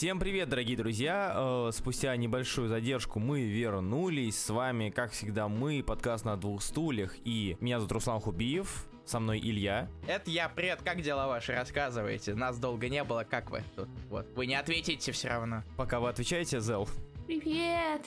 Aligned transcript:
Всем 0.00 0.18
привет, 0.18 0.48
дорогие 0.48 0.78
друзья! 0.78 1.34
Э, 1.36 1.70
Спустя 1.74 2.16
небольшую 2.16 2.70
задержку 2.70 3.18
мы 3.18 3.42
вернулись. 3.42 4.38
С 4.38 4.48
вами, 4.48 4.88
как 4.88 5.12
всегда, 5.12 5.46
мы, 5.46 5.82
подкаст 5.86 6.24
на 6.24 6.38
двух 6.38 6.62
стульях. 6.62 7.16
И 7.26 7.58
меня 7.60 7.78
зовут 7.80 7.92
Руслан 7.92 8.18
Хубиев, 8.18 8.86
со 9.04 9.20
мной 9.20 9.40
Илья. 9.40 9.90
Это 10.08 10.30
я, 10.30 10.48
привет, 10.48 10.80
как 10.82 11.02
дела 11.02 11.26
ваши, 11.28 11.52
рассказывайте. 11.52 12.34
Нас 12.34 12.58
долго 12.58 12.88
не 12.88 13.04
было, 13.04 13.26
как 13.28 13.50
вы 13.50 13.62
тут? 13.76 13.90
Вот, 14.08 14.26
вы 14.34 14.46
не 14.46 14.54
ответите 14.54 15.12
все 15.12 15.28
равно. 15.28 15.64
Пока 15.76 16.00
вы 16.00 16.08
отвечаете, 16.08 16.60
Зел. 16.60 16.88
Привет! 17.26 18.00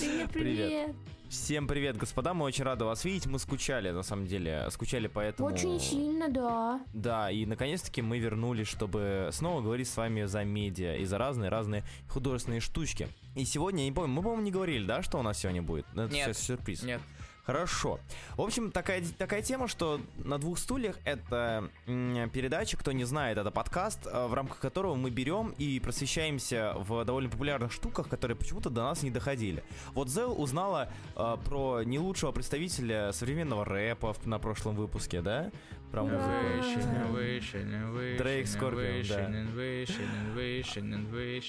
Привет, 0.00 0.30
Привет. 0.32 0.32
привет! 0.32 0.96
Всем 1.28 1.66
привет, 1.66 1.96
господа, 1.96 2.34
мы 2.34 2.44
очень 2.44 2.62
рады 2.62 2.84
вас 2.84 3.04
видеть. 3.04 3.26
Мы 3.26 3.40
скучали, 3.40 3.90
на 3.90 4.02
самом 4.02 4.26
деле, 4.26 4.68
скучали 4.70 5.08
поэтому... 5.08 5.48
Очень 5.48 5.80
сильно, 5.80 6.28
да. 6.28 6.80
Да, 6.94 7.30
и 7.32 7.44
наконец-таки 7.46 8.00
мы 8.00 8.18
вернулись, 8.20 8.68
чтобы 8.68 9.30
снова 9.32 9.60
говорить 9.60 9.88
с 9.88 9.96
вами 9.96 10.24
за 10.24 10.44
медиа 10.44 10.96
и 10.96 11.04
за 11.04 11.18
разные-разные 11.18 11.84
художественные 12.08 12.60
штучки. 12.60 13.08
И 13.34 13.44
сегодня, 13.44 13.80
я 13.80 13.90
не 13.90 13.92
помню, 13.94 14.12
мы, 14.12 14.22
по-моему, 14.22 14.42
не 14.42 14.52
говорили, 14.52 14.86
да, 14.86 15.02
что 15.02 15.18
у 15.18 15.22
нас 15.22 15.38
сегодня 15.38 15.62
будет? 15.62 15.86
Ну, 15.94 16.02
Это 16.02 16.14
Нет. 16.14 16.36
сюрприз. 16.36 16.84
Нет. 16.84 17.00
Хорошо. 17.46 18.00
В 18.36 18.42
общем, 18.42 18.72
такая, 18.72 19.04
такая 19.16 19.40
тема, 19.40 19.68
что 19.68 20.00
на 20.16 20.36
двух 20.38 20.58
стульях 20.58 20.98
это 21.04 21.70
передача, 21.86 22.76
кто 22.76 22.90
не 22.90 23.04
знает, 23.04 23.38
это 23.38 23.52
подкаст, 23.52 24.04
э, 24.04 24.26
в 24.26 24.34
рамках 24.34 24.58
которого 24.58 24.96
мы 24.96 25.10
берем 25.10 25.54
и 25.56 25.78
просвещаемся 25.78 26.74
в 26.76 27.04
довольно 27.04 27.30
популярных 27.30 27.70
штуках, 27.70 28.08
которые 28.08 28.36
почему-то 28.36 28.68
до 28.68 28.82
нас 28.82 29.04
не 29.04 29.12
доходили. 29.12 29.62
Вот 29.92 30.10
Зел 30.10 30.34
узнала 30.40 30.90
э, 31.14 31.36
про 31.44 31.84
не 31.84 32.00
лучшего 32.00 32.32
представителя 32.32 33.12
современного 33.12 33.64
рэпа 33.64 34.16
на 34.24 34.40
прошлом 34.40 34.74
выпуске, 34.74 35.20
да? 35.20 35.52
Про 35.90 36.02
музыку. 36.02 36.30
Дрейк 38.18 38.46
Скорпион, 38.46 39.02
да. 39.08 39.30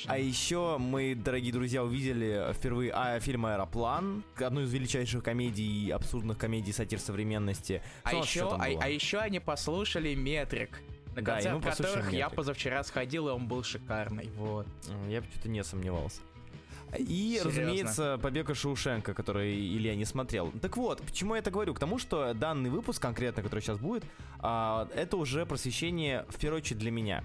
А 0.07 0.17
еще 0.17 0.77
мы, 0.77 1.15
дорогие 1.15 1.51
друзья, 1.51 1.83
увидели 1.83 2.53
впервые 2.53 2.91
а, 2.93 3.19
фильм 3.19 3.45
«Аэроплан», 3.45 4.23
одну 4.37 4.61
из 4.61 4.73
величайших 4.73 5.23
комедий, 5.23 5.89
абсурдных 5.91 6.37
комедий 6.37 6.71
сатир 6.71 6.99
современности. 6.99 7.81
А 8.03 8.09
Что 8.09 8.19
еще, 8.19 8.49
а, 8.51 8.65
а 8.81 8.89
еще 8.89 9.17
они 9.19 9.39
послушали 9.39 10.13
метрик. 10.15 10.81
На 11.15 11.21
Да, 11.23 11.39
и 11.39 11.43
концерт 11.43 11.63
послушали 11.63 11.87
которых 11.87 12.13
я 12.13 12.19
«Метрик». 12.25 12.35
позавчера 12.35 12.83
сходил, 12.83 13.27
и 13.27 13.31
он 13.31 13.47
был 13.47 13.63
шикарный. 13.63 14.29
Вот. 14.35 14.67
Я 15.07 15.21
почему-то 15.21 15.49
не 15.49 15.63
сомневался. 15.63 16.21
И, 16.97 17.37
Серьезно? 17.41 17.49
разумеется, 17.49 18.19
побег 18.21 18.49
из 18.49 18.57
Шоушенка, 18.57 19.13
который 19.13 19.53
Илья 19.53 19.95
не 19.95 20.05
смотрел. 20.05 20.51
Так 20.61 20.77
вот, 20.77 21.01
почему 21.01 21.33
я 21.35 21.39
это 21.39 21.51
говорю? 21.51 21.73
К 21.73 21.79
тому, 21.79 21.97
что 21.99 22.33
данный 22.33 22.69
выпуск 22.69 23.01
конкретно, 23.01 23.43
который 23.43 23.59
сейчас 23.59 23.77
будет, 23.77 24.03
а, 24.39 24.87
это 24.95 25.17
уже 25.17 25.45
просвещение, 25.45 26.25
в 26.29 26.39
первую 26.39 26.61
очередь, 26.61 26.79
для 26.79 26.91
меня. 26.91 27.23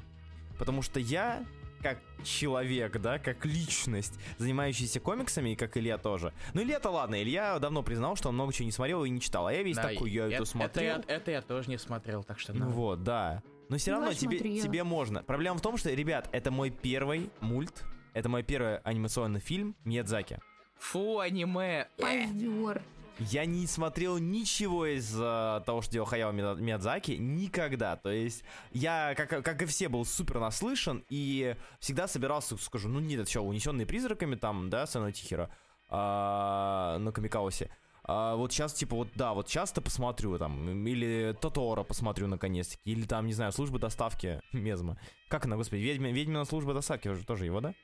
Потому 0.58 0.83
что 0.83 0.98
я, 0.98 1.44
как 1.80 1.98
человек, 2.24 3.00
да, 3.00 3.18
как 3.18 3.44
личность, 3.46 4.18
занимающийся 4.38 4.98
комиксами, 5.00 5.50
и 5.50 5.56
как 5.56 5.77
Илья 5.77 5.96
тоже. 5.96 6.33
Ну, 6.55 6.62
Илья-то 6.62 6.90
ладно, 6.90 7.22
Илья 7.22 7.58
давно 7.60 7.83
признал, 7.83 8.16
что 8.16 8.28
он 8.30 8.34
много 8.34 8.52
чего 8.52 8.66
не 8.66 8.72
смотрел 8.72 9.05
и 9.05 9.10
не 9.10 9.20
читал. 9.20 9.46
А 9.46 9.52
я 9.52 9.62
весь 9.62 9.77
Да, 9.77 9.88
такой, 9.88 10.10
я 10.10 10.27
это 10.27 10.34
это, 10.36 10.44
смотрел. 10.44 10.96
Это, 10.98 11.08
я- 11.08 11.16
это 11.16 11.30
я 11.30 11.40
тоже 11.42 11.70
не 11.70 11.78
смотрел, 11.78 12.24
так 12.24 12.38
что... 12.40 12.52
Ну 12.52 12.68
вот, 12.68 13.02
да. 13.05 13.42
Но 13.68 13.78
все 13.78 13.92
Ну, 13.92 13.98
равно 13.98 14.12
тебе, 14.12 14.38
смотрела. 14.38 14.60
тебе 14.62 14.84
можно. 14.84 15.22
Проблема 15.22 15.56
в 15.58 15.62
том, 15.62 15.77
что, 15.77 15.90
ребят, 15.94 16.28
это 16.33 16.50
мой 16.50 16.70
первый 16.70 17.30
мульт, 17.40 17.84
это 18.12 18.28
мой 18.28 18.42
первый 18.42 18.78
анимационный 18.78 19.41
фильм 19.41 19.77
Миядзаки. 19.84 20.41
Фу, 20.78 21.20
аниме. 21.20 21.88
Э. 21.98 22.27
Позер. 22.27 22.82
Я 23.18 23.44
не 23.44 23.66
смотрел 23.66 24.18
ничего 24.18 24.86
из 24.86 25.14
э, 25.16 25.62
того, 25.66 25.82
что 25.82 25.92
делал 25.92 26.06
Хаяо 26.06 26.33
Мия- 26.33 26.56
Миядзаки, 26.56 27.12
никогда. 27.12 27.96
То 27.96 28.10
есть 28.10 28.42
я, 28.72 29.14
как, 29.14 29.44
как 29.44 29.62
и 29.62 29.66
все, 29.66 29.88
был 29.88 30.05
супер 30.05 30.40
наслышан 30.40 31.05
и 31.08 31.55
всегда 31.78 32.08
собирался, 32.08 32.56
скажу, 32.56 32.88
ну 32.88 33.00
нет, 33.00 33.20
это 33.20 33.30
что, 33.30 33.42
унесенные 33.42 33.86
призраками 33.86 34.34
там, 34.34 34.70
да, 34.70 34.86
Сэно 34.86 35.12
Тихира 35.12 35.50
а, 35.88 36.98
на 36.98 37.12
Камикаусе. 37.12 37.70
А, 38.05 38.34
вот 38.34 38.52
сейчас, 38.52 38.73
типа, 38.73 38.96
вот 38.96 39.08
да, 39.14 39.34
вот 39.34 39.46
часто 39.46 39.80
посмотрю 39.80 40.39
там, 40.39 40.86
или 40.86 41.36
Тоторо 41.40 41.84
посмотрю 41.84 42.27
наконец-таки, 42.27 42.90
или 42.90 43.06
там, 43.06 43.27
не 43.27 43.34
знаю, 43.34 43.52
служба 43.52 43.79
доставки 43.79 44.40
Мезма. 44.52 44.98
Как 45.29 45.44
она, 45.44 45.56
господи, 45.56 45.83
ведьми, 45.83 46.08
ведьмина 46.08 46.44
служба 46.44 46.74
доставки, 46.74 47.08
уже 47.08 47.24
тоже 47.24 47.44
его, 47.44 47.61
да? 47.61 47.74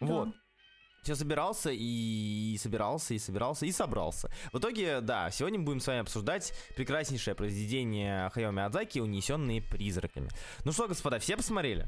Вот. 0.00 0.28
Все 1.02 1.14
собирался 1.14 1.70
и 1.72 2.56
собирался, 2.60 3.14
и 3.14 3.18
собирался, 3.18 3.66
и 3.66 3.72
собрался. 3.72 4.30
В 4.52 4.58
итоге, 4.58 5.00
да, 5.00 5.30
сегодня 5.30 5.58
мы 5.58 5.64
будем 5.64 5.80
с 5.80 5.86
вами 5.86 6.00
обсуждать 6.00 6.52
прекраснейшее 6.76 7.34
произведение 7.34 8.28
Хаяо 8.30 8.50
Миядзаки 8.50 8.98
«Унесенные 8.98 9.62
призраками». 9.62 10.28
Ну 10.64 10.72
что, 10.72 10.88
господа, 10.88 11.18
все 11.20 11.36
посмотрели? 11.36 11.86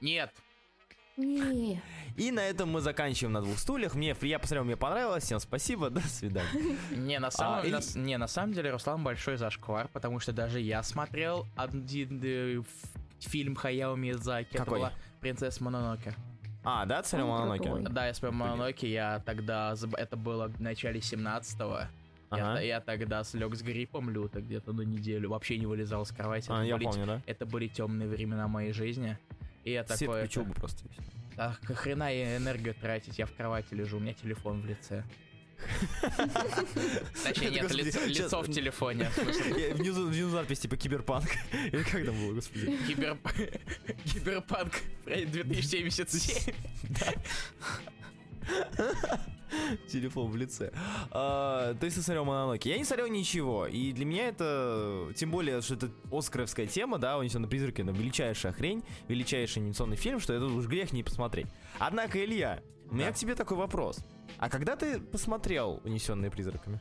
Нет. 0.00 0.32
Не. 1.18 1.82
И 2.16 2.30
на 2.30 2.40
этом 2.40 2.70
мы 2.70 2.80
заканчиваем 2.80 3.32
на 3.34 3.42
двух 3.42 3.58
стульях. 3.58 3.94
Мне, 3.94 4.16
я 4.22 4.38
посмотрел, 4.38 4.64
мне 4.64 4.76
понравилось. 4.76 5.24
Всем 5.24 5.40
спасибо, 5.40 5.90
до 5.90 6.00
свидания. 6.00 6.78
Не, 6.92 7.18
на 7.18 7.30
самом, 7.30 7.64
или- 7.66 7.72
на 7.74 7.98
не, 7.98 8.16
на 8.16 8.28
самом 8.28 8.54
деле 8.54 8.70
Руслан 8.70 9.02
большой 9.04 9.36
зашквар, 9.36 9.88
потому 9.88 10.20
что 10.20 10.32
даже 10.32 10.60
я 10.60 10.82
смотрел 10.82 11.46
один 11.56 12.20
э, 12.24 12.62
фильм 13.18 13.56
Хаяо 13.56 13.94
Миядзаки. 13.96 14.56
Какой? 14.56 14.62
Это 14.62 14.70
была 14.88 14.92
«Принцесса 15.20 15.62
Мононоке». 15.62 16.14
А, 16.64 16.86
да, 16.86 17.02
Мононоке? 17.12 17.64
крутой. 17.64 17.84
Да, 17.90 18.06
я 18.06 18.14
смотрел 18.14 18.38
Мононоке, 18.38 18.92
я 18.92 19.20
тогда, 19.24 19.74
это 19.96 20.16
было 20.16 20.48
в 20.48 20.60
начале 20.60 21.00
17-го. 21.00 21.80
Я, 22.34 22.52
Ага. 22.52 22.60
я 22.60 22.80
тогда 22.80 23.24
слег 23.24 23.54
с 23.54 23.62
гриппом 23.62 24.08
люто 24.08 24.40
где-то 24.40 24.72
на 24.72 24.82
неделю, 24.82 25.30
вообще 25.30 25.58
не 25.58 25.66
вылезал 25.66 26.06
с 26.06 26.12
кровати. 26.12 26.46
А, 26.50 26.58
это, 26.58 26.64
я 26.64 26.76
были, 26.76 26.84
помню, 26.84 27.06
да? 27.06 27.22
это 27.26 27.44
были 27.44 27.66
темные 27.68 28.08
времена 28.08 28.48
моей 28.48 28.72
жизни. 28.72 29.18
И 29.64 29.72
я 29.72 29.84
Все 29.84 30.06
такой, 30.06 30.22
это, 30.22 30.44
просто. 30.54 30.84
«Ах, 31.36 31.60
хрена 31.64 32.12
я 32.12 32.36
энергию 32.36 32.74
тратить, 32.74 33.18
я 33.18 33.26
в 33.26 33.32
кровати 33.34 33.74
лежу, 33.74 33.96
у 33.98 34.00
меня 34.00 34.14
телефон 34.14 34.60
в 34.62 34.66
лице. 34.66 35.04
Точнее, 37.24 37.50
нет, 37.50 37.70
лицо, 37.72 38.42
в 38.42 38.50
телефоне. 38.50 39.10
Внизу, 39.74 40.28
надпись 40.30 40.60
типа 40.60 40.76
киберпанк. 40.76 41.28
Или 41.72 41.82
как 41.82 42.04
там 42.04 42.14
было, 42.14 42.34
господи? 42.34 42.76
Кибер... 42.86 43.16
Киберпанк 44.04 44.72
2077. 45.06 46.54
Телефон 49.88 50.30
в 50.30 50.36
лице. 50.36 50.72
А, 51.10 51.74
ты 51.74 51.90
смотрел 51.90 52.24
Мононоки. 52.24 52.68
Я 52.68 52.78
не 52.78 52.84
смотрел 52.84 53.08
ничего. 53.08 53.66
И 53.66 53.92
для 53.92 54.04
меня 54.04 54.28
это, 54.28 55.12
тем 55.14 55.30
более, 55.30 55.60
что 55.60 55.74
это 55.74 55.90
оскаровская 56.10 56.66
тема, 56.66 56.98
да, 56.98 57.18
«Унесенные 57.18 57.48
призраки», 57.48 57.82
это 57.82 57.90
величайшая 57.90 58.52
хрень, 58.52 58.82
величайший 59.08 59.60
анимационный 59.60 59.96
фильм, 59.96 60.20
что 60.20 60.32
это 60.32 60.46
уж 60.46 60.66
грех 60.66 60.92
не 60.92 61.02
посмотреть. 61.02 61.48
Однако, 61.78 62.22
Илья, 62.24 62.62
у 62.92 62.94
меня 62.94 63.10
к 63.10 63.14
тебе 63.14 63.34
такой 63.34 63.56
вопрос. 63.56 64.04
А 64.36 64.50
когда 64.50 64.76
ты 64.76 65.00
посмотрел 65.00 65.80
«Унесенные 65.84 66.30
призраками»? 66.30 66.78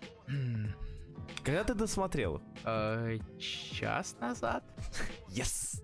Когда 1.41 1.63
ты 1.63 1.73
досмотрел? 1.73 2.41
Э, 2.65 3.17
Час 3.39 4.17
назад? 4.19 4.65
Yes! 5.29 5.81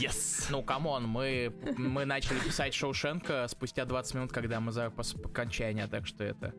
Yes! 0.00 0.46
Ну, 0.50 0.62
come 0.62 0.88
on, 0.88 1.08
мы, 1.08 1.52
мы 1.76 2.04
начали 2.04 2.38
писать 2.38 2.72
Шоушенка 2.72 3.48
спустя 3.48 3.84
20 3.84 4.14
минут, 4.14 4.32
когда 4.32 4.60
мы 4.60 4.70
за 4.70 4.86
окончания, 4.86 5.88
так 5.88 6.06
что 6.06 6.22
это... 6.22 6.54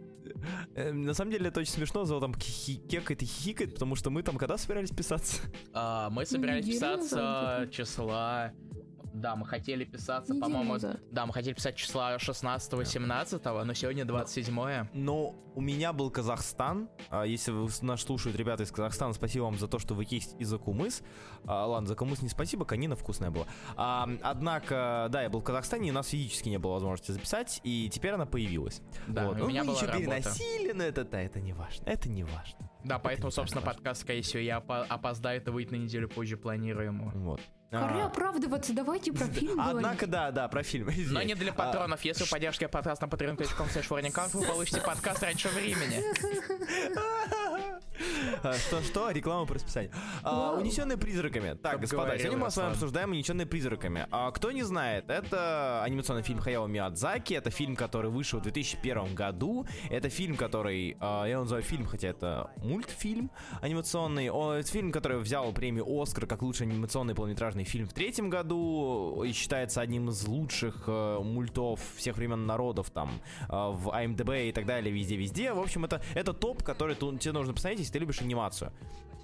Э, 0.75 0.91
на 0.91 1.13
самом 1.13 1.31
деле 1.31 1.47
это 1.47 1.61
очень 1.61 1.71
смешно, 1.71 2.03
Зол 2.03 2.19
там 2.19 2.33
кекает 2.33 3.23
и 3.23 3.25
хихикает, 3.25 3.73
потому 3.75 3.95
что 3.95 4.09
мы 4.09 4.21
там 4.21 4.37
когда 4.37 4.57
собирались 4.57 4.91
писаться? 4.91 5.41
А, 5.73 6.09
мы 6.09 6.25
собирались 6.25 6.65
писаться 6.65 7.69
числа... 7.71 8.51
Да, 9.13 9.35
мы 9.35 9.45
хотели 9.45 9.83
писаться, 9.85 10.33
Неделю 10.33 10.45
по-моему... 10.51 10.73
назад. 10.73 10.99
Да, 11.11 11.25
мы 11.25 11.33
хотели 11.33 11.53
писать 11.53 11.75
числа 11.75 12.15
16-17, 12.17 13.63
но 13.63 13.73
сегодня 13.73 14.05
27 14.05 14.87
Но 14.93 15.35
у 15.55 15.61
меня 15.61 15.93
был 15.93 16.09
Казахстан. 16.11 16.89
А, 17.09 17.23
Если 17.23 17.51
вы- 17.51 17.69
нас 17.81 18.01
слушают 18.01 18.37
ребята 18.37 18.63
из 18.63 18.71
Казахстана, 18.71 19.13
спасибо 19.13 19.43
вам 19.43 19.57
за 19.57 19.67
то, 19.67 19.79
что 19.79 19.93
вы 19.95 20.05
есть 20.09 20.35
из 20.39 20.53
Акумыс. 20.53 21.01
А, 21.45 21.65
ладно, 21.65 21.87
за 21.87 21.93
Акумыс 21.95 22.21
не 22.21 22.29
спасибо, 22.29 22.65
конина 22.65 22.95
вкусная 22.95 23.31
была. 23.31 23.45
А, 23.75 24.07
однако, 24.21 25.07
да, 25.09 25.23
я 25.23 25.29
был 25.29 25.41
в 25.41 25.43
Казахстане, 25.43 25.89
и 25.89 25.91
у 25.91 25.93
нас 25.95 26.07
физически 26.09 26.49
не 26.49 26.57
было 26.59 26.73
возможности 26.73 27.11
записать, 27.11 27.59
и 27.63 27.89
теперь 27.91 28.11
она 28.11 28.25
появилась. 28.25 28.81
Да, 29.07 29.25
вот. 29.27 29.35
у 29.37 29.39
Ну, 29.39 29.47
меня 29.49 29.63
мы 29.63 29.71
была 29.71 29.77
еще 29.77 29.85
работа. 29.87 30.05
переносили, 30.05 30.71
но 30.71 30.83
это, 30.83 31.03
да, 31.03 31.21
это 31.21 31.39
не 31.41 31.53
важно. 31.53 31.83
Это 31.85 32.09
не 32.09 32.23
важно. 32.23 32.69
Да, 32.85 32.97
поэтому, 32.99 33.27
не 33.27 33.31
так 33.31 33.35
собственно, 33.35 33.61
важно. 33.65 33.73
подкаст, 33.75 34.01
скорее 34.01 34.21
всего, 34.21 34.39
я 34.41 34.59
опо- 34.59 34.85
опоздаю, 34.87 35.41
это 35.41 35.51
выйдет 35.51 35.71
на 35.71 35.75
неделю 35.77 36.07
позже 36.07 36.37
планируемого. 36.37 37.11
Вот. 37.15 37.41
Пора 37.71 38.03
А, 38.03 38.05
оправдываться, 38.07 38.73
давайте 38.73 39.13
про 39.13 39.25
фильм. 39.25 39.59
Однако, 39.61 40.07
да, 40.07 40.31
да, 40.31 40.47
про 40.47 40.63
фильм. 40.63 40.89
Но 41.11 41.21
не 41.21 41.35
для 41.35 41.51
А, 41.51 41.55
патронов. 41.55 42.01
Если 42.01 42.23
вы 42.23 42.29
поддержите 42.29 42.67
подкаст 42.67 43.01
на 43.01 43.05
patreon.com 43.05 43.67
slash 43.67 44.29
вы 44.33 44.45
получите 44.45 44.81
подкаст 44.81 45.21
раньше 45.21 45.49
времени. 45.49 46.01
А, 48.43 48.53
Что, 48.53 48.81
что? 48.81 49.11
Реклама 49.11 49.45
по 49.45 49.53
расписанию. 49.53 49.91
А. 50.23 50.53
Унесенные 50.53 50.97
призраками. 50.97 51.55
Так, 51.55 51.81
господа, 51.81 52.17
сегодня 52.17 52.37
мы 52.37 52.49
с 52.49 52.57
вами 52.57 52.71
обсуждаем 52.71 53.11
Унесенные 53.11 53.45
призраками. 53.45 54.07
А, 54.09 54.31
кто 54.31 54.51
не 54.51 54.63
знает, 54.63 55.09
это 55.09 55.83
анимационный 55.83 56.23
фильм 56.23 56.39
Хаяо 56.39 56.65
Миядзаки. 56.65 57.33
Это 57.33 57.49
фильм, 57.51 57.75
который 57.75 58.09
вышел 58.09 58.39
в 58.39 58.43
2001 58.43 59.13
году. 59.13 59.67
Это 59.89 60.09
фильм, 60.09 60.37
который, 60.37 60.97
а, 60.99 61.25
я 61.25 61.33
его 61.33 61.41
называю 61.43 61.63
фильм, 61.63 61.85
хотя 61.85 62.07
это 62.07 62.49
мультфильм 62.57 63.29
анимационный. 63.61 64.27
Это 64.27 64.67
фильм, 64.71 64.91
который 64.91 65.19
взял 65.19 65.51
премию 65.51 65.85
Оскар 66.01 66.25
как 66.25 66.41
лучший 66.41 66.67
анимационный 66.67 67.13
полнометражный 67.15 67.58
фильм 67.63 67.87
в 67.87 67.93
третьем 67.93 68.29
году 68.29 69.23
и 69.23 69.31
считается 69.31 69.81
одним 69.81 70.09
из 70.09 70.27
лучших 70.27 70.83
э, 70.87 71.19
мультов 71.19 71.79
всех 71.95 72.17
времен 72.17 72.45
народов 72.45 72.89
там 72.89 73.09
э, 73.47 73.51
в 73.51 73.89
IMDb 73.89 74.49
и 74.49 74.51
так 74.51 74.65
далее, 74.65 74.93
везде-везде. 74.93 75.53
В 75.53 75.59
общем, 75.59 75.85
это, 75.85 76.01
это 76.13 76.33
топ, 76.33 76.63
который 76.63 76.95
ту- 76.95 77.17
тебе 77.17 77.33
нужно 77.33 77.53
посмотреть, 77.53 77.79
если 77.79 77.93
ты 77.93 77.99
любишь 77.99 78.21
анимацию. 78.21 78.71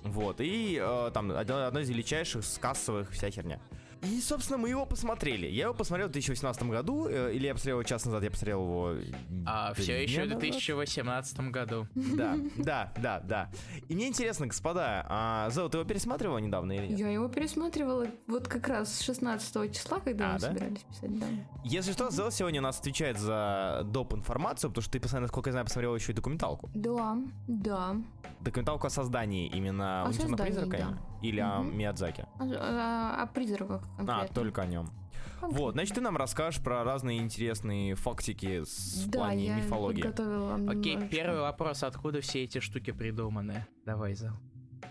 Вот, 0.03 0.39
и 0.39 0.79
э, 0.81 1.11
там 1.13 1.31
одно, 1.31 1.65
одно 1.65 1.79
из 1.79 1.89
величайших 1.89 2.45
с 2.45 2.57
кассовых 2.57 3.11
вся 3.11 3.29
херня. 3.31 3.59
И, 4.05 4.21
собственно, 4.21 4.57
мы 4.57 4.69
его 4.69 4.85
посмотрели. 4.85 5.47
Я 5.47 5.65
его 5.65 5.73
посмотрел 5.73 6.07
в 6.07 6.11
2018 6.11 6.63
году, 6.63 7.07
э, 7.09 7.33
или 7.33 7.47
я 7.47 7.53
посмотрел 7.53 7.77
его 7.77 7.83
час 7.83 8.05
назад, 8.05 8.23
я 8.23 8.29
посмотрел 8.31 8.61
его... 8.61 8.95
А 9.45 9.73
все 9.73 10.03
еще 10.03 10.23
в 10.23 10.25
дня 10.27 10.35
назад. 10.35 10.39
2018 10.39 11.39
году. 11.51 11.87
Да, 11.95 12.35
да, 12.57 12.93
да, 12.97 13.19
да. 13.19 13.49
И 13.87 13.95
мне 13.95 14.07
интересно, 14.07 14.47
господа, 14.47 15.05
а, 15.09 15.49
Зел, 15.49 15.69
ты 15.69 15.77
его 15.77 15.87
пересматривала 15.87 16.37
недавно 16.37 16.73
или 16.73 16.87
нет? 16.87 16.99
Я 16.99 17.09
его 17.09 17.27
пересматривала 17.27 18.07
вот 18.27 18.47
как 18.47 18.67
раз 18.67 18.93
с 18.93 19.01
16 19.01 19.71
числа, 19.73 19.99
когда 19.99 20.31
А, 20.31 20.33
мы 20.33 20.39
да? 20.39 20.47
собирались 20.47 20.83
писать, 20.83 21.19
да. 21.19 21.25
Если 21.63 21.91
что, 21.91 22.11
Зел 22.11 22.31
сегодня 22.31 22.59
у 22.59 22.63
нас 22.63 22.79
отвечает 22.79 23.17
за 23.17 23.81
доп. 23.85 24.13
информацию, 24.13 24.69
потому 24.69 24.83
что 24.83 24.91
ты, 24.91 24.99
постоянно, 24.99 25.25
насколько 25.25 25.49
я 25.49 25.51
знаю, 25.53 25.65
посмотрел 25.65 25.95
еще 25.95 26.11
и 26.11 26.15
документалку. 26.15 26.69
Да, 26.73 27.17
да. 27.47 27.95
Документалку 28.41 28.87
о 28.87 28.89
создании 28.89 29.47
именно 29.47 30.03
О 30.03 30.07
«Унесённых 30.07 30.37
создании, 30.37 30.51
призраками» 30.53 30.97
или 31.29 31.39
о 31.39 31.59
Мгм. 31.61 31.77
Миядзаки? 31.77 32.25
А, 32.39 32.43
а- 33.19 33.23
о 33.23 33.27
призраках 33.27 33.81
конкретно. 33.97 34.21
А, 34.23 34.27
только 34.33 34.61
о 34.61 34.65
нем. 34.65 34.87
Конкретно. 35.39 35.65
Вот, 35.65 35.73
значит, 35.73 35.95
ты 35.95 36.01
нам 36.01 36.17
расскажешь 36.17 36.61
про 36.63 36.83
разные 36.83 37.19
интересные 37.19 37.95
фактики 37.95 38.63
с 38.63 39.03
в 39.05 39.09
Да, 39.09 39.19
плане 39.19 39.45
я 39.47 39.55
мифологии. 39.57 40.01
подготовила 40.01 40.45
вам 40.51 40.69
Окей, 40.69 40.93
немножечко. 40.93 41.15
первый 41.15 41.41
вопрос, 41.41 41.83
откуда 41.83 42.21
все 42.21 42.43
эти 42.43 42.59
штуки 42.59 42.91
придуманы? 42.91 43.65
Давай, 43.85 44.15
Зал. 44.15 44.33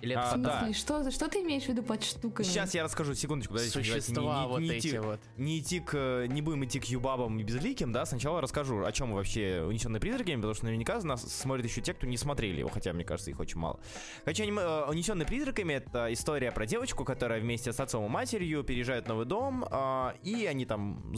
Или 0.04 0.12
А, 0.14 0.28
это 0.28 0.38
В 0.38 0.42
да. 0.42 0.58
смысле, 0.60 0.74
что, 0.74 1.10
что 1.10 1.28
ты 1.28 1.40
имеешь 1.42 1.64
в 1.64 1.68
виду 1.68 1.82
под 1.82 2.02
штуками? 2.04 2.46
Сейчас 2.46 2.74
я 2.74 2.84
расскажу, 2.84 3.14
секундочку, 3.14 3.54
давайте 3.54 3.72
существа 3.72 4.22
не, 4.22 4.40
не- 4.42 4.46
вот 4.48 4.58
не 4.60 4.68
эти 4.70 4.88
идти, 4.88 4.98
вот? 4.98 5.20
не 5.38 5.58
идти 5.60 5.80
к, 5.80 5.94
э, 5.94 6.26
не 6.28 6.42
будем 6.42 6.64
идти 6.66 6.78
к 6.78 6.84
юбабам 6.84 7.38
и 7.38 7.42
безликим, 7.42 7.90
да, 7.92 8.04
сначала 8.04 8.40
расскажу, 8.42 8.84
о 8.84 8.92
чем 8.92 9.12
вообще 9.14 9.64
«Унесенные 9.66 10.00
призраками», 10.00 10.36
потому 10.36 10.52
что 10.54 10.66
наверняка 10.66 11.00
нас 11.00 11.22
смотрят 11.22 11.64
еще 11.64 11.80
те, 11.80 11.94
кто 11.94 12.06
не 12.06 12.18
смотрели 12.18 12.58
его, 12.58 12.68
хотя, 12.68 12.92
мне 12.92 13.04
кажется, 13.04 13.30
их 13.30 13.40
очень 13.40 13.58
мало. 13.58 13.80
Короче, 14.24 14.44
э, 14.44 14.84
«Унесенные 14.90 15.26
призраками»— 15.26 15.72
это 15.74 16.12
история 16.12 16.52
про 16.52 16.66
девочку, 16.66 17.04
которая 17.06 17.40
вместе 17.40 17.72
с 17.72 17.80
отцом 17.80 18.04
и 18.04 18.08
матерью 18.08 18.62
переезжает 18.62 19.06
в 19.06 19.08
новый 19.08 19.24
дом, 19.24 19.64
а, 19.70 20.14
и 20.22 20.44
они 20.44 20.66
там 20.66 21.14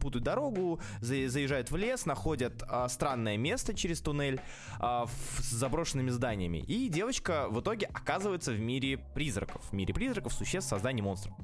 путают 0.00 0.24
дорогу, 0.24 0.80
за- 1.00 1.28
заезжают 1.28 1.70
в 1.70 1.76
лес, 1.76 2.06
находят 2.06 2.62
а, 2.68 2.88
странное 2.88 3.36
место 3.36 3.74
через 3.74 4.00
туннель 4.00 4.40
а, 4.78 5.06
с 5.38 5.50
заброшенными 5.50 6.10
зданиями, 6.10 6.58
и 6.58 6.88
девочка 6.88 7.46
в 7.60 7.62
итоге 7.62 7.86
оказывается 7.92 8.52
в 8.52 8.60
мире 8.60 8.98
призраков, 9.14 9.62
в 9.70 9.72
мире 9.74 9.92
призраков, 9.92 10.32
существ, 10.32 10.70
созданий 10.70 11.02
монстров. 11.02 11.34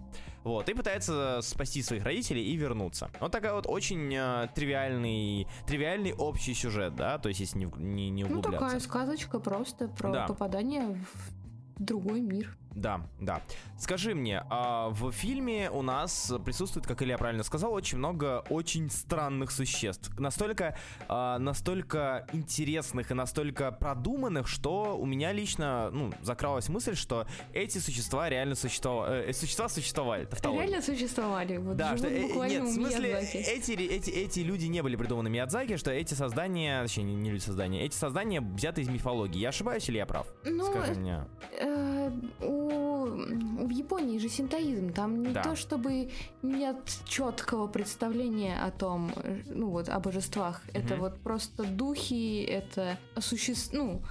Вот, 0.45 0.69
и 0.69 0.75
пытается 0.75 1.41
спасти 1.43 1.83
своих 1.83 2.05
родителей 2.05 2.43
и 2.45 2.57
вернуться. 2.57 3.11
Вот 3.21 3.33
такая 3.33 3.53
вот 3.53 3.67
очень 3.67 4.15
э, 4.15 4.49
тривиальный, 4.55 5.47
тривиальный 5.67 6.15
общий 6.15 6.55
сюжет, 6.55 6.95
да, 6.97 7.19
то 7.19 7.29
есть 7.29 7.41
если 7.41 7.59
не, 7.59 7.65
не, 7.77 8.11
не 8.11 8.23
Ну, 8.25 8.39
углубляться. 8.39 8.61
такая 8.67 8.81
сказочка 8.81 9.39
просто 9.41 9.89
про 9.89 10.13
Да. 10.13 10.27
попадание 10.27 10.95
в 11.15 11.83
другой 11.83 12.21
мир. 12.21 12.57
Да, 12.77 13.01
да. 13.21 13.41
Скажи 13.79 14.15
мне, 14.15 14.43
а 14.51 14.91
в 14.91 15.11
фильме 15.11 15.71
у 15.71 15.81
нас 15.83 16.33
присутствует, 16.45 16.87
как 16.87 17.03
Илья 17.03 17.17
правильно 17.17 17.43
сказал, 17.43 17.73
очень 17.73 17.97
много 17.99 18.45
очень 18.51 18.91
странных 18.91 19.51
существ. 19.51 20.11
Настолько, 20.19 20.77
а, 21.09 21.39
настолько 21.39 22.27
интересных 22.35 23.11
и 23.11 23.15
настолько 23.15 23.73
продуманных, 23.73 24.47
что 24.47 24.97
у 24.99 25.07
меня 25.07 25.33
лично, 25.33 25.91
ну, 25.91 26.13
закралась 26.23 26.69
мысль, 26.69 26.95
что 26.97 27.27
эти 27.55 27.79
существа 27.79 28.29
реально 28.29 28.55
существовали. 28.55 29.33
существа 29.33 29.69
существовали. 29.71 30.27
Тавтология. 30.27 30.67
Реально 30.67 30.83
существовали. 30.83 31.57
Вот 31.57 31.77
Да, 31.79 31.97
что 31.97 32.09
э, 32.09 32.21
нет, 32.49 32.63
в 32.63 32.73
смысле, 32.75 33.09
Миядзаки. 33.15 33.37
эти, 33.39 33.73
эти, 33.73 34.11
эти 34.11 34.41
люди 34.41 34.67
не 34.67 34.83
были 34.83 34.97
придуманы 34.97 35.31
Миядзаки, 35.31 35.77
что 35.79 35.91
эти 35.91 36.13
создания, 36.13 36.83
точнее, 36.83 37.05
не, 37.05 37.15
не 37.15 37.31
люди 37.31 37.43
создания, 37.43 37.83
эти 37.85 37.95
создания 37.95 38.43
взяты 38.43 38.83
из 38.83 38.89
мифологии. 38.89 39.39
Я 39.39 39.49
ошибаюсь 39.49 39.89
или 39.89 39.97
я 39.97 40.05
прав? 40.07 40.27
Ну, 40.45 40.65
Скажи 40.71 40.95
мне. 41.01 41.25
э, 41.59 42.11
у, 42.43 42.66
в 42.69 43.71
Японии 43.71 44.19
же 44.19 44.29
синтоизм, 44.29 44.93
там 44.93 45.23
не 45.23 45.33
Да. 45.33 45.43
то 45.43 45.57
чтобы 45.57 46.11
нет 46.43 46.77
четкого 47.05 47.67
представления 47.67 48.57
о 48.59 48.71
том, 48.71 49.13
ну 49.47 49.71
вот, 49.71 49.89
о 49.89 49.99
божествах. 50.01 50.63
Это 50.75 50.95
Мгм. 50.95 51.01
вот 51.03 51.19
просто 51.21 51.65
духи, 51.65 52.43
это 52.43 52.99
осуществ... 53.15 53.73
ну, 53.73 54.03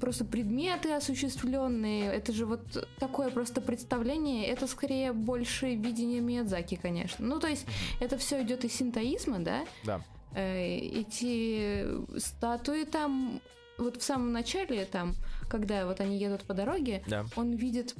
просто 0.00 0.24
предметы 0.24 0.92
осуществленные. 0.92 2.10
Это 2.12 2.32
же 2.32 2.46
вот 2.46 2.88
такое 2.98 3.30
просто 3.30 3.60
представление. 3.60 4.46
Это 4.46 4.66
скорее 4.66 5.12
больше 5.12 5.74
видение 5.76 6.20
Миядзаки, 6.20 6.74
конечно. 6.76 7.24
Ну, 7.24 7.38
то 7.38 7.46
есть 7.46 7.66
это 8.00 8.18
все 8.18 8.42
идет 8.42 8.64
из 8.64 8.72
синтоизма, 8.72 9.38
да? 9.38 9.64
Да. 9.84 10.00
Э, 10.34 10.64
эти 10.78 11.86
статуи 12.18 12.84
там, 12.84 13.40
вот 13.78 13.96
в 14.00 14.02
самом 14.02 14.32
начале 14.32 14.84
там, 14.84 15.14
когда 15.48 15.86
вот 15.86 16.00
они 16.00 16.18
едут 16.18 16.42
по 16.44 16.54
дороге, 16.54 17.02
Да. 17.06 17.26
он 17.36 17.52
видит, 17.54 17.94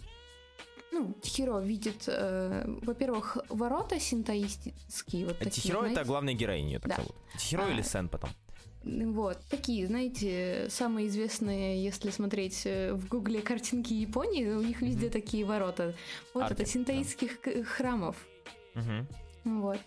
ну, 0.92 1.14
Хиро 1.24 1.58
видит, 1.60 2.04
э, 2.06 2.64
во-первых, 2.82 3.38
ворота 3.48 3.98
синтоистские, 3.98 5.26
вот 5.26 5.38
такие, 5.38 5.50
Тихиро 5.62 5.78
это 5.80 5.88
знаете. 5.92 6.08
главная 6.08 6.34
героиня, 6.34 6.78
так 6.80 6.88
Да. 6.90 6.96
зовут. 6.96 7.14
Тихиро 7.38 7.64
А, 7.64 7.70
или 7.70 7.82
Сен 7.82 8.08
потом? 8.08 8.30
Вот, 8.84 9.38
такие, 9.48 9.86
знаете, 9.86 10.66
самые 10.68 11.08
известные, 11.08 11.82
если 11.82 12.10
смотреть 12.10 12.62
э, 12.66 12.92
в 12.92 13.08
гугле 13.08 13.40
картинки 13.40 13.94
Японии, 13.94 14.46
у 14.46 14.60
них 14.60 14.82
везде 14.82 15.06
Мгм. 15.06 15.12
такие 15.12 15.44
ворота. 15.46 15.94
Вот 16.34 16.42
Арки, 16.44 16.52
это 16.62 16.66
синтоистских 16.66 17.40
к- 17.40 17.64
храмов. 17.64 18.16
Мгм. 18.74 19.08
Вот. 19.44 19.78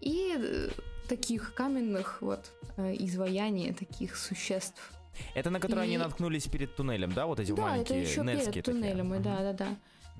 И 0.00 0.34
э, 0.38 0.68
таких 1.08 1.54
каменных 1.54 2.20
вот 2.20 2.52
э, 2.76 2.94
изваяний, 2.98 3.72
таких 3.72 4.16
существ. 4.16 4.92
Это 5.34 5.50
на 5.50 5.60
который 5.60 5.84
они 5.84 5.94
И- 5.94 5.98
наткнулись 5.98 6.46
перед 6.46 6.74
туннелем, 6.76 7.12
да? 7.12 7.26
Вот 7.26 7.40
эти 7.40 7.48
да, 7.52 7.54
это 7.54 7.62
маленькие 7.62 8.02
еще 8.02 8.22
нетские 8.22 8.52
перед 8.52 8.64
такие. 8.64 8.80
туннелем, 8.94 9.22
да, 9.22 9.38
да, 9.38 9.52
да. 9.52 9.76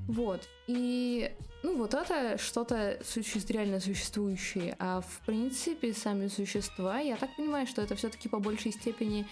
Вот. 0.08 0.48
И, 0.66 1.30
ну, 1.62 1.76
вот 1.78 1.94
это 1.94 2.36
что-то 2.38 2.98
суще- 3.04 3.52
реально 3.52 3.78
существующее. 3.80 4.74
А 4.78 5.00
в 5.00 5.20
принципе, 5.26 5.92
сами 5.92 6.28
существа, 6.28 6.98
я 6.98 7.16
так 7.16 7.34
понимаю, 7.36 7.66
что 7.66 7.82
это 7.82 7.94
все-таки 7.94 8.28
по 8.28 8.38
большей 8.40 8.72
степени, 8.72 9.26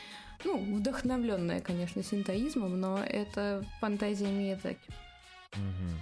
ну, 0.45 0.59
вдохновленное, 0.77 1.61
конечно, 1.61 2.03
синтоизмом, 2.03 2.79
но 2.79 2.99
это 3.03 3.65
фантазия 3.81 4.29
Миядзаки. 4.29 4.79
Мгм. 5.57 6.01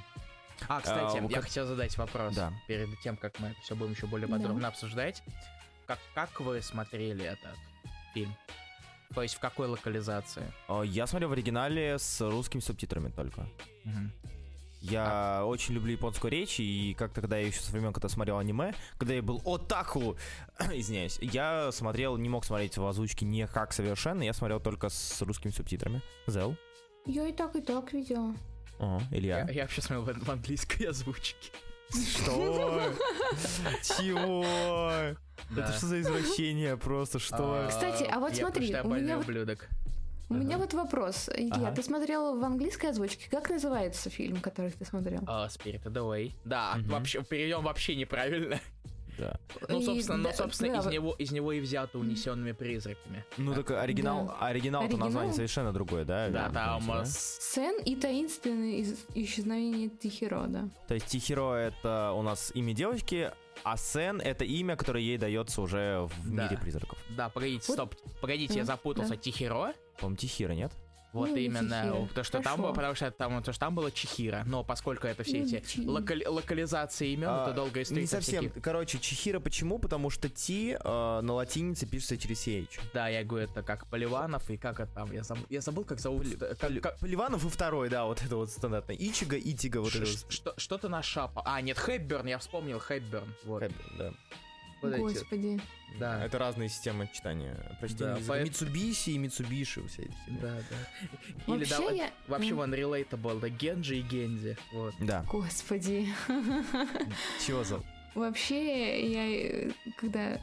А, 0.68 0.80
кстати, 0.80 1.18
А, 1.18 1.22
я 1.22 1.28
как- 1.36 1.44
хотел 1.44 1.66
задать 1.66 1.96
вопрос 1.96 2.34
Да. 2.34 2.52
перед 2.66 2.88
тем, 3.00 3.16
как 3.16 3.38
мы 3.38 3.54
все 3.62 3.74
будем 3.76 3.92
еще 3.92 4.06
более 4.06 4.26
Да. 4.28 4.34
подробно 4.34 4.68
обсуждать. 4.68 5.22
Как, 5.86 5.98
как 6.14 6.40
вы 6.40 6.60
смотрели 6.62 7.24
этот 7.24 7.54
фильм? 8.12 8.34
То 9.14 9.22
есть 9.22 9.34
в 9.34 9.40
какой 9.40 9.68
локализации? 9.68 10.52
А, 10.68 10.82
Я 10.82 11.06
смотрел 11.06 11.30
в 11.30 11.32
оригинале 11.32 11.98
с 11.98 12.20
русскими 12.20 12.60
субтитрами 12.60 13.10
только. 13.10 13.48
Я 14.80 15.42
очень 15.44 15.74
люблю 15.74 15.92
японскую 15.92 16.30
речь, 16.30 16.60
и 16.60 16.94
как-то, 16.96 17.20
когда 17.20 17.36
я 17.36 17.48
еще 17.48 17.60
со 17.60 17.72
времен, 17.72 17.92
когда 17.92 18.08
смотрел 18.08 18.38
аниме, 18.38 18.74
когда 18.96 19.14
я 19.14 19.22
был 19.22 19.42
отаку, 19.44 20.16
извиняюсь, 20.72 21.18
я 21.20 21.72
смотрел, 21.72 22.16
не 22.16 22.28
мог 22.28 22.44
смотреть 22.44 22.78
в 22.78 22.86
озвучке 22.86 23.26
никак 23.26 23.72
совершенно, 23.72 24.22
я 24.22 24.32
смотрел 24.32 24.60
только 24.60 24.88
с 24.88 25.20
русскими 25.22 25.50
субтитрами. 25.50 26.00
Зел? 26.28 26.56
Я 27.06 27.26
и 27.26 27.32
так, 27.32 27.56
и 27.56 27.60
так 27.60 27.92
видела. 27.92 28.34
Ага, 28.78 29.04
Илья? 29.10 29.38
Я, 29.48 29.50
я 29.50 29.62
вообще 29.62 29.82
смотрел 29.82 30.04
в, 30.14 30.24
в 30.24 30.30
английской 30.30 30.84
озвучке. 30.84 31.50
Что? 31.90 32.92
Чего? 33.82 34.44
Да. 35.50 35.64
Это 35.64 35.72
что 35.72 35.86
за 35.86 36.00
извращение 36.00 36.76
просто? 36.76 37.18
Что? 37.18 37.66
Кстати, 37.68 38.04
а 38.04 38.18
вот 38.20 38.34
смотри, 38.34 38.74
у 38.82 38.88
меня 38.88 39.18
ублюдок. 39.18 39.68
У 40.30 40.34
меня 40.34 40.58
вот 40.58 40.74
вопрос. 40.74 41.30
Илья, 41.34 41.72
ты 41.72 41.82
смотрел 41.82 42.38
в 42.38 42.44
английской 42.44 42.86
озвучке? 42.90 43.30
Как 43.30 43.48
называется 43.48 44.10
фильм, 44.10 44.40
который 44.40 44.70
ты 44.70 44.84
смотрел? 44.84 45.20
А, 45.26 45.46
Spirit 45.46 45.84
of 45.84 45.92
the 45.92 46.02
Way. 46.06 46.32
Да, 46.44 46.76
вообще, 46.86 47.22
перейдем 47.22 47.62
вообще 47.62 47.96
неправильно. 47.96 48.60
Да. 49.18 49.36
Ну, 49.68 49.80
И 49.80 49.84
собственно, 49.84 50.18
ну, 50.18 50.24
да, 50.24 50.32
собственно 50.32 50.74
да, 50.74 50.78
из, 50.78 50.86
него, 50.92 51.12
из 51.18 51.32
него 51.32 51.52
и 51.52 51.58
взято 51.58 51.98
унесенными 51.98 52.52
призраками. 52.52 53.24
Ну 53.36 53.52
так 53.52 53.72
оригинал, 53.72 54.36
оригинал-то 54.38 54.86
Оригинал? 54.86 55.06
название 55.08 55.34
совершенно 55.34 55.72
другое, 55.72 56.04
да? 56.04 56.28
Да, 56.28 56.48
там 56.50 56.88
а, 56.88 56.98
да? 56.98 57.04
с- 57.04 57.38
Сцен 57.40 57.80
и 57.84 57.96
таинственное 57.96 58.84
исчезновение 59.14 59.88
Тихиро, 59.88 60.44
да. 60.46 60.68
То 60.86 60.94
есть 60.94 61.06
Тихиро 61.06 61.54
это 61.54 62.12
у 62.14 62.22
нас 62.22 62.52
имя 62.54 62.72
девочки, 62.74 63.32
а 63.64 63.76
Сен 63.76 64.20
это 64.20 64.44
имя, 64.44 64.76
которое 64.76 65.02
ей 65.02 65.18
дается 65.18 65.60
уже 65.60 66.08
в 66.08 66.34
Да. 66.36 66.44
мире 66.44 66.58
призраков. 66.58 66.98
Да, 67.10 67.28
погодите, 67.28 67.72
стоп. 67.72 67.94
Погодите, 68.20 68.54
я 68.54 68.64
запутался. 68.64 69.10
да. 69.10 69.16
Тихиро? 69.16 69.74
По-моему, 69.98 70.16
Тихира, 70.16 70.52
нет? 70.52 70.72
Вот 71.12 71.30
Ну, 71.30 71.36
не 71.36 71.46
именно, 71.46 72.08
то, 72.14 72.22
что 72.22 72.42
там 72.42 72.60
было, 72.60 72.72
потому 72.72 72.94
что 72.94 73.10
там, 73.10 73.42
то, 73.42 73.52
что 73.52 73.60
там 73.60 73.74
было 73.74 73.90
Чихира, 73.90 74.42
но 74.46 74.62
поскольку 74.62 75.06
это 75.06 75.22
все 75.22 75.38
эти 75.42 75.62
локали- 75.80 76.26
локализации 76.26 77.12
имен, 77.12 77.28
А, 77.30 77.44
это 77.46 77.54
долгая 77.54 77.82
история. 77.84 78.02
Не 78.02 78.06
совсем. 78.06 78.42
всякие- 78.44 78.62
Короче, 78.62 78.98
Чихира 78.98 79.40
почему? 79.40 79.78
Потому 79.78 80.10
что 80.10 80.28
Ти 80.28 80.76
э, 80.78 81.20
на 81.22 81.32
латинице 81.32 81.86
пишется 81.86 82.18
через 82.18 82.46
CH. 82.46 82.78
Да, 82.92 83.08
я 83.08 83.24
говорю, 83.24 83.46
это 83.48 83.62
как 83.62 83.86
Поливанов 83.86 84.50
и 84.50 84.58
как 84.58 84.80
это 84.80 84.92
там, 84.92 85.10
я, 85.12 85.22
забыл, 85.22 85.44
я 85.48 85.60
забыл, 85.62 85.84
как 85.84 85.98
зовут. 85.98 86.26
э, 86.26 86.54
как- 86.54 86.80
как- 86.82 86.98
Поливанов 86.98 87.44
и 87.44 87.48
второй, 87.48 87.88
да, 87.88 88.04
вот 88.04 88.22
это 88.22 88.36
вот 88.36 88.50
стандартно. 88.50 88.92
Ичига, 88.92 89.38
Итига, 89.38 89.78
вот 89.78 89.92
ш- 89.92 90.02
это 90.02 90.54
Что-то 90.58 90.88
на 90.90 91.02
шапа. 91.02 91.42
А, 91.46 91.60
нет, 91.62 91.78
Хэпберн, 91.78 92.26
я 92.26 92.38
вспомнил 92.38 92.78
Хэпберн. 92.78 93.34
Вот. 93.44 93.62
Да. 93.98 94.12
Вот 94.82 94.92
эти- 94.92 95.00
Господи. 95.00 95.60
Да. 95.98 96.24
Это 96.24 96.38
разные 96.38 96.68
системы 96.68 97.08
читания. 97.12 97.54
Прочтения 97.80 98.14
Да, 98.16 98.20
поэт- 98.26 98.44
Митсубиси 98.44 99.10
и 99.10 99.18
Митсубиши 99.18 99.86
все 99.88 100.02
эти. 100.02 100.14
Да, 100.40 100.56
да. 100.70 101.54
Или 101.54 101.64
да, 101.64 101.76
Вообще 101.76 101.78
вот- 101.80 101.96
я- 101.96 102.10
вообще 102.28 102.54
вон 102.54 102.74
relatable, 102.74 103.40
да, 103.40 103.48
Генджи 103.48 103.96
и 103.96 104.02
Гензи. 104.02 104.56
Вот. 104.72 104.94
Да. 105.00 105.24
Господи. 105.30 106.08
Чего 107.46 107.64
за... 107.64 107.80
Вообще, 108.14 109.10
я 109.12 109.26
э, 109.26 109.70
когда 109.98 110.40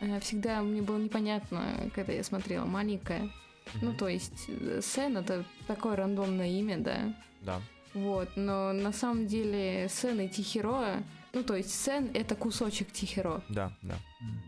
э, 0.00 0.20
всегда 0.20 0.62
мне 0.62 0.80
было 0.82 0.98
непонятно, 0.98 1.90
когда 1.94 2.12
я 2.12 2.24
смотрела 2.24 2.64
маленькая. 2.64 3.30
Ну, 3.82 3.92
то 3.94 4.08
есть, 4.08 4.44
э, 4.48 4.80
Сен 4.82 5.16
это 5.18 5.44
такое 5.66 5.96
рандомное 5.96 6.48
имя, 6.48 6.78
да. 6.78 7.14
Да. 7.42 7.60
Вот, 7.94 8.30
но 8.36 8.72
на 8.72 8.92
самом 8.92 9.26
деле 9.26 9.88
Сен 9.90 10.20
и 10.20 10.28
Тихиро, 10.28 11.02
ну, 11.34 11.42
то 11.42 11.54
есть 11.56 11.70
Сен 11.74 12.10
это 12.14 12.34
кусочек 12.36 12.92
Тихиро. 12.92 13.42
Да, 13.48 13.76
да. 13.82 13.96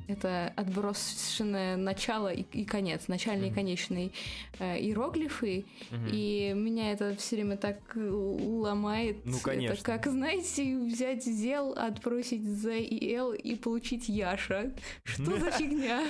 Это 0.08 0.52
отброшенное 0.56 1.76
начало 1.76 2.32
и, 2.32 2.42
и 2.52 2.64
конец, 2.64 3.08
начальный 3.08 3.48
и 3.48 3.50
Мгм. 3.50 3.54
конечный 3.56 4.12
э, 4.58 4.78
иероглифы. 4.80 5.66
Мгм. 5.90 6.08
И 6.12 6.52
меня 6.54 6.92
это 6.92 7.14
все 7.16 7.36
время 7.36 7.56
так 7.56 7.78
э, 7.96 8.00
ломает. 8.08 9.18
Ну, 9.26 9.38
конечно. 9.40 9.74
Это 9.74 9.82
как, 9.84 10.06
знаете, 10.06 10.78
взять 10.86 11.24
зел, 11.24 11.72
отбросить 11.76 12.44
З 12.44 12.78
и 12.80 13.12
Л 13.14 13.32
и 13.34 13.54
получить 13.56 14.08
Яша. 14.08 14.72
Что 15.04 15.38
за 15.38 15.50
фигня? 15.58 16.02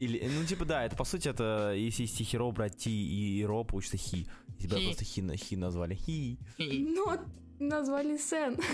Или, 0.00 0.28
ну, 0.28 0.44
типа, 0.46 0.64
да, 0.64 0.84
это, 0.84 0.96
по 0.96 1.04
сути, 1.04 1.28
это, 1.28 1.72
если 1.74 2.04
из 2.04 2.12
Тихиро 2.12 2.50
брать 2.50 2.76
Ти 2.76 2.90
и 2.90 3.44
Ро, 3.44 3.64
получится 3.64 3.96
Хи. 3.96 4.26
Тебя 4.60 4.78
просто 4.78 5.04
Хи, 5.04 5.20
на- 5.20 5.36
хи 5.36 5.56
назвали. 5.56 5.94
Хи. 5.94 6.38
Но 6.58 7.18
назвали 7.58 8.16
Сен. 8.18 8.56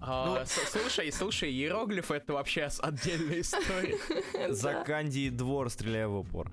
А, 0.00 0.44
с- 0.46 0.70
Слушай, 0.72 1.12
слушай, 1.12 1.50
иероглиф 1.50 2.10
это 2.10 2.32
вообще 2.32 2.68
отдельная 2.80 3.40
история. 3.40 3.98
За 4.54 4.82
Канди 4.86 5.28
двор, 5.28 5.68
стреляя 5.70 6.08
в 6.08 6.16
упор. 6.20 6.50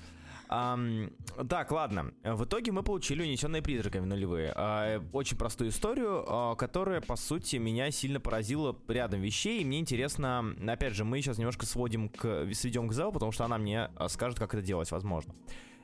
Так, 0.48 1.72
ладно. 1.72 2.14
В 2.24 2.44
итоге 2.44 2.72
мы 2.72 2.84
получили 2.84 3.24
унесенные 3.24 3.62
призраками 3.62 4.06
нулевые. 4.06 4.54
А, 4.56 5.02
очень 5.14 5.38
простую 5.38 5.70
историю, 5.72 6.24
а, 6.28 6.56
которая, 6.56 7.02
по 7.02 7.16
сути, 7.16 7.56
меня 7.56 7.90
сильно 7.92 8.20
поразила 8.20 8.78
рядом 8.88 9.22
вещей. 9.22 9.62
И 9.62 9.66
мне 9.66 9.80
интересно, 9.80 10.54
опять 10.68 10.94
же, 10.94 11.04
мы 11.04 11.20
сейчас 11.22 11.38
немножко 11.38 11.66
сводим 11.66 12.10
к, 12.10 12.48
сведем 12.54 12.88
к 12.90 12.94
Зел, 12.94 13.12
потому 13.12 13.32
что 13.32 13.46
она 13.46 13.58
мне 13.58 13.90
скажет, 14.10 14.38
как 14.38 14.54
это 14.54 14.62
делать, 14.62 14.92
возможно. 14.92 15.34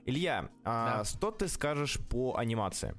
Илья, 0.06 0.50
а, 0.64 0.98
Да. 1.00 1.04
что 1.06 1.32
ты 1.32 1.48
скажешь 1.48 1.98
по 2.10 2.36
анимации? 2.38 2.94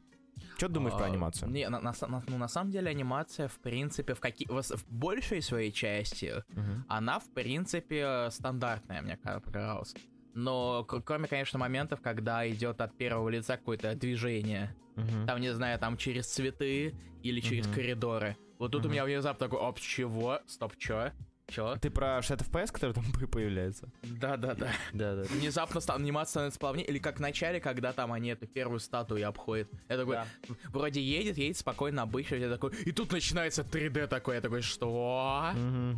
Что 0.57 0.69
ты 0.69 0.75
думаешь 0.75 0.95
про 0.97 1.05
А, 1.05 1.09
анимацию? 1.09 1.51
Не, 1.51 1.69
на, 1.69 1.81
на 1.81 1.93
ну, 2.29 2.39
на 2.39 2.49
самом 2.49 2.71
деле 2.71 2.91
анимация, 2.91 3.49
в 3.49 3.59
принципе, 3.61 4.15
в, 4.15 4.21
каки, 4.21 4.47
в, 4.49 4.61
в 4.63 4.85
большей 4.89 5.43
своей 5.43 5.73
части, 5.73 6.45
Мгм. 6.51 6.85
она, 6.89 7.19
в 7.19 7.29
принципе, 7.33 8.29
стандартная, 8.31 9.03
мне 9.03 9.17
ка- 9.17 9.41
показалось. 9.41 9.95
Но 10.35 10.85
кроме, 10.85 11.29
конечно, 11.29 11.59
моментов, 11.59 12.01
когда 12.01 12.49
идет 12.49 12.81
от 12.81 12.97
первого 12.97 13.29
лица 13.29 13.57
какое-то 13.57 13.95
движение, 13.95 14.75
Мгм. 14.97 15.27
там, 15.27 15.41
не 15.41 15.53
знаю, 15.53 15.79
там 15.79 15.97
через 15.97 16.27
цветы 16.29 16.95
или 17.23 17.41
через 17.41 17.67
Мгм. 17.67 17.75
коридоры. 17.75 18.37
Вот 18.59 18.73
тут 18.73 18.83
у 18.83 18.85
Мгм. 18.85 18.93
меня 18.93 19.05
внезапно 19.05 19.47
такой, 19.49 19.59
оп, 19.59 19.81
чего? 19.81 20.41
Стоп, 20.47 20.77
чё? 20.77 21.13
Чё? 21.53 21.77
Ты 21.77 21.91
про 21.91 22.23
60 22.23 22.41
FPS, 22.49 22.73
который 22.73 22.93
там 22.93 23.05
появляется? 23.31 23.89
Да-да-да. 24.03 24.69
Да, 24.93 25.17
да. 25.17 25.23
Внезапно 25.25 25.81
ста- 25.81 25.95
анимация 25.95 26.31
становится 26.31 26.59
плавнее, 26.59 26.87
или 26.87 26.99
как 26.99 27.17
в 27.19 27.21
начале, 27.21 27.61
когда 27.61 27.93
там 27.93 28.13
они 28.13 28.31
эту 28.31 28.47
первую 28.47 28.81
статую 28.81 29.29
обходят. 29.29 29.69
Я 29.89 29.97
такой, 29.99 30.17
Да. 30.17 30.27
вроде 30.71 31.03
едет, 31.03 31.37
едет 31.37 31.59
спокойно, 31.59 32.03
обычно, 32.03 32.37
я 32.37 32.49
такой, 32.49 32.71
и 32.87 32.93
тут 32.93 33.13
начинается 33.13 33.63
3D 33.63 34.07
такой, 34.07 34.37
я 34.37 34.41
такой, 34.41 34.63
что? 34.63 35.51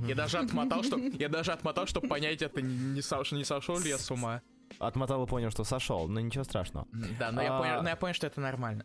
Я 0.08 0.14
даже 0.14 0.38
отмотал, 0.38 0.82
что 0.82 0.98
я 0.98 1.28
даже 1.28 1.52
отмотал, 1.52 1.86
чтобы 1.86 2.08
понять, 2.08 2.42
это 2.42 2.60
не, 2.60 3.00
сош- 3.00 3.34
не 3.34 3.44
сошел 3.44 3.78
ли 3.78 3.88
я 3.90 3.98
с 3.98 4.10
ума. 4.10 4.42
Отмотал 4.80 5.22
и 5.24 5.28
понял, 5.28 5.50
что 5.50 5.62
сошел, 5.62 6.08
но 6.08 6.18
ничего 6.20 6.42
страшного. 6.42 6.88
Да, 7.18 7.30
но 7.30 7.42
я 7.42 7.56
А. 7.56 7.60
понял, 7.60 7.82
но 7.82 7.88
я 7.90 7.96
понял, 7.96 8.14
что 8.14 8.26
это 8.26 8.40
нормально. 8.40 8.84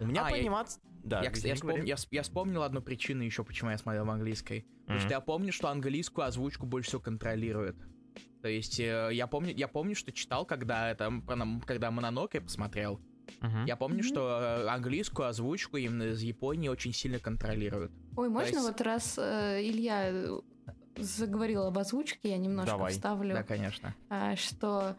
У 0.00 0.06
меня 0.06 0.26
А, 0.26 0.30
по 0.30 0.34
я- 0.34 0.40
анимации... 0.40 0.80
Да, 1.02 1.22
я, 1.22 1.30
кстати, 1.30 1.48
я, 1.48 1.54
вспом- 1.54 1.84
я 1.84 1.96
я 2.10 2.22
вспомнил 2.22 2.62
одну 2.62 2.82
причину 2.82 3.22
еще, 3.22 3.42
почему 3.44 3.70
я 3.70 3.78
смотрел 3.78 4.04
в 4.04 4.10
английской. 4.10 4.66
Потому 4.82 4.98
Мгм. 4.98 5.00
что 5.06 5.14
я 5.14 5.20
помню, 5.20 5.52
что 5.52 5.68
английскую 5.68 6.26
озвучку 6.26 6.66
больше 6.66 6.88
всего 6.90 7.00
контролирует. 7.02 7.76
То 8.42 8.48
есть 8.48 8.78
э, 8.80 9.10
я 9.12 9.26
помню, 9.26 9.54
я 9.54 9.68
помню, 9.68 9.94
что 9.94 10.12
читал, 10.12 10.44
когда 10.44 10.90
это, 10.90 11.10
когда 11.66 11.90
Мононоке 11.90 12.40
посмотрел. 12.40 13.00
Мгм. 13.40 13.64
Я 13.64 13.76
помню, 13.76 14.02
что 14.02 14.40
э, 14.40 14.66
английскую 14.68 15.28
озвучку 15.28 15.76
именно 15.78 16.02
из 16.04 16.20
Японии 16.22 16.68
очень 16.68 16.92
сильно 16.92 17.18
контролируют. 17.18 17.92
Ой, 18.16 18.28
можно 18.28 18.48
есть- 18.48 18.60
вот 18.60 18.80
раз 18.82 19.16
э, 19.18 19.60
Илья 19.62 20.10
э, 20.10 20.40
заговорил 20.96 21.62
об 21.64 21.78
озвучке, 21.78 22.30
я 22.30 22.36
немножко 22.38 22.72
Давай. 22.72 22.92
вставлю. 22.92 23.34
Да, 23.34 23.42
конечно. 23.42 23.94
а, 24.10 24.36
что, 24.36 24.96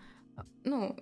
ну, 0.63 0.95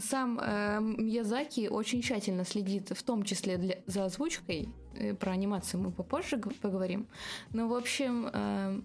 сам 0.00 0.38
э, 0.40 0.80
Мьязаки 0.80 1.68
очень 1.68 2.02
тщательно 2.02 2.44
следит, 2.44 2.90
в 2.90 3.02
том 3.02 3.22
числе 3.22 3.56
для, 3.58 3.78
за 3.86 4.04
озвучкой. 4.06 4.68
Э, 4.94 5.14
Про 5.14 5.32
анимацию 5.32 5.80
мы 5.80 5.90
попозже 5.90 6.38
поговорим. 6.38 7.06
Но, 7.52 7.68
в 7.68 7.74
общем, 7.74 8.28
э, 8.32 8.80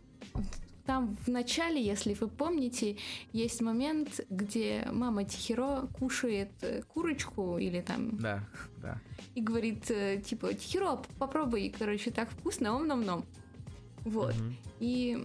там 0.86 1.16
в 1.24 1.28
начале, 1.28 1.80
если 1.84 2.16
вы 2.16 2.28
помните, 2.28 2.98
есть 3.32 3.62
момент, 3.62 4.22
где 4.30 4.88
мама 4.92 5.24
Тихиро 5.24 5.88
кушает 6.00 6.50
э, 6.62 6.82
курочку 6.88 7.58
или 7.60 7.82
там 7.82 8.18
Да, 8.18 8.44
да. 8.82 9.00
и 9.36 9.42
говорит, 9.42 9.92
э, 9.92 10.22
типа, 10.22 10.54
Тихиро, 10.54 11.00
попробуй, 11.20 11.74
короче, 11.78 12.12
так 12.12 12.30
вкусно, 12.30 12.76
ом-ном-ном. 12.76 13.24
Вот. 14.06 14.34
Мгм. 14.36 14.56
И 14.80 15.24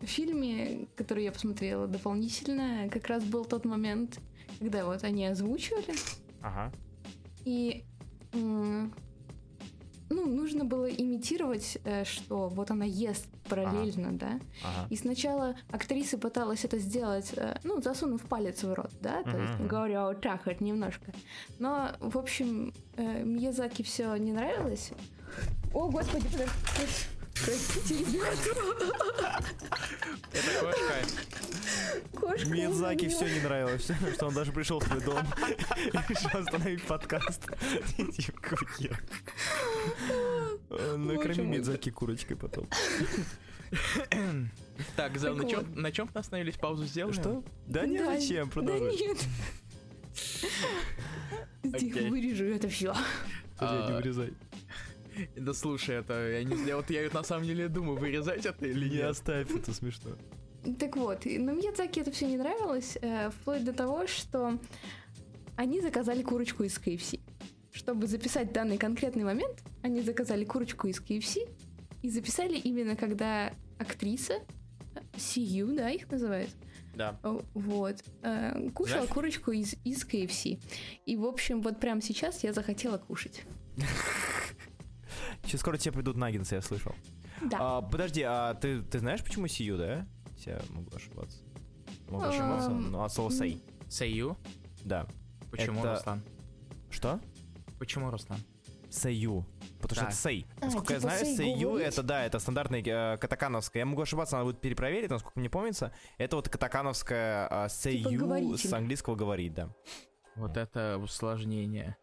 в 0.00 0.06
фильме, 0.06 0.88
который 0.96 1.24
я 1.24 1.32
посмотрела 1.32 1.86
дополнительно, 1.86 2.88
как 2.90 3.06
раз 3.06 3.22
был 3.24 3.44
тот 3.44 3.64
момент, 3.64 4.18
когда 4.58 4.84
вот 4.84 5.04
они 5.04 5.26
озвучивали, 5.26 5.94
Ага. 6.42 6.72
и 7.44 7.84
ну, 10.08 10.26
нужно 10.26 10.64
было 10.64 10.86
имитировать, 10.86 11.78
э, 11.84 12.04
что 12.04 12.48
вот 12.48 12.70
она 12.70 12.84
ест 12.84 13.28
параллельно, 13.48 14.12
да. 14.12 14.38
Ага. 14.62 14.86
И 14.90 14.96
сначала 14.96 15.56
актриса 15.70 16.18
пыталась 16.18 16.64
это 16.64 16.78
сделать, 16.78 17.32
э, 17.36 17.58
ну, 17.64 17.80
засунув 17.80 18.22
палец 18.22 18.62
в 18.62 18.72
рот, 18.72 18.92
да, 19.00 19.22
то 19.22 19.36
есть 19.36 19.58
говоря 19.60 20.06
вот 20.06 20.20
так 20.20 20.46
вот 20.46 20.60
немножко. 20.60 21.12
Но, 21.58 21.90
в 22.00 22.18
общем, 22.18 22.72
э, 22.96 23.24
Миязаки 23.24 23.82
все 23.82 24.14
не 24.16 24.32
нравилось. 24.32 24.92
О, 25.74 25.88
господи, 25.88 26.26
подожди. 26.28 26.52
Простите, 27.44 27.98
ребят. 27.98 28.38
Это 30.32 30.60
кошка. 30.60 30.94
Кошка. 32.18 32.48
Миядзаки 32.48 33.08
все 33.08 33.28
не 33.32 33.40
нравилось, 33.40 33.88
что 34.14 34.26
он 34.26 34.34
даже 34.34 34.52
пришел 34.52 34.80
в 34.80 34.84
твой 34.84 35.00
дом 35.02 35.18
и 35.48 35.90
решил 36.12 36.40
остановить 36.40 36.82
подкаст. 36.84 37.46
Накорми 40.70 41.26
Боже 41.26 41.42
мой. 41.42 41.52
Миядзаки 41.52 41.90
курочкой 41.90 42.36
потом. 42.36 42.66
Так, 44.94 45.16
Зел, 45.18 45.34
на 45.34 45.48
чем, 45.48 45.64
на 45.74 45.90
чем 45.90 46.08
мы 46.14 46.20
остановились? 46.20 46.56
Паузу 46.56 46.84
сделаем? 46.84 47.14
Что? 47.14 47.42
Да 47.66 47.84
не 47.86 47.98
Да, 47.98 48.14
зачем, 48.14 48.46
Да 48.48 48.52
продолжай. 48.52 48.96
нет. 48.96 49.18
Тихо, 51.78 51.98
Окей. 51.98 52.10
вырежу 52.10 52.44
это 52.44 52.68
все. 52.68 52.94
Подожди, 53.58 53.86
не 53.86 53.92
А, 53.92 53.96
вырезай. 53.96 54.34
Да 55.36 55.54
слушай, 55.54 55.96
это 55.96 56.30
я 56.30 56.44
не 56.44 56.56
знаю, 56.56 56.76
вот 56.76 56.90
я 56.90 57.08
на 57.12 57.22
самом 57.22 57.44
деле 57.46 57.68
думаю, 57.68 57.98
вырезать 57.98 58.46
это 58.46 58.66
или 58.66 58.88
Не 58.88 59.00
оставь, 59.00 59.50
это 59.50 59.72
смешно. 59.72 60.10
Так 60.78 60.96
вот, 60.96 61.24
но 61.26 61.52
Миядзаки 61.52 62.00
это 62.00 62.10
все 62.10 62.26
не 62.26 62.36
нравилось, 62.36 62.98
э, 63.00 63.30
вплоть 63.30 63.64
до 63.64 63.72
того, 63.72 64.06
что 64.06 64.58
они 65.56 65.80
заказали 65.80 66.22
курочку 66.22 66.64
из 66.64 66.76
KFC. 66.78 67.20
Чтобы 67.70 68.06
записать 68.06 68.52
данный 68.52 68.78
конкретный 68.78 69.22
момент, 69.24 69.62
они 69.82 70.00
заказали 70.00 70.44
курочку 70.44 70.88
из 70.88 71.00
KFC 71.00 71.48
и 72.02 72.10
записали 72.10 72.56
именно 72.56 72.96
когда 72.96 73.52
актриса, 73.78 74.34
э, 74.94 75.00
Сию, 75.16 75.68
да, 75.76 75.90
их 75.90 76.10
называют, 76.10 76.50
Да. 76.96 77.18
Вот, 77.54 78.02
э, 78.22 78.70
кушала 78.70 79.02
Знаешь- 79.02 79.14
курочку 79.14 79.52
из, 79.52 79.76
из 79.84 80.04
KFC. 80.04 80.58
И, 81.04 81.16
в 81.16 81.26
общем, 81.26 81.60
вот 81.62 81.78
прямо 81.78 82.00
сейчас 82.02 82.42
я 82.42 82.52
захотела 82.52 82.98
кушать. 82.98 83.42
Сейчас 85.46 85.60
скоро 85.60 85.76
тебе 85.78 85.92
придут 85.92 86.16
наггинсы, 86.16 86.56
я 86.56 86.60
слышал. 86.62 86.92
Да. 87.42 87.58
А, 87.60 87.82
подожди, 87.82 88.22
а 88.22 88.54
ты, 88.54 88.82
ты 88.82 88.98
знаешь, 88.98 89.22
почему 89.22 89.46
Сию, 89.46 89.78
да? 89.78 90.06
Я 90.44 90.60
могу 90.70 90.94
ошибаться. 90.94 91.38
Может, 92.08 92.28
Почему? 92.30 92.44
ошибаться, 92.54 92.70
но 92.70 93.04
от 93.04 93.12
слова 93.12 93.30
сей. 93.32 93.62
Сэйю? 93.88 94.36
Да. 94.84 95.06
Почему, 95.50 95.80
Это- 95.80 95.94
Руслан? 95.94 96.22
Что? 96.90 97.20
Почему, 97.78 98.10
Руслан? 98.10 98.38
Сэйю. 98.90 99.44
Потому 99.80 99.94
что 99.96 100.00
Да. 100.04 100.08
это 100.08 100.16
сей. 100.16 100.46
А, 100.60 100.64
Насколько 100.66 100.94
я 100.94 101.00
типа 101.00 101.10
знаю, 101.10 101.24
сей 101.26 101.36
сэйю 101.36 101.68
говорить? 101.70 101.88
это, 101.88 102.02
да, 102.02 102.24
это 102.24 102.38
стандартная 102.38 102.82
э, 102.84 103.16
катакановская. 103.18 103.80
Я 103.82 103.86
могу 103.86 104.02
ошибаться, 104.02 104.36
надо 104.36 104.46
будет 104.46 104.60
перепроверить, 104.60 105.10
насколько 105.10 105.38
мне 105.38 105.50
помнится. 105.50 105.92
Это 106.18 106.36
вот 106.36 106.48
катакановская 106.48 107.48
э, 107.50 107.68
сэйю 107.68 108.08
Типа 108.10 108.24
говоритель. 108.24 108.68
с 108.68 108.72
английского 108.72 109.14
говорит, 109.16 109.54
да. 109.54 109.68
Вот 110.36 110.56
это 110.56 110.98
усложнение. 110.98 111.96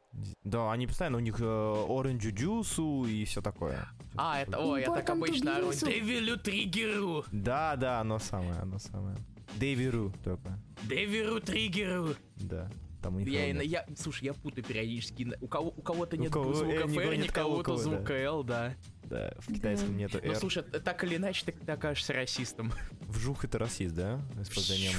Да, 0.44 0.72
они 0.72 0.88
постоянно, 0.88 1.18
у 1.18 1.22
них 1.22 1.38
э, 1.40 1.86
оранжу 1.90 2.32
джусу 2.32 3.06
и 3.06 3.26
все 3.26 3.42
такое. 3.42 3.88
А, 4.16 4.42
это, 4.42 4.58
о, 4.60 4.78
я 4.78 4.92
так 4.92 5.10
обычно 5.10 5.58
ору. 5.58 5.74
Девилю 5.74 6.38
триггеру! 6.38 7.26
Да, 7.32 7.76
да, 7.76 8.00
оно 8.00 8.20
самое, 8.20 8.60
оно 8.62 8.78
самое. 8.80 9.18
Дэвиру 9.56 10.14
только. 10.24 10.60
Девиру 10.84 11.40
триггеру! 11.40 12.16
Да. 12.36 12.70
Там 13.04 13.18
у 13.18 13.20
них 13.20 13.28
Я, 13.28 13.46
ровно. 13.48 13.62
я, 13.62 13.86
слушай, 13.98 14.24
я 14.24 14.34
путаю 14.34 14.64
периодически. 14.64 15.28
У, 15.42 15.48
кого, 15.48 15.74
у 15.76 15.82
кого-то 15.82 16.16
У 16.16 16.20
нет 16.20 16.32
кого- 16.32 16.54
звука 16.54 16.84
э, 16.84 16.88
не 16.88 17.24
ни 17.24 17.28
кого, 17.28 17.60
у 17.60 17.62
кого-то 17.64 17.78
звука 17.84 18.14
L, 18.14 18.44
да. 18.44 18.74
Да, 19.04 19.34
в 19.40 19.54
китайском 19.54 19.90
Да. 19.90 19.96
нету 19.96 20.20
Ну, 20.24 20.32
R. 20.32 20.36
слушай, 20.38 20.64
т- 20.64 20.80
так 20.80 21.04
или 21.04 21.18
иначе, 21.18 21.46
ты, 21.46 21.52
ты 21.52 21.72
окажешься 21.74 22.14
расистом. 22.14 22.72
Вжух 23.02 23.44
это 23.44 23.60
расист, 23.60 23.94
да? 23.94 24.22
Использование 24.42 24.92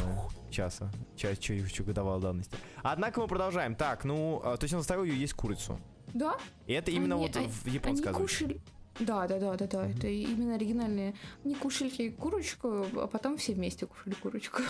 часа. 0.51 0.93
Час 1.17 1.39
чаевичу 1.39 1.83
годовалой 1.83 2.21
давности. 2.21 2.55
Однако 2.83 3.23
мы 3.23 3.27
продолжаем. 3.27 3.75
Так, 3.75 4.05
ну, 4.05 4.41
а, 4.45 4.57
то 4.59 4.65
есть 4.65 4.75
он 4.75 4.81
заставил 4.81 5.05
ее 5.05 5.19
есть 5.19 5.33
курицу. 5.33 5.81
Да, 6.13 6.37
И 6.67 6.73
это 6.75 6.91
именно 6.93 7.17
Они- 7.17 7.27
вот 7.27 7.37
они- 7.37 7.49
в 7.49 7.65
они 7.67 7.75
японской 7.75 8.09
озвучке. 8.09 8.45
кушали. 8.45 8.61
Да, 9.01 9.27
да, 9.27 9.39
да, 9.39 9.57
да, 9.57 9.67
да, 9.67 9.89
это 9.89 10.07
именно 10.07 10.55
оригинальные. 10.55 11.15
Они 11.45 11.55
кушали 11.55 12.11
курочку, 12.11 12.87
а 12.97 13.07
потом 13.07 13.37
все 13.37 13.53
вместе 13.53 13.87
кушали 13.87 14.15
курочку. 14.15 14.63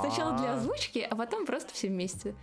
Сначала 0.00 0.38
для 0.38 0.52
А. 0.52 0.56
озвучки, 0.56 0.98
а 0.98 1.16
потом 1.16 1.44
просто 1.44 1.72
все 1.72 1.88
вместе. 1.88 2.34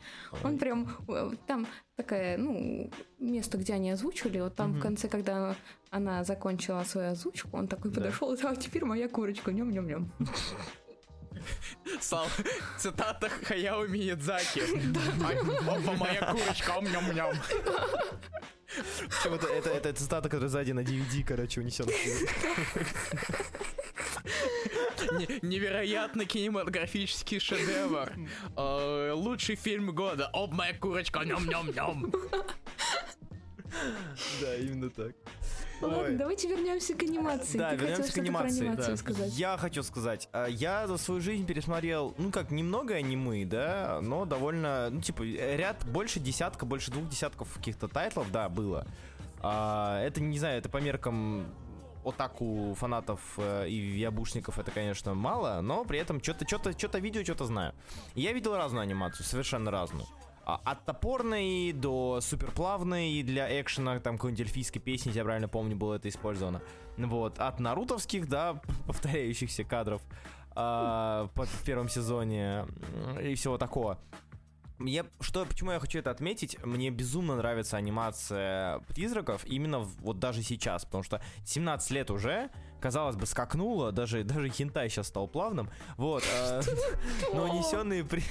Он 0.44 0.58
прям 0.58 0.90
э, 1.08 1.32
там 1.48 1.68
такая, 1.96 2.38
ну, 2.38 2.92
место, 3.20 3.58
где 3.58 3.74
они 3.74 3.92
озвучивали, 3.92 4.42
вот 4.42 4.56
там 4.56 4.74
в 4.74 4.82
конце, 4.82 5.08
когда 5.08 5.56
она 5.90 6.24
закончила 6.24 6.84
свою 6.84 7.12
озвучку, 7.12 7.50
он 7.58 7.68
такой 7.68 7.92
подошел, 7.92 8.36
а 8.44 8.56
теперь 8.56 8.86
моя 8.86 9.08
курочка, 9.08 9.52
нем-нем-нем. 9.52 10.12
Сал, 12.00 12.28
цитата 12.78 13.30
Хаяо 13.30 13.88
Миядзаки. 13.88 14.62
Опа, 15.68 15.94
моя 15.94 16.32
курочка, 16.32 16.72
ом-ням-ням. 16.78 17.36
Причем 19.10 19.34
это, 19.34 19.48
это, 19.48 19.70
это 19.70 19.94
цитата, 19.94 20.30
которая 20.30 20.50
сзади 20.50 20.72
на 20.72 20.80
DVD, 20.82 21.24
короче, 21.28 21.60
унесен. 21.62 21.88
Не- 25.18 25.40
Невероятно 25.42 26.26
кинематографический 26.26 27.40
шедевр. 27.40 28.14
Э, 28.56 29.12
Лучший 29.14 29.56
фильм 29.56 29.94
года. 29.94 30.30
Оп, 30.34 30.52
моя 30.52 30.74
курочка, 30.74 31.20
ням-ням-ням. 31.20 32.12
Да, 34.42 34.56
именно 34.56 34.90
так. 34.90 35.16
Ладно, 35.82 36.18
давайте 36.18 36.48
вернемся 36.48 36.94
к 36.94 37.04
анимации. 37.04 37.58
Да, 37.58 37.72
Ты 37.72 37.76
вернемся 37.78 38.14
к 38.14 38.18
анимации. 38.18 38.62
анимацию 38.62 38.92
да. 38.92 38.98
сказать. 38.98 39.34
Я 39.34 39.58
хочу 39.58 39.84
сказать, 39.84 40.30
а, 40.32 40.46
я 40.48 40.88
за 40.88 40.98
свою 40.98 41.22
жизнь 41.22 41.46
пересмотрел, 41.46 42.14
ну 42.18 42.32
как, 42.32 42.52
немного 42.52 42.96
аниме, 42.96 43.46
да, 43.46 44.00
но 44.02 44.26
довольно, 44.26 44.90
ну 44.90 45.02
типа, 45.02 45.24
ряд 45.24 45.86
больше 45.86 46.20
десятка, 46.20 46.66
больше 46.66 46.92
двух 46.92 47.08
десятков 47.10 47.54
каких-то 47.54 47.88
тайтлов, 47.88 48.32
да, 48.32 48.50
было. 48.50 48.86
А, 49.42 50.02
это, 50.02 50.22
не 50.22 50.38
знаю, 50.38 50.60
это 50.60 50.70
по 50.70 50.78
меркам 50.78 51.46
отаку 52.04 52.76
фанатов 52.78 53.20
э, 53.38 53.68
и 53.68 53.76
ябушников 54.00 54.58
это, 54.60 54.72
конечно, 54.72 55.14
мало, 55.14 55.62
но 55.62 55.84
при 55.86 56.00
этом 56.00 56.22
что-то 56.22 56.48
что-то 56.48 56.78
что-то 56.78 57.00
видео, 57.00 57.24
что-то 57.24 57.46
знаю. 57.46 57.74
И 58.16 58.22
Я 58.22 58.34
видел 58.34 58.56
разную 58.56 58.84
анимацию, 58.84 59.26
совершенно 59.26 59.72
разную. 59.72 60.08
А, 60.46 60.60
От 60.66 60.86
топорной 60.86 61.72
до 61.72 62.20
суперплавной 62.22 63.12
и 63.12 63.24
для 63.24 63.62
экшена, 63.62 64.00
там 64.00 64.18
какой-нибудь 64.18 64.42
эльфийской 64.48 64.82
песни, 64.82 65.10
если 65.10 65.20
я 65.20 65.24
правильно 65.24 65.48
помню, 65.48 65.76
было 65.76 65.96
это 65.96 66.10
использовано. 66.10 66.62
Вот, 66.98 67.40
от 67.40 67.60
нарутовских, 67.60 68.28
да, 68.28 68.62
повторяющихся 68.88 69.64
кадров 69.64 70.02
а, 70.56 71.28
по- 71.36 71.46
в 71.46 71.64
первом 71.64 71.90
сезоне 71.90 72.66
и 73.22 73.36
всего 73.36 73.58
такого. 73.58 74.00
Я, 74.84 75.06
что, 75.20 75.46
почему 75.46 75.72
я 75.72 75.80
хочу 75.80 76.00
это 76.00 76.10
отметить? 76.10 76.58
Мне 76.66 76.90
безумно 76.90 77.36
нравится 77.36 77.78
анимация 77.78 78.80
призраков 78.88 79.46
именно 79.46 79.80
в- 79.82 79.96
вот 80.02 80.18
даже 80.18 80.42
сейчас, 80.42 80.86
потому 80.86 81.04
что 81.04 81.22
17 81.46 81.92
лет 81.92 82.10
уже, 82.10 82.50
казалось 82.80 83.16
бы, 83.16 83.28
скакнуло, 83.28 83.92
даже, 83.92 84.24
даже 84.26 84.50
хентай 84.50 84.90
сейчас 84.90 85.08
стал 85.08 85.28
плавным, 85.28 85.70
вот, 85.98 86.24
э, 86.36 86.62
но 87.36 87.44
унесенные 87.44 88.04
при... 88.04 88.24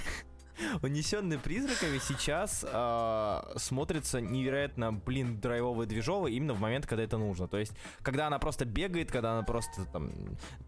Унесенные 0.83 1.39
призраками 1.39 1.99
сейчас 1.99 2.65
а, 2.69 3.53
смотрится 3.57 4.21
невероятно, 4.21 4.93
блин, 4.93 5.41
драйвово 5.41 5.83
и 6.27 6.35
именно 6.35 6.55
в 6.55 6.61
момент, 6.61 6.87
когда 6.87 7.03
это 7.03 7.19
нужно. 7.19 7.49
То 7.49 7.59
есть, 7.59 7.73
когда 8.03 8.27
она 8.27 8.39
просто 8.39 8.65
бегает, 8.65 9.11
когда 9.11 9.33
она 9.33 9.43
просто 9.43 9.85
там 9.87 10.13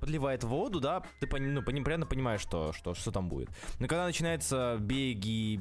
подливает 0.01 0.45
воду, 0.45 0.81
да, 0.81 1.03
ты 1.21 1.27
ну, 1.39 1.63
понятно 1.63 2.07
понимаешь, 2.07 2.41
что, 2.41 2.73
что, 2.73 2.95
что 2.95 3.11
там 3.11 3.29
будет. 3.29 3.49
Но 3.79 3.87
когда 3.87 4.05
начинаются 4.05 4.77
беги, 4.81 5.59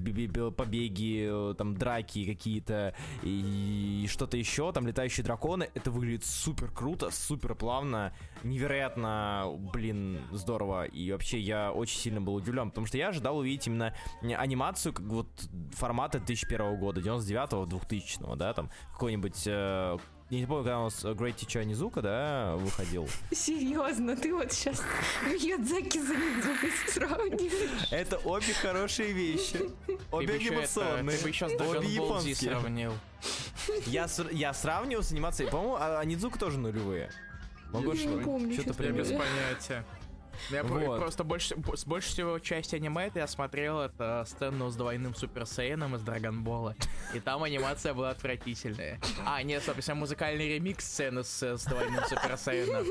побеги, 0.56 1.28
э, 1.30 1.54
там 1.56 1.76
драки 1.76 2.26
какие-то 2.26 2.96
и 3.24 4.06
что-то 4.10 4.38
еще, 4.38 4.72
там 4.72 4.88
летающие 4.88 5.24
драконы, 5.24 5.70
это 5.74 5.91
выглядит 5.91 6.26
супер 6.26 6.72
круто, 6.72 7.10
супер 7.12 7.56
плавно, 7.56 8.13
невероятно, 8.44 9.52
блин, 9.74 10.22
здорово. 10.32 10.86
И 10.86 11.12
вообще 11.12 11.39
я 11.39 11.72
очень 11.72 12.00
сильно 12.00 12.22
был 12.22 12.36
удивлен, 12.36 12.70
потому 12.70 12.88
что 12.88 12.98
я 12.98 13.10
ожидал 13.10 13.38
увидеть 13.38 13.67
именно 13.67 13.96
не, 14.21 14.36
анимацию 14.36 14.93
как 14.93 15.05
вот 15.05 15.27
формата 15.73 16.19
2001 16.19 16.77
года, 16.77 17.01
99-го, 17.01 17.65
2000-го, 17.65 18.36
да, 18.36 18.53
там 18.53 18.69
какой-нибудь... 18.93 19.43
э, 19.47 19.97
я 20.29 20.39
не 20.39 20.45
помню, 20.45 20.63
когда 20.63 20.79
у 20.79 20.84
нас 20.86 21.03
Great 21.03 21.36
Teacher 21.36 21.65
Onizuka, 21.65 22.01
да, 22.01 22.55
выходил. 22.55 23.07
Серьезно, 23.31 24.15
ты 24.15 24.34
вот 24.34 24.51
сейчас 24.53 24.81
Миядзаки 25.25 25.99
за 25.99 26.13
Мидзукой 26.13 26.71
сравниваешь? 26.88 27.91
Это 27.91 28.17
обе 28.19 28.53
хорошие 28.53 29.12
вещи. 29.12 29.60
Обе 30.10 30.36
анимационные. 30.36 31.17
Ты 31.17 31.23
бы 31.23 31.29
еще 31.29 31.49
с 31.49 31.53
Dragon 31.53 32.36
сравнил. 32.36 32.93
Я, 33.88 34.07
я 34.31 34.53
сравнивал 34.53 35.03
с 35.03 35.12
анимацией, 35.12 35.49
по-моему, 35.49 35.75
а 35.75 35.99
Анидзука 35.99 36.39
тоже 36.39 36.60
нулевые. 36.60 37.12
Могу 37.71 37.93
Я 37.93 38.05
не 38.05 38.21
помню, 38.23 38.53
Что-то 38.53 38.84
Я 38.84 38.91
без 38.91 39.07
понятия. 39.10 39.86
Я 40.50 40.63
про- 40.63 40.80
Вот. 40.80 41.00
просто 41.00 41.24
больше, 41.24 41.56
с 41.76 41.86
большей 41.86 42.10
всего 42.10 42.39
части 42.39 42.76
аниме 42.76 43.08
это 43.08 43.20
я 43.20 43.28
смотрел 43.28 43.80
это 43.82 44.24
сцену 44.28 44.70
с 44.70 44.76
двойным 44.76 45.13
Супер 45.15 45.46
Сейном 45.46 45.96
из 45.96 46.02
Драгонбола. 46.02 46.76
И 47.13 47.20
там 47.20 47.44
анимация 47.44 47.94
была 47.94 48.10
отвратительная. 48.12 49.00
А, 49.26 49.41
нет, 49.44 49.62
стоп, 49.63 49.78
если 49.78 49.94
музыкальный 49.94 50.56
ремикс 50.56 50.86
сцены 50.86 51.24
с, 51.24 51.41
с 51.44 51.63
двойным 51.65 52.04
Супер 52.10 52.38
Сейном. 52.38 52.86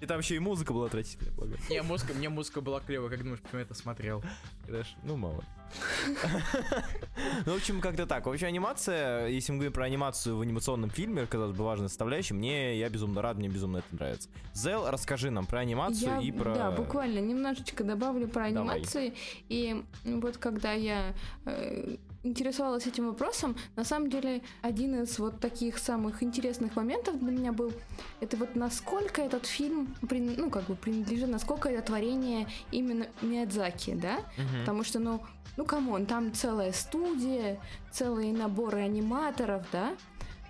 И 0.00 0.06
там 0.06 0.18
еще 0.20 0.36
и 0.36 0.38
музыка 0.38 0.72
была 0.72 0.86
отвратительная, 0.86 1.32
полагаю. 1.32 1.58
Не, 1.68 1.82
музыка, 1.82 2.12
мне 2.14 2.28
музыка 2.28 2.60
была 2.60 2.80
клевая, 2.80 3.10
как 3.10 3.18
думаешь, 3.22 3.40
почему 3.40 3.58
я 3.60 3.64
это 3.64 3.74
смотрел? 3.74 4.22
Хорошо, 4.66 4.90
ну 5.02 5.16
мало. 5.16 5.44
Ну, 7.44 7.52
в 7.52 7.56
общем, 7.56 7.80
как-то 7.80 8.06
так. 8.06 8.26
Вообще, 8.26 8.46
анимация, 8.46 9.26
если 9.26 9.52
мы 9.52 9.58
говорим 9.58 9.72
про 9.72 9.84
анимацию 9.84 10.36
в 10.36 10.40
анимационном 10.40 10.90
фильме, 10.90 11.26
казалось 11.26 11.56
бы, 11.56 11.64
важная 11.64 11.88
составляющая, 11.88 12.34
мне, 12.34 12.78
я 12.78 12.88
безумно 12.88 13.22
рад, 13.22 13.36
мне 13.36 13.48
безумно 13.48 13.78
это 13.78 13.86
нравится. 13.90 14.28
Зел, 14.54 14.90
расскажи 14.90 15.30
нам 15.30 15.46
про 15.46 15.60
анимацию 15.60 16.12
Я, 16.12 16.20
и 16.20 16.32
про... 16.32 16.54
Да, 16.54 16.70
буквально 16.70 17.18
немножечко 17.18 17.84
добавлю 17.84 18.28
про 18.28 18.50
Давай. 18.50 18.76
анимации. 18.76 19.14
И 19.48 19.84
вот 20.04 20.38
когда 20.38 20.72
я 20.72 21.14
э, 21.44 21.96
интересовалась 22.22 22.86
этим 22.86 23.08
вопросом, 23.08 23.56
на 23.76 23.84
самом 23.84 24.10
деле 24.10 24.42
один 24.62 25.02
из 25.02 25.18
вот 25.18 25.40
таких 25.40 25.78
самых 25.78 26.22
интересных 26.22 26.76
моментов 26.76 27.18
для 27.18 27.30
меня 27.30 27.52
был, 27.52 27.72
это 28.20 28.36
вот 28.36 28.54
насколько 28.54 29.22
этот 29.22 29.46
фильм, 29.46 29.94
ну, 30.02 30.50
как 30.50 30.64
бы 30.64 30.74
принадлежит, 30.76 31.28
насколько 31.28 31.68
это 31.68 31.82
творение 31.82 32.46
именно 32.70 33.06
Миядзаки, 33.22 33.94
да? 33.94 34.20
Мгм. 34.36 34.60
Потому 34.60 34.84
что, 34.84 34.98
ну, 34.98 35.20
ну, 35.56 35.64
come 35.64 35.88
on, 35.88 36.06
там 36.06 36.32
целая 36.32 36.72
студия, 36.72 37.60
целые 37.90 38.32
наборы 38.32 38.80
аниматоров, 38.80 39.64
да? 39.72 39.94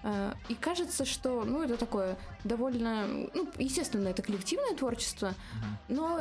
А, 0.04 0.34
И 0.48 0.54
кажется, 0.54 1.04
что, 1.04 1.44
ну, 1.44 1.62
это 1.62 1.76
такое 1.76 2.18
довольно, 2.44 3.06
ну, 3.34 3.48
естественно, 3.58 4.08
это 4.08 4.22
коллективное 4.22 4.74
творчество, 4.74 5.34
но 5.88 6.20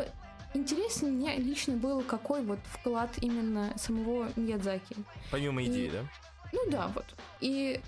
интереснее 0.53 1.11
мне 1.11 1.35
лично 1.37 1.75
был 1.75 2.01
какой 2.01 2.41
вот 2.43 2.59
вклад 2.65 3.11
именно 3.21 3.73
самого 3.77 4.29
Миядзаки. 4.35 4.95
Помимо 5.31 5.63
идеи, 5.63 5.87
И- 5.87 5.91
да? 5.91 6.03
Ну 6.53 6.69
да, 6.69 6.91
вот. 6.93 7.05
И 7.39 7.79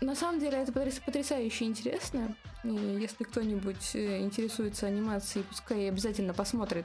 на 0.00 0.14
самом 0.14 0.40
деле 0.40 0.58
это 0.58 0.72
потряс- 0.72 1.02
потрясающе 1.04 1.64
интересно. 1.64 2.34
И 2.64 2.68
если 2.68 3.24
кто-нибудь 3.24 3.94
э, 3.94 4.20
интересуется 4.20 4.86
анимацией, 4.86 5.44
пускай 5.48 5.88
обязательно 5.88 6.34
посмотрит 6.34 6.84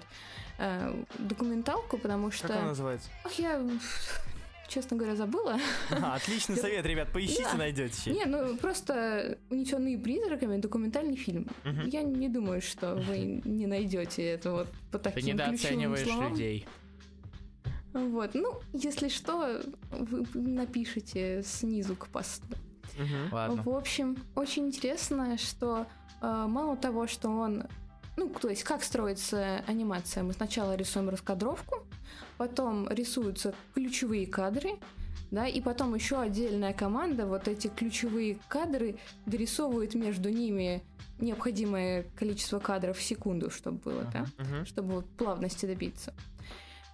э, 0.58 1.04
документалку, 1.18 1.98
потому 1.98 2.32
что... 2.32 2.48
Как 2.48 2.58
она 2.58 2.68
называется? 2.68 3.10
Ах, 3.26 3.34
я, 3.34 3.62
честно 4.68 4.98
говоря, 4.98 5.16
забыла. 5.16 5.58
А, 5.92 6.16
Отличный 6.16 6.56
совет, 6.62 6.86
ребят, 6.86 7.12
поищите, 7.12 7.44
Да. 7.52 7.58
найдете. 7.58 8.12
Не, 8.12 8.26
ну 8.26 8.58
просто 8.58 9.38
унесенные 9.50 9.98
призраками 9.98 10.58
документальный 10.58 11.16
фильм. 11.16 11.48
Мгм. 11.64 11.88
Я 11.88 12.02
не 12.04 12.30
думаю, 12.30 12.62
что 12.62 12.96
вы 12.96 13.42
не 13.46 13.68
найдете 13.68 14.24
это 14.26 14.52
вот 14.52 14.68
по 14.92 14.98
Ты 15.00 15.12
таким 15.12 15.38
ключевым 15.38 15.48
недооцениваешь 15.54 16.08
словам. 16.08 16.32
людей. 16.32 16.68
Вот, 17.94 18.32
ну, 18.34 18.60
если 18.74 19.08
что, 19.08 19.62
вы 19.92 20.26
напишите 20.34 21.42
снизу 21.44 21.96
к 21.96 22.08
посту. 22.08 22.46
Ладно. 23.32 23.62
В 23.64 23.70
общем, 23.70 24.18
очень 24.36 24.68
интересно, 24.68 25.38
что 25.38 25.86
э, 26.22 26.46
мало 26.48 26.76
того, 26.78 27.08
что 27.08 27.30
он... 27.30 27.64
Ну, 28.18 28.30
то 28.30 28.50
есть, 28.50 28.64
как 28.64 28.84
строится 28.84 29.64
анимация? 29.68 30.24
Мы 30.24 30.34
сначала 30.34 30.76
рисуем 30.76 31.10
раскадровку, 31.10 31.86
потом 32.38 32.88
рисуются 32.90 33.54
ключевые 33.74 34.28
кадры, 34.28 34.72
да, 35.32 35.48
и 35.48 35.60
потом 35.62 35.96
еще 35.96 36.20
отдельная 36.20 36.74
команда 36.74 37.26
вот 37.26 37.48
эти 37.48 37.68
ключевые 37.68 38.38
кадры 38.48 38.98
дорисовывает 39.26 39.96
между 39.96 40.30
ними 40.30 40.84
необходимое 41.20 42.04
количество 42.18 42.60
кадров 42.60 42.98
в 42.98 43.02
секунду, 43.02 43.50
чтобы 43.50 43.78
было, 43.80 44.04
да, 44.14 44.26
Мгм. 44.38 44.66
чтобы 44.66 45.02
плавности 45.18 45.66
добиться. 45.66 46.14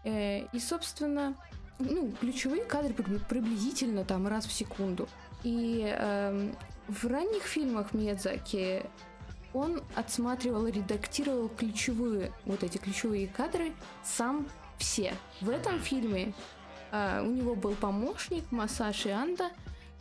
Э, 0.03 0.45
И, 0.53 0.59
собственно, 0.59 1.35
ну, 1.79 2.11
ключевые 2.19 2.63
кадры 2.63 2.93
при- 2.93 3.17
приблизительно 3.17 4.03
там 4.05 4.27
раз 4.27 4.45
в 4.45 4.51
секунду. 4.51 5.07
И 5.43 5.83
эм, 5.87 6.55
в 6.87 7.05
ранних 7.05 7.43
фильмах 7.43 7.93
Миядзаки 7.93 8.83
он 9.53 9.81
отсматривал 9.95 10.67
редактировал 10.67 11.49
ключевые, 11.49 12.31
вот 12.45 12.63
эти 12.63 12.77
ключевые 12.77 13.27
кадры 13.27 13.73
сам 14.03 14.47
все. 14.81 15.13
В 15.41 15.49
этом 15.49 15.79
фильме 15.79 16.33
а, 16.91 17.21
у 17.21 17.31
него 17.31 17.55
был 17.55 17.75
помощник 17.75 18.51
Масаши 18.51 19.09
Анда, 19.09 19.49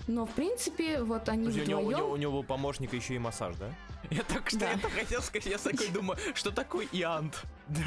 но 0.06 0.26
в 0.26 0.30
принципе 0.30 1.02
вот 1.02 1.28
они 1.28 1.46
Подожди, 1.46 1.62
у, 1.62 1.66
него, 1.66 1.80
у, 1.80 1.84
вдвоем... 1.84 1.98
него, 1.98 2.10
у 2.12 2.16
него 2.16 2.32
был 2.32 2.42
помощник 2.44 2.92
еще 2.94 3.14
и 3.14 3.18
массаж, 3.18 3.56
да? 3.56 3.68
Я 4.10 4.22
так 4.22 4.48
что 4.48 4.58
Да. 4.60 4.72
это 4.72 4.88
хотел 4.88 5.20
сказать, 5.22 5.46
я 5.46 5.58
такой 5.58 5.88
думаю, 5.94 6.18
что 6.34 6.50
такое 6.50 6.86
Иант? 6.92 7.42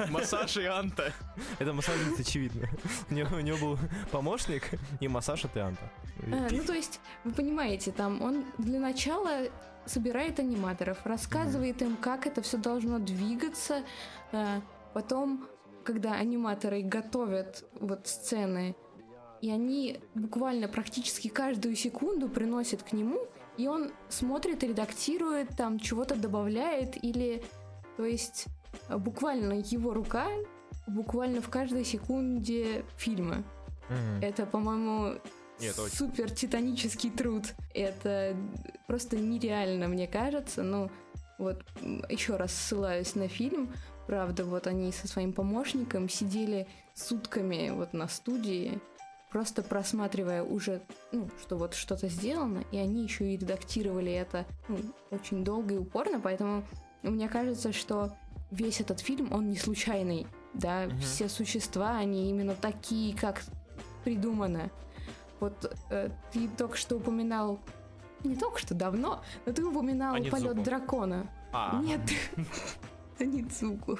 Массаж 0.09 0.57
Ианта. 0.57 1.11
Это 1.59 1.73
массажница, 1.73 2.21
очевидно. 2.21 2.69
У 3.09 3.13
него, 3.13 3.35
у 3.35 3.39
него 3.41 3.57
был 3.57 3.79
помощник 4.11 4.69
и 5.01 5.07
массаж 5.09 5.43
от 5.45 5.57
Ианта. 5.57 5.91
А, 6.31 6.47
ну, 6.51 6.63
то 6.63 6.73
есть, 6.73 7.01
вы 7.25 7.31
понимаете, 7.33 7.91
там 7.91 8.21
он 8.21 8.45
для 8.57 8.79
начала 8.79 9.49
собирает 9.85 10.39
аниматоров, 10.39 10.99
рассказывает 11.03 11.81
им, 11.81 11.97
как 11.97 12.25
это 12.27 12.41
все 12.41 12.57
должно 12.57 12.99
двигаться. 12.99 13.83
а, 14.31 14.61
Потом, 14.93 15.45
когда 15.83 16.13
аниматоры 16.13 16.81
готовят 16.81 17.65
вот 17.79 18.07
сцены, 18.07 18.75
и 19.41 19.51
они 19.51 19.99
буквально 20.15 20.67
практически 20.67 21.27
каждую 21.27 21.75
секунду 21.75 22.29
приносят 22.29 22.83
к 22.83 22.93
нему, 22.93 23.19
и 23.57 23.67
он 23.67 23.91
смотрит, 24.09 24.63
редактирует, 24.63 25.49
там 25.57 25.79
чего-то 25.79 26.15
добавляет, 26.15 27.03
или, 27.03 27.43
то 27.97 28.05
есть, 28.05 28.47
буквально 28.89 29.53
его 29.53 29.93
рука 29.93 30.27
буквально 30.87 31.41
в 31.41 31.49
каждой 31.49 31.85
секунде 31.85 32.85
фильма. 32.97 33.43
Мгм. 33.89 34.21
Это, 34.21 34.45
по-моему, 34.45 35.19
Нет, 35.59 35.75
супер 35.75 36.31
титанический 36.31 37.09
труд. 37.09 37.53
Это 37.73 38.35
просто 38.87 39.17
нереально, 39.17 39.87
мне 39.87 40.07
кажется. 40.07 40.63
Ну, 40.63 40.89
вот 41.37 41.63
еще 42.09 42.37
раз 42.37 42.53
ссылаюсь 42.53 43.15
на 43.15 43.27
фильм. 43.27 43.71
Правда, 44.07 44.43
вот 44.45 44.67
они 44.67 44.91
со 44.91 45.07
своим 45.07 45.33
помощником 45.33 46.09
сидели 46.09 46.67
сутками 46.93 47.69
вот 47.71 47.93
на 47.93 48.07
студии, 48.07 48.79
просто 49.31 49.63
просматривая 49.63 50.43
уже, 50.43 50.81
ну, 51.11 51.29
что 51.41 51.57
вот 51.57 51.73
что-то 51.73 52.07
сделано, 52.09 52.63
и 52.71 52.77
они 52.77 53.03
еще 53.03 53.33
и 53.33 53.37
редактировали 53.37 54.11
это 54.11 54.45
ну, 54.67 54.77
очень 55.09 55.43
долго 55.43 55.73
и 55.75 55.77
упорно, 55.77 56.19
поэтому 56.19 56.63
мне 57.01 57.27
кажется, 57.29 57.71
что 57.73 58.13
весь 58.51 58.81
этот 58.81 58.99
фильм, 58.99 59.31
он 59.33 59.49
не 59.49 59.57
случайный, 59.57 60.27
да, 60.53 60.85
Мгм. 60.85 60.99
все 60.99 61.29
существа, 61.29 61.97
они 61.97 62.29
именно 62.29 62.55
такие, 62.55 63.15
как 63.17 63.41
придумано. 64.03 64.69
Вот 65.39 65.73
э, 65.89 66.09
ты 66.31 66.47
только 66.49 66.77
что 66.77 66.97
упоминал, 66.97 67.59
не 68.23 68.35
только 68.35 68.59
что 68.59 68.75
давно, 68.75 69.23
но 69.45 69.51
ты 69.53 69.65
упоминал 69.65 70.13
Анидзуку. 70.15 70.37
полет 70.41 70.63
дракона. 70.63 71.27
А, 71.51 71.81
Нет, 71.81 72.01
Аницуку. 73.19 73.99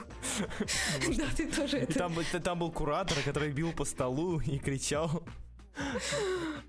Да, 1.17 1.23
ты 1.38 1.47
тоже 1.52 1.78
это... 1.78 1.93
там, 2.39 2.60
был- 2.60 2.71
куратор, 2.71 3.17
который 3.26 3.52
бил 3.52 3.71
по 3.73 3.86
столу 3.86 4.39
и 4.39 4.58
кричал. 4.60 5.23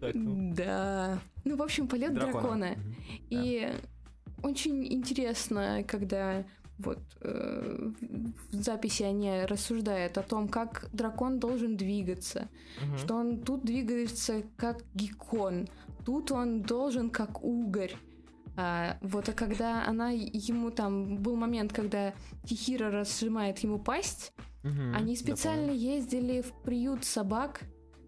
Ну, 0.00 0.52
Да. 0.54 1.18
Ну, 1.44 1.56
в 1.56 1.62
общем, 1.62 1.88
полет 1.88 2.14
дракона. 2.14 2.76
И 3.30 3.72
очень 4.42 4.84
интересно, 4.92 5.84
когда 5.86 6.44
вот 6.78 6.98
э, 7.20 7.90
в 8.50 8.54
записи 8.54 9.04
они 9.04 9.44
рассуждают 9.44 10.18
о 10.18 10.22
том, 10.22 10.48
как 10.48 10.88
дракон 10.92 11.38
должен 11.38 11.76
двигаться, 11.76 12.48
Мгм. 12.82 12.98
что 12.98 13.14
он 13.14 13.38
тут 13.44 13.64
двигается 13.64 14.42
как 14.56 14.82
геккон, 14.94 15.68
тут 16.04 16.32
он 16.32 16.62
должен 16.62 17.10
как 17.10 17.44
угорь. 17.44 17.94
А, 18.56 18.98
вот, 19.00 19.28
а 19.28 19.32
когда 19.32 19.84
она 19.86 20.10
ему 20.10 20.70
там 20.70 21.18
был 21.18 21.36
момент, 21.36 21.72
когда 21.72 22.14
Тихира 22.44 22.90
разжимает 22.90 23.58
ему 23.60 23.78
пасть, 23.78 24.32
Мгм. 24.62 24.94
они 24.94 25.14
Да, 25.14 25.20
специально 25.20 25.66
помню. 25.68 25.80
ездили 25.80 26.40
в 26.40 26.52
приют 26.62 27.04
собак, 27.04 27.62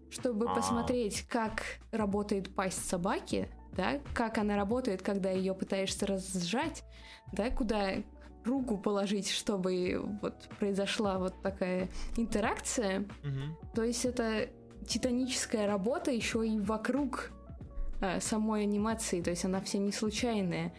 чтобы 0.09 0.49
А. 0.49 0.55
посмотреть, 0.55 1.23
как 1.27 1.63
работает 1.91 2.55
пасть 2.55 2.87
собаки, 2.87 3.49
да, 3.73 3.99
как 4.13 4.37
она 4.37 4.55
работает, 4.55 5.01
когда 5.01 5.29
ее 5.29 5.53
пытаешься 5.53 6.05
разжать, 6.07 6.83
да, 7.33 7.49
куда 7.49 7.95
руку 8.45 8.77
положить, 8.77 9.29
чтобы 9.29 10.01
вот 10.21 10.47
произошла 10.59 11.19
вот 11.19 11.41
такая 11.41 11.89
интеракция. 12.15 13.05
Мгм. 13.23 13.57
То 13.75 13.83
есть 13.83 14.05
это 14.05 14.49
титаническая 14.87 15.67
работа 15.67 16.11
еще 16.11 16.47
и 16.47 16.57
вокруг 16.59 17.31
самой 18.19 18.63
анимации, 18.63 19.21
то 19.21 19.29
есть 19.29 19.45
она 19.45 19.59
вся 19.61 19.77
не 19.79 19.91
случайная. 19.91 20.73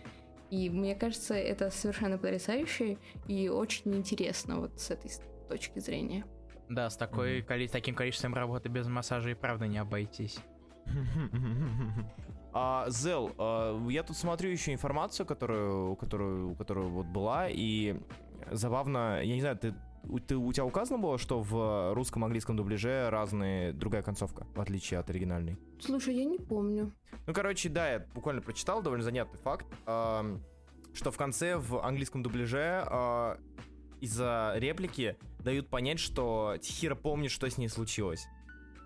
И 0.51 0.71
мне 0.71 0.95
кажется, 0.95 1.35
это 1.35 1.71
совершенно 1.71 2.17
потрясающе 2.17 2.97
и 3.27 3.49
очень 3.49 3.95
интересно 3.95 4.61
вот 4.61 4.81
с 4.81 4.91
этой 4.91 5.11
точки 5.49 5.79
зрения. 5.79 6.25
Да, 6.69 6.89
с 6.89 6.97
такой, 6.97 7.43
коли- 7.43 7.67
таким 7.69 7.95
количеством 7.95 8.35
работы 8.35 8.69
без 8.69 8.87
массажа 8.87 9.31
и 9.31 9.35
правда 9.35 9.67
не 9.67 9.79
обойтись. 9.79 10.39
А, 12.53 12.87
Зел, 12.89 13.31
а, 13.39 13.79
я 13.89 14.03
тут 14.03 14.17
смотрю 14.17 14.51
еще 14.51 14.73
информацию, 14.73 15.27
которую, 15.27 15.97
которую, 15.97 16.55
которую 16.57 16.89
вот 16.89 17.07
была, 17.07 17.49
и 17.51 17.97
забавно, 18.51 19.21
я 19.23 19.35
не 19.35 19.41
знаю, 19.41 19.59
ты, 19.59 19.75
у- 20.05 20.19
ты, 20.19 20.37
у 20.37 20.53
тебя 20.53 20.65
указано 20.65 20.99
было, 20.99 21.19
что 21.19 21.41
в 21.41 21.95
русском 21.95 22.25
английском 22.25 22.57
дубляже 22.57 23.09
разные, 23.11 23.73
другая 23.73 24.03
концовка, 24.03 24.47
в 24.55 24.61
отличие 24.61 25.01
от 25.01 25.11
оригинальной? 25.11 25.57
Слушай, 25.81 26.17
я 26.17 26.25
не 26.25 26.39
помню. 26.39 26.93
Ну, 27.27 27.33
короче, 27.35 27.69
да, 27.69 27.91
я 27.93 28.07
буквально 28.15 28.43
прочитал, 28.43 28.83
довольно 28.83 29.05
занятный 29.05 29.39
факт, 29.41 29.67
ам, 29.87 30.43
что 30.95 31.11
в 31.11 31.17
конце 31.17 31.57
в 31.57 31.85
английском 31.85 32.23
дубляже 32.23 32.83
а, 32.87 33.39
из-за 34.01 34.55
реплики 34.57 35.17
дают 35.41 35.69
понять, 35.69 35.99
что 36.01 36.57
Тихира 36.61 36.95
помнит, 36.95 37.31
что 37.31 37.49
с 37.49 37.59
ней 37.59 37.69
случилось. 37.69 38.27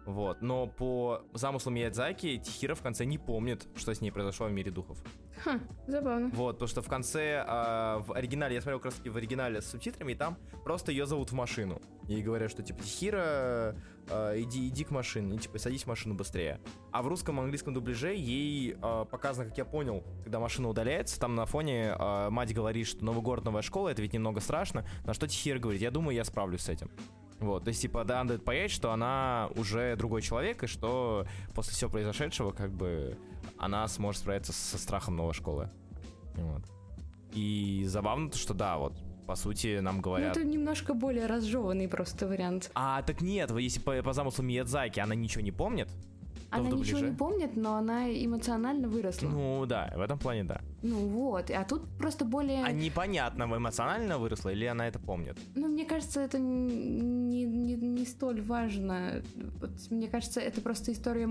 Вот, 0.05 0.43
но 0.43 0.67
по 0.67 1.23
замыслу 1.33 1.71
Миядзаки 1.71 2.39
Тихира 2.39 2.75
в 2.75 2.83
конце 2.83 3.05
не 3.05 3.19
помнит, 3.19 3.69
что 3.77 3.95
с 3.95 4.01
ней 4.01 4.11
произошло 4.11 4.47
в 4.47 4.53
мире 4.53 4.71
духов. 4.71 4.99
Ха, 5.45 5.61
забавно. 5.87 6.31
Вот, 6.35 6.55
потому 6.55 6.69
что 6.69 6.83
в 6.83 6.89
конце, 6.89 7.45
а, 7.47 8.01
в 8.01 8.13
оригинале, 8.13 8.55
я 8.57 8.61
смотрел 8.61 8.79
как 8.79 8.87
раз 8.87 8.95
таки 8.95 9.11
в 9.11 9.17
оригинале 9.17 9.61
с 9.61 9.67
субтитрами, 9.67 10.13
и 10.13 10.15
там 10.15 10.39
просто 10.65 10.91
ее 10.91 11.07
зовут 11.07 11.31
в 11.31 11.35
машину. 11.35 11.81
И 12.09 12.21
говорят, 12.21 12.51
что 12.51 12.63
типа 12.63 12.83
Тихира, 12.83 13.77
а, 14.11 14.41
иди, 14.41 14.69
иди 14.69 14.85
к 14.85 14.91
машине, 14.91 15.37
и, 15.37 15.39
типа 15.39 15.59
садись 15.59 15.85
в 15.85 15.87
машину 15.87 16.15
быстрее. 16.15 16.61
А 16.91 17.03
в 17.03 17.09
русском 17.09 17.39
английском 17.39 17.73
дубляже 17.73 18.15
ей 18.15 18.77
а, 18.83 19.05
показано, 19.05 19.49
как 19.49 19.59
я 19.59 19.65
понял, 19.65 20.05
когда 20.25 20.41
машина 20.41 20.69
удаляется, 20.69 21.19
там 21.21 21.37
на 21.37 21.47
фоне 21.47 21.95
а, 21.97 22.31
мать 22.31 22.53
говорит, 22.53 22.87
что 22.89 23.05
новый 23.05 23.23
город, 23.23 23.45
новая 23.45 23.63
школа, 23.63 23.91
это 23.91 24.03
ведь 24.03 24.13
немного 24.13 24.41
страшно. 24.41 24.85
На 25.05 25.15
что 25.15 25.29
Тихира 25.29 25.59
говорит, 25.59 25.81
я 25.81 25.91
думаю, 25.91 26.17
я 26.17 26.25
справлюсь 26.25 26.63
с 26.63 26.69
этим. 26.69 26.91
Вот, 27.43 27.65
то 27.65 27.69
есть, 27.69 27.83
типа, 27.83 28.05
да, 28.05 28.23
дает 28.25 28.45
понять, 28.45 28.71
что 28.71 28.93
она 28.93 29.51
уже 29.57 29.97
другой 29.97 30.23
человек, 30.23 30.63
и 30.63 30.67
что 30.67 31.27
после 31.55 31.73
всего 31.73 31.91
произошедшего, 31.91 32.53
как 32.53 32.71
бы, 32.71 33.19
она 33.59 33.87
сможет 33.89 34.21
справиться 34.21 34.53
со 34.53 34.79
страхом 34.79 35.17
новой 35.17 35.35
школы. 35.35 35.69
Вот. 36.35 36.63
И 37.33 37.85
забавно, 37.87 38.31
то, 38.31 38.39
что 38.39 38.55
да, 38.55 38.79
вот, 38.79 38.95
по 39.27 39.35
сути, 39.35 39.81
нам 39.81 39.97
Ну, 39.97 40.03
говорят... 40.03 40.37
это 40.37 40.47
немножко 40.47 40.95
более 40.95 41.27
разжеванный 41.27 41.89
просто 41.89 42.27
вариант. 42.27 42.71
А, 42.75 43.03
так 43.03 43.21
нет, 43.21 43.51
если 43.59 43.81
по, 43.81 44.03
по 44.03 44.13
замыслу 44.13 44.45
Миядзаки 44.45 45.01
она 45.01 45.15
ничего 45.15 45.43
не 45.43 45.53
помнит, 45.53 45.89
Она 46.61 46.71
в 46.71 46.75
ничего 46.75 46.99
дубляже- 47.01 47.11
не 47.11 47.17
помнит, 47.17 47.57
но 47.57 47.75
она 47.77 48.11
эмоционально 48.13 48.89
выросла. 48.89 49.29
Ну, 49.29 49.61
Ну 49.61 49.67
да, 49.67 49.93
в 49.97 50.01
этом 50.01 50.19
плане 50.19 50.45
да. 50.45 50.61
вот, 50.83 51.51
а 51.51 51.65
тут 51.65 51.83
просто 51.99 52.25
более... 52.25 52.65
А 52.65 52.73
непонятно, 52.73 53.45
эмоционально 53.45 54.19
выросла 54.19 54.51
или 54.51 54.65
она 54.67 54.87
это 54.89 54.99
помнит. 54.99 55.39
Ну, 55.55 55.69
мне 55.69 55.85
кажется, 55.85 56.21
это 56.21 56.39
не, 56.39 57.45
не, 57.45 57.75
не 57.75 58.05
столь 58.07 58.43
важно. 58.43 59.23
Мне 59.91 60.09
кажется, 60.09 60.41
это 60.41 60.61
просто 60.61 60.93
история 60.93 61.29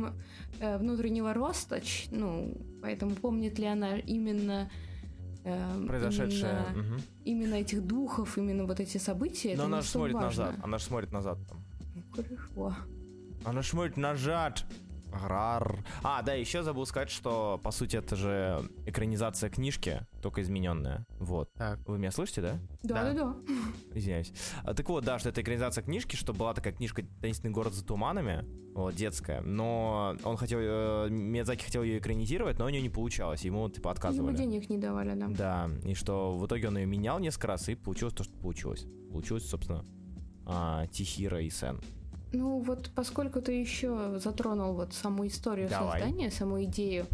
э, 0.59 0.77
внутреннего 0.77 1.33
роста. 1.33 1.81
Ну, 2.11 2.57
поэтому 2.81 3.15
помнит 3.15 3.59
ли 3.59 3.65
она 3.65 3.97
именно... 3.99 4.69
э, 5.43 5.85
Произошедшее. 5.87 6.65
Именно, 6.73 6.83
мгм. 6.87 7.01
именно 7.25 7.53
этих 7.55 7.85
духов, 7.85 8.37
именно 8.37 8.65
вот 8.65 8.79
эти 8.79 8.97
события. 8.97 9.55
Но 9.57 9.65
она 9.65 9.81
же 9.81 9.87
смотрит 9.87 10.15
важно. 10.15 10.45
назад. 10.45 10.55
Она 10.63 10.77
же 10.77 10.83
смотрит 10.83 11.11
назад 11.11 11.37
там. 11.49 11.59
Ну, 11.95 12.01
хорошо. 12.11 12.75
А 13.43 13.53
нажмуть 13.53 13.97
нажать. 13.97 14.65
Грар. 15.11 15.83
А, 16.03 16.21
да, 16.21 16.33
еще 16.33 16.63
забыл 16.63 16.85
сказать, 16.85 17.09
что, 17.09 17.59
по 17.63 17.71
сути, 17.71 17.97
это 17.97 18.15
же 18.15 18.63
экранизация 18.85 19.49
книжки, 19.49 20.07
только 20.21 20.41
измененная. 20.41 21.05
Вот. 21.19 21.51
Так. 21.53 21.79
Вы 21.87 21.97
меня 21.97 22.11
слышите, 22.11 22.41
да? 22.41 22.59
Да, 22.83 23.03
да, 23.03 23.13
да. 23.13 23.35
Извиняюсь. 23.93 24.33
А, 24.63 24.73
так 24.73 24.87
вот, 24.89 25.03
да, 25.03 25.19
что 25.19 25.29
это 25.29 25.41
экранизация 25.41 25.83
книжки, 25.83 26.15
что 26.15 26.33
была 26.33 26.53
такая 26.53 26.73
книжка 26.73 27.03
«Таинственный 27.21 27.53
город 27.53 27.73
за 27.73 27.85
туманами», 27.85 28.45
вот, 28.73 28.95
детская, 28.95 29.41
но 29.41 30.15
он 30.23 30.37
хотел, 30.37 30.59
э, 30.61 31.09
Миядзаки 31.09 31.65
хотел 31.65 31.83
ее 31.83 31.97
экранизировать, 31.97 32.57
но 32.57 32.65
у 32.65 32.69
нее 32.69 32.81
не 32.81 32.89
получалось, 32.89 33.41
ему, 33.41 33.67
типа, 33.69 33.89
Ему 33.89 33.91
отказывали. 33.91 34.35
денег 34.37 34.69
не 34.69 34.77
давали, 34.77 35.13
да. 35.13 35.27
Да, 35.27 35.69
и 35.83 35.93
что 35.93 36.31
в 36.31 36.45
итоге 36.45 36.69
он 36.69 36.77
ее 36.77 36.85
менял 36.85 37.19
несколько 37.19 37.47
раз, 37.47 37.67
и 37.67 37.75
получилось 37.75 38.13
то, 38.13 38.23
что 38.23 38.33
получилось. 38.37 38.85
Получилось, 39.11 39.45
собственно, 39.49 39.83
а, 40.45 40.87
Тихира 40.87 41.41
и 41.41 41.49
Сен. 41.49 41.81
Ну 42.31 42.59
вот, 42.59 42.91
поскольку 42.95 43.41
ты 43.41 43.53
еще 43.53 44.19
затронул 44.19 44.73
вот 44.73 44.93
саму 44.93 45.27
историю 45.27 45.69
Давай. 45.69 45.99
создания, 46.01 46.31
саму 46.31 46.63
идею, 46.63 47.05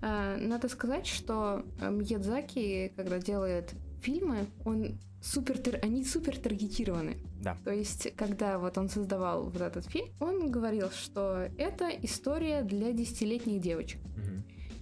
э, 0.00 0.36
надо 0.36 0.68
сказать, 0.68 1.06
что 1.06 1.64
э, 1.80 1.90
Миядзаки, 1.90 2.92
когда 2.96 3.18
делает 3.18 3.74
фильмы, 4.00 4.46
он 4.64 4.98
супер, 5.20 5.80
они 5.82 6.04
супер 6.04 6.38
таргетированы. 6.38 7.18
Да. 7.42 7.56
То 7.64 7.72
есть, 7.72 8.14
когда 8.16 8.58
вот 8.58 8.78
он 8.78 8.88
создавал 8.88 9.50
вот 9.50 9.60
этот 9.60 9.86
фильм, 9.86 10.08
он 10.20 10.50
говорил, 10.50 10.90
что 10.90 11.48
это 11.58 11.88
история 11.88 12.62
для 12.62 12.92
десятилетних 12.92 13.60
девочек. 13.60 14.00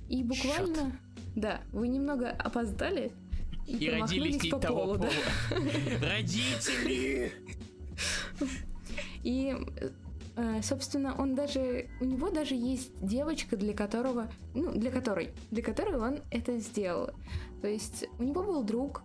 И 0.08 0.22
буквально, 0.22 0.92
да, 1.34 1.62
вы 1.72 1.88
немного 1.88 2.28
опоздали 2.28 3.12
и, 3.66 3.76
И 3.76 3.90
родились 3.90 4.50
по 4.50 4.58
пола. 4.58 4.98
Родители! 6.02 7.32
И, 9.22 9.56
э, 10.36 10.62
собственно, 10.62 11.14
он 11.18 11.34
даже, 11.34 11.88
у 12.00 12.04
него 12.04 12.30
даже 12.30 12.54
есть 12.54 12.92
девочка, 13.04 13.56
для 13.56 13.74
которого, 13.74 14.30
ну, 14.54 14.72
для 14.72 14.90
которой, 14.90 15.30
для 15.50 15.62
которой 15.62 15.96
он 15.96 16.20
это 16.30 16.58
сделал. 16.58 17.10
То 17.60 17.68
есть 17.68 18.06
у 18.18 18.22
него 18.22 18.42
был 18.42 18.62
друг, 18.62 19.02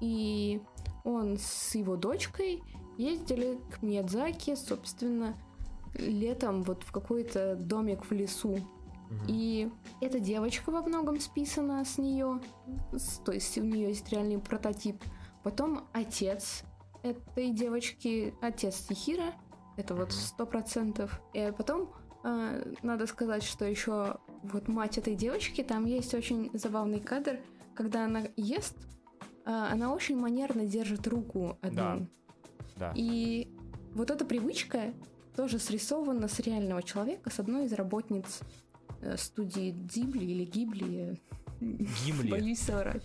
и 0.00 0.60
он 1.04 1.36
с 1.38 1.74
его 1.74 1.96
дочкой 1.96 2.62
ездили 2.96 3.58
к 3.70 3.82
Миядзаки, 3.82 4.54
собственно, 4.54 5.36
летом 5.94 6.62
вот 6.62 6.82
в 6.84 6.92
какой-то 6.92 7.56
домик 7.56 8.04
в 8.04 8.12
лесу. 8.12 8.58
И 9.28 9.70
эта 10.00 10.20
девочка 10.20 10.70
во 10.70 10.82
многом 10.82 11.20
списана 11.20 11.84
с 11.84 11.98
нее, 11.98 12.40
то 13.24 13.32
есть 13.32 13.58
у 13.58 13.62
нее 13.62 13.88
есть 13.88 14.08
реальный 14.10 14.38
прототип. 14.38 15.02
Потом 15.42 15.86
отец 15.92 16.62
этой 17.02 17.50
девочки, 17.50 18.32
отец 18.40 18.76
Тихира, 18.88 19.34
это 19.82 19.94
вот 19.94 20.12
сто 20.12 20.46
процентов. 20.46 21.20
И 21.34 21.52
потом 21.56 21.92
э, 22.24 22.74
надо 22.82 23.06
сказать, 23.06 23.42
что 23.42 23.64
еще 23.64 24.16
вот 24.42 24.68
мать 24.68 24.98
этой 24.98 25.14
девочки, 25.14 25.62
там 25.62 25.86
есть 25.86 26.14
очень 26.14 26.50
забавный 26.54 27.00
кадр, 27.00 27.38
когда 27.74 28.04
она 28.04 28.22
ест, 28.36 28.76
э, 29.44 29.50
она 29.50 29.92
очень 29.92 30.18
манерно 30.18 30.66
держит 30.66 31.06
руку 31.06 31.58
одну. 31.60 31.76
Да. 31.76 31.98
Да. 32.76 32.92
И 32.96 33.52
вот 33.94 34.10
эта 34.10 34.24
привычка 34.24 34.94
тоже 35.36 35.58
срисована 35.58 36.28
с 36.28 36.38
реального 36.40 36.82
человека, 36.82 37.30
с 37.30 37.40
одной 37.40 37.66
из 37.66 37.72
работниц 37.72 38.40
э, 39.00 39.16
студии 39.16 39.72
Дибли 39.72 40.24
или 40.24 40.44
Гибли. 40.44 41.20
Гимли. 41.60 42.30
Боюсь 42.30 42.60
соврать. 42.60 43.04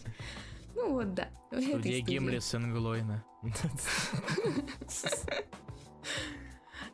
Ну 0.75 0.93
вот, 0.93 1.13
да. 1.15 1.27
Студия. 1.49 2.01
Гимли 2.01 2.39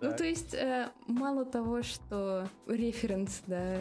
Ну, 0.03 0.15
то 0.15 0.25
есть, 0.25 0.53
э, 0.53 0.89
мало 1.07 1.45
того, 1.45 1.81
что 1.81 2.49
референс, 2.67 3.41
да, 3.47 3.79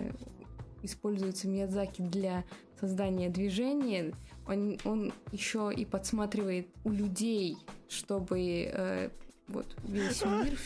используется 0.82 1.48
Миядзаки 1.48 2.02
для 2.02 2.44
создания 2.80 3.28
движения, 3.28 4.14
он, 4.46 4.78
он 4.84 5.12
еще 5.30 5.72
и 5.74 5.84
подсматривает 5.84 6.68
у 6.84 6.90
людей, 6.90 7.56
чтобы 7.88 8.40
э, 8.72 9.10
вот 9.48 9.66
весь 9.84 10.24
мир... 10.24 10.58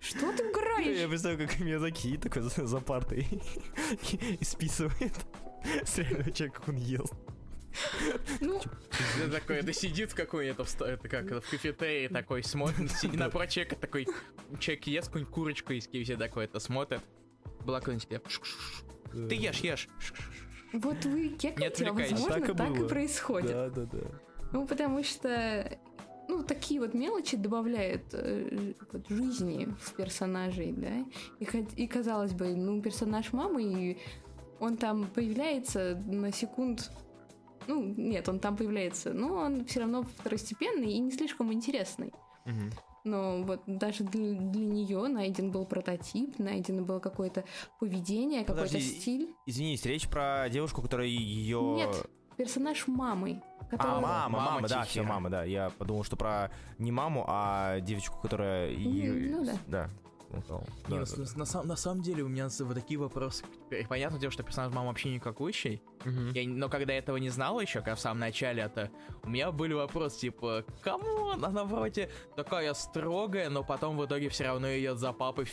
Что 0.00 0.30
ты 0.32 0.42
Я 0.44 0.50
угораешь? 0.50 1.08
представляю, 1.08 1.48
как 1.48 1.60
Миядзаки 1.60 2.18
такой 2.18 2.42
за, 2.42 2.66
за 2.66 2.80
партой 2.80 3.26
и 4.40 4.44
списывает 4.44 5.14
с 5.82 5.96
реального 5.96 6.30
человека, 6.30 6.60
как 6.60 6.68
он 6.68 6.76
ест. 6.76 7.14
Ну, 8.40 8.60
такой, 9.30 9.56
это 9.56 9.72
сидит 9.72 10.12
в 10.12 10.14
какой-то, 10.14 10.64
это 10.84 11.08
как, 11.08 11.24
в 11.24 11.50
кафетерии 11.50 12.08
такой, 12.08 12.42
смотрит, 12.42 12.90
сидит 12.92 13.18
напротив 13.18 13.52
человека 13.54 13.76
такой, 13.76 14.06
человек 14.60 14.86
ест 14.86 15.08
какую-нибудь 15.08 15.34
курочку 15.34 15.72
из 15.72 15.88
KFC 15.88 16.16
такой, 16.16 16.44
это 16.44 16.60
смотрит. 16.60 17.00
Была 17.64 17.80
какая-нибудь 17.80 18.08
такая, 18.08 18.30
«Ш-ш-ш». 18.30 18.84
ты 19.28 19.34
ешь, 19.34 19.60
ешь. 19.60 19.88
вот 20.72 21.04
вы 21.04 21.28
кекаете, 21.30 21.64
а 21.64 21.68
отвлекайся. 21.68 22.14
возможно, 22.14 22.40
Так 22.40 22.48
и 22.48 22.58
так 22.58 22.70
и 22.70 22.78
было. 22.80 22.88
происходит. 22.88 23.50
Да, 23.50 23.70
да, 23.70 23.84
да. 23.84 23.98
Ну, 24.52 24.66
потому 24.66 25.02
что, 25.02 25.78
ну, 26.28 26.42
такие 26.42 26.80
вот 26.80 26.94
мелочи 26.94 27.36
добавляют 27.36 28.02
э, 28.12 28.74
вот, 28.92 29.08
жизни 29.08 29.68
в 29.80 29.94
персонажей, 29.94 30.72
да. 30.72 31.04
И, 31.40 31.44
и 31.76 31.86
казалось 31.86 32.32
бы, 32.32 32.54
ну, 32.54 32.80
персонаж 32.82 33.32
мамы, 33.32 33.62
и 33.62 33.98
он 34.60 34.76
там 34.76 35.06
появляется 35.06 36.00
на 36.06 36.32
секунд. 36.32 36.90
Ну, 37.66 37.82
нет, 37.96 38.28
он 38.28 38.38
там 38.40 38.56
появляется, 38.56 39.12
но 39.12 39.34
он 39.34 39.64
все 39.66 39.80
равно 39.80 40.02
второстепенный 40.02 40.92
и 40.92 40.98
не 40.98 41.10
слишком 41.12 41.52
интересный. 41.52 42.12
Мгм. 42.44 42.70
Но 43.04 43.42
вот 43.42 43.62
даже 43.66 44.02
для, 44.04 44.32
для 44.34 44.64
нее 44.66 45.08
найден 45.08 45.50
был 45.50 45.66
прототип, 45.66 46.38
найдено 46.38 46.82
было 46.84 47.00
какое-то 47.00 47.44
поведение, 47.78 48.44
какой-то 48.44 48.80
стиль. 48.80 49.34
Извинись, 49.46 49.84
речь 49.84 50.08
про 50.08 50.48
девушку, 50.48 50.80
которая 50.80 51.06
ее... 51.08 51.60
Нет, 51.76 52.06
персонаж 52.36 52.86
мамы. 52.86 53.42
А, 53.60 53.64
которая- 53.66 54.00
мама, 54.00 54.28
Мама 54.28 54.50
мама, 54.52 54.68
да, 54.68 54.82
все, 54.84 55.02
мама, 55.02 55.28
да. 55.30 55.44
Я 55.44 55.70
подумал, 55.76 56.04
что 56.04 56.16
про 56.16 56.50
не 56.78 56.92
маму, 56.92 57.24
а 57.28 57.80
девочку, 57.80 58.18
которая... 58.20 58.70
и- 58.70 59.28
ну 59.30 59.44
да. 59.44 59.52
Да. 59.66 59.90
Сказал. 60.28 60.66
Не, 60.88 60.94
Да, 60.96 61.00
на, 61.00 61.04
да, 61.06 61.38
на 61.38 61.44
сам- 61.44 61.66
на 61.66 61.76
самом 61.76 62.02
деле 62.02 62.22
у 62.22 62.28
меня 62.28 62.48
вот 62.60 62.74
такие 62.74 62.98
вопросы. 62.98 63.44
Теперь 63.66 63.86
Понятное 63.86 64.18
дело, 64.20 64.32
что 64.32 64.42
персонаж 64.42 64.72
мама 64.72 64.88
вообще 64.88 65.10
никакущий. 65.14 65.82
Мгм. 66.04 66.30
Я, 66.32 66.48
но 66.48 66.68
когда 66.68 66.92
я 66.92 66.98
этого 66.98 67.16
не 67.16 67.30
знал 67.30 67.60
еще, 67.60 67.80
как 67.80 67.96
в 67.96 68.00
самом 68.00 68.20
начале, 68.20 68.62
это 68.62 68.90
у 69.22 69.28
меня 69.28 69.52
были 69.52 69.72
вопросы 69.72 70.20
типа, 70.20 70.64
кому 70.82 71.30
она 71.30 71.64
вроде 71.64 72.10
такая 72.36 72.74
строгая, 72.74 73.50
но 73.50 73.64
потом 73.64 73.96
в 73.96 74.04
итоге 74.04 74.28
все 74.28 74.44
равно 74.44 74.68
идет 74.68 74.98
за 74.98 75.12
папой 75.12 75.46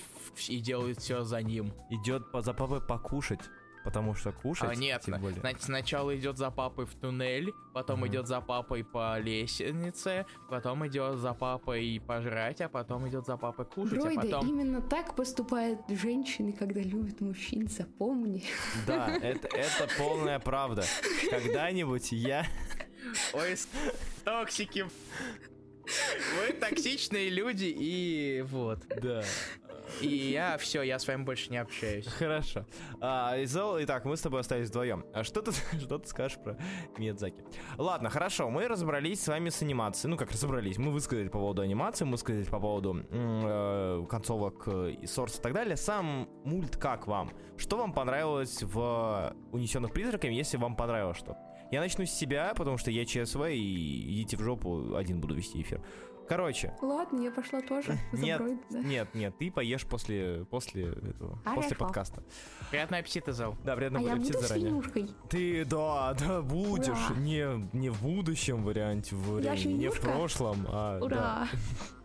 и 0.47 0.59
делает 0.59 0.99
все 0.99 1.23
за 1.23 1.41
ним. 1.41 1.71
Идет 1.89 2.31
по, 2.31 2.41
за 2.41 2.53
папой 2.53 2.81
покушать, 2.81 3.41
потому 3.83 4.15
что 4.15 4.31
кушать, 4.31 4.69
а 4.69 4.75
нет, 4.75 5.01
тем 5.01 5.19
более. 5.19 5.39
значит, 5.39 5.63
сначала 5.63 6.15
идет 6.15 6.37
за 6.37 6.51
папой 6.51 6.85
в 6.85 6.93
туннель, 6.95 7.51
потом 7.73 7.99
Мгм. 8.01 8.07
идет 8.09 8.27
за 8.27 8.41
папой 8.41 8.83
по 8.83 9.19
лестнице, 9.19 10.25
потом 10.49 10.85
идет 10.87 11.17
за 11.17 11.33
папой 11.33 12.01
пожрать, 12.05 12.61
а 12.61 12.69
потом 12.69 13.07
идет 13.07 13.25
за 13.25 13.37
папой 13.37 13.65
кушать, 13.65 13.99
Дроиды, 13.99 14.19
а 14.19 14.21
потом... 14.23 14.47
именно 14.47 14.81
так 14.81 15.15
поступают 15.15 15.79
женщины, 15.89 16.53
когда 16.53 16.81
любят 16.81 17.21
мужчин, 17.21 17.67
запомни. 17.67 18.43
Да, 18.87 19.07
это, 19.21 19.47
это 19.47 19.87
полная 19.97 20.39
правда. 20.39 20.83
Когда-нибудь 21.29 22.11
я... 22.11 22.45
Ой, 23.33 23.55
токсики. 24.23 24.85
Вы 25.83 26.53
токсичные 26.53 27.29
люди, 27.29 27.65
и 27.75 28.43
вот. 28.47 28.79
Да. 29.01 29.23
И 29.99 30.07
я 30.07 30.57
все, 30.59 30.81
я 30.81 30.99
с 30.99 31.07
вами 31.07 31.23
больше 31.23 31.49
не 31.51 31.57
общаюсь. 31.57 32.07
Хорошо. 32.07 32.65
А, 32.99 33.35
итак, 33.43 34.05
мы 34.05 34.15
с 34.15 34.21
тобой 34.21 34.41
остались 34.41 34.69
вдвоем. 34.69 35.05
А 35.13 35.23
что 35.23 35.41
ты, 35.41 35.51
что 35.79 35.97
ты 35.97 36.07
скажешь 36.07 36.37
про 36.37 36.57
Миядзаки? 36.97 37.43
Ладно, 37.77 38.09
хорошо, 38.09 38.49
мы 38.49 38.67
разобрались 38.67 39.23
с 39.23 39.27
вами 39.27 39.49
с 39.49 39.61
анимацией. 39.61 40.11
Ну, 40.11 40.17
как 40.17 40.31
разобрались? 40.31 40.77
Мы 40.77 40.91
высказали 40.91 41.27
по 41.27 41.39
поводу 41.39 41.61
анимации, 41.61 42.05
мы 42.05 42.11
высказали 42.11 42.43
по 42.45 42.59
поводу 42.59 43.05
э, 43.09 44.05
концовок 44.09 44.63
э, 44.67 44.91
и 45.01 45.07
сорс 45.07 45.39
и 45.39 45.41
так 45.41 45.53
далее. 45.53 45.75
Сам 45.75 46.29
мульт 46.43 46.77
как 46.77 47.07
вам? 47.07 47.31
Что 47.57 47.77
вам 47.77 47.93
понравилось 47.93 48.63
в 48.63 49.35
«Унесенных 49.51 49.91
призраками», 49.91 50.33
если 50.33 50.57
вам 50.57 50.75
понравилось 50.75 51.17
что? 51.17 51.37
Я 51.71 51.79
начну 51.79 52.05
с 52.05 52.11
себя, 52.11 52.53
потому 52.55 52.77
что 52.77 52.91
я 52.91 53.05
ЧСВ, 53.05 53.49
и 53.49 54.13
идите 54.13 54.35
в 54.35 54.41
жопу, 54.41 54.93
один 54.95 55.21
буду 55.21 55.35
вести 55.35 55.61
эфир. 55.61 55.81
Короче, 56.31 56.73
Ладно, 56.81 57.19
я 57.19 57.29
пошла 57.29 57.59
тоже. 57.59 57.99
Нет, 58.13 58.41
да. 58.69 58.79
нет, 58.79 59.13
нет, 59.13 59.37
ты 59.37 59.51
поешь 59.51 59.85
после, 59.85 60.45
после 60.49 60.85
этого, 60.85 61.37
после 61.43 61.75
подкаста. 61.75 62.23
Приятного 62.69 63.01
аппетита, 63.01 63.33
Зал. 63.33 63.57
Да, 63.65 63.75
приятно 63.75 63.99
А 63.99 64.01
я 64.01 64.13
аппетит 64.13 64.35
буду 64.35 64.47
заранее. 64.47 64.69
свинюшкой. 64.69 65.09
Ты, 65.29 65.65
да, 65.65 66.13
да, 66.13 66.41
будешь. 66.41 67.09
Ура. 67.09 67.19
Не, 67.19 67.69
не 67.73 67.89
в 67.89 68.01
будущем 68.01 68.63
варианте 68.63 69.13
Я 69.13 69.51
времени, 69.51 69.73
не 69.73 69.89
в 69.89 69.99
прошлом, 69.99 70.65
а 70.69 70.99
да. 70.99 71.05
Ура! 71.05 71.47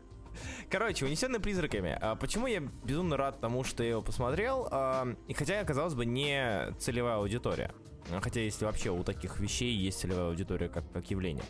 Короче, 0.71 1.05
унесенный 1.05 1.39
призраками. 1.39 1.97
А 2.01 2.17
почему 2.17 2.49
я 2.49 2.59
безумно 2.83 3.17
рад 3.17 3.41
тому, 3.41 3.63
что 3.63 3.85
я 3.85 3.91
его 3.91 4.03
посмотрел? 4.03 4.67
А, 4.73 5.07
и 5.29 5.35
хотя, 5.35 5.63
казалось 5.63 5.95
бы, 5.95 6.05
не 6.05 6.73
целевая 6.81 7.19
аудитория. 7.19 7.73
Хотя, 8.23 8.41
если 8.41 8.65
вообще 8.65 8.91
у 8.91 9.05
таких 9.05 9.39
вещей 9.39 9.73
есть 9.73 10.01
целевая 10.01 10.27
аудитория 10.31 10.69
как, 10.69 10.91
как 10.91 11.09
явление. 11.13 11.45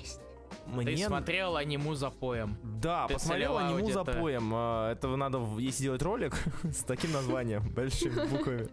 Есть. 0.00 0.22
Мне... 0.68 0.96
Ты 0.96 1.04
смотрел 1.04 1.56
аниму 1.56 1.94
за 1.94 2.10
поем. 2.10 2.56
Да, 2.62 3.06
Ты 3.06 3.14
посмотрел 3.14 3.58
аниму 3.58 3.90
за 3.90 4.04
поем. 4.04 4.50
А, 4.54 4.92
Это 4.92 5.08
надо, 5.16 5.38
если 5.58 5.84
делать 5.84 6.02
ролик 6.02 6.34
с 6.64 6.84
таким 6.84 7.12
названием, 7.12 7.62
большими 7.74 8.26
буквами. 8.28 8.68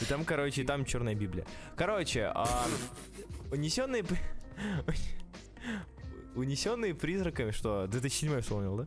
И 0.00 0.04
там, 0.04 0.24
короче, 0.24 0.62
и 0.62 0.64
там 0.64 0.84
черная 0.84 1.14
Библия. 1.14 1.46
Короче, 1.76 2.30
а, 2.34 2.66
унесенные... 3.50 4.04
Унесенные 6.34 6.94
призраками, 6.94 7.50
что? 7.50 7.86
2007 7.88 8.40
вспомнил, 8.40 8.76
да? 8.76 8.86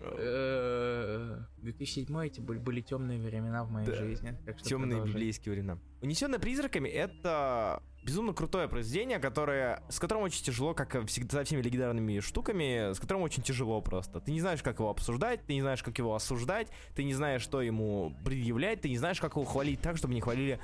Э, 0.00 1.38
2007 1.58 2.26
эти 2.26 2.40
были, 2.40 2.58
были 2.58 2.80
темные 2.80 3.18
времена 3.20 3.64
в 3.64 3.70
моей 3.70 3.86
Да. 3.86 3.94
жизни. 3.94 4.36
Темные 4.62 5.04
библейские 5.04 5.52
времена. 5.54 5.78
Унесенные 6.00 6.38
призраками 6.38 6.88
это 6.88 7.82
безумно 8.04 8.32
крутое 8.32 8.68
произведение, 8.68 9.18
которое, 9.18 9.82
с 9.88 9.98
которым 9.98 10.22
очень 10.24 10.42
тяжело, 10.44 10.72
как 10.74 11.06
всегда 11.06 11.38
со 11.38 11.44
всеми 11.44 11.60
легендарными 11.62 12.20
штуками, 12.20 12.92
с 12.94 12.98
которым 13.00 13.22
очень 13.22 13.42
тяжело 13.42 13.80
просто. 13.82 14.20
Ты 14.20 14.30
не 14.32 14.40
знаешь, 14.40 14.62
как 14.62 14.78
его 14.78 14.88
обсуждать, 14.90 15.44
ты 15.46 15.54
не 15.54 15.60
знаешь, 15.60 15.82
как 15.82 15.98
его 15.98 16.14
осуждать, 16.14 16.68
ты 16.94 17.04
не 17.04 17.14
знаешь, 17.14 17.42
что 17.42 17.60
ему 17.60 18.14
предъявлять, 18.24 18.80
ты 18.80 18.88
не 18.88 18.98
знаешь, 18.98 19.20
как 19.20 19.32
его 19.36 19.44
хвалить 19.44 19.80
так, 19.80 19.96
чтобы 19.96 20.14
не 20.14 20.20
хвалили 20.20 20.58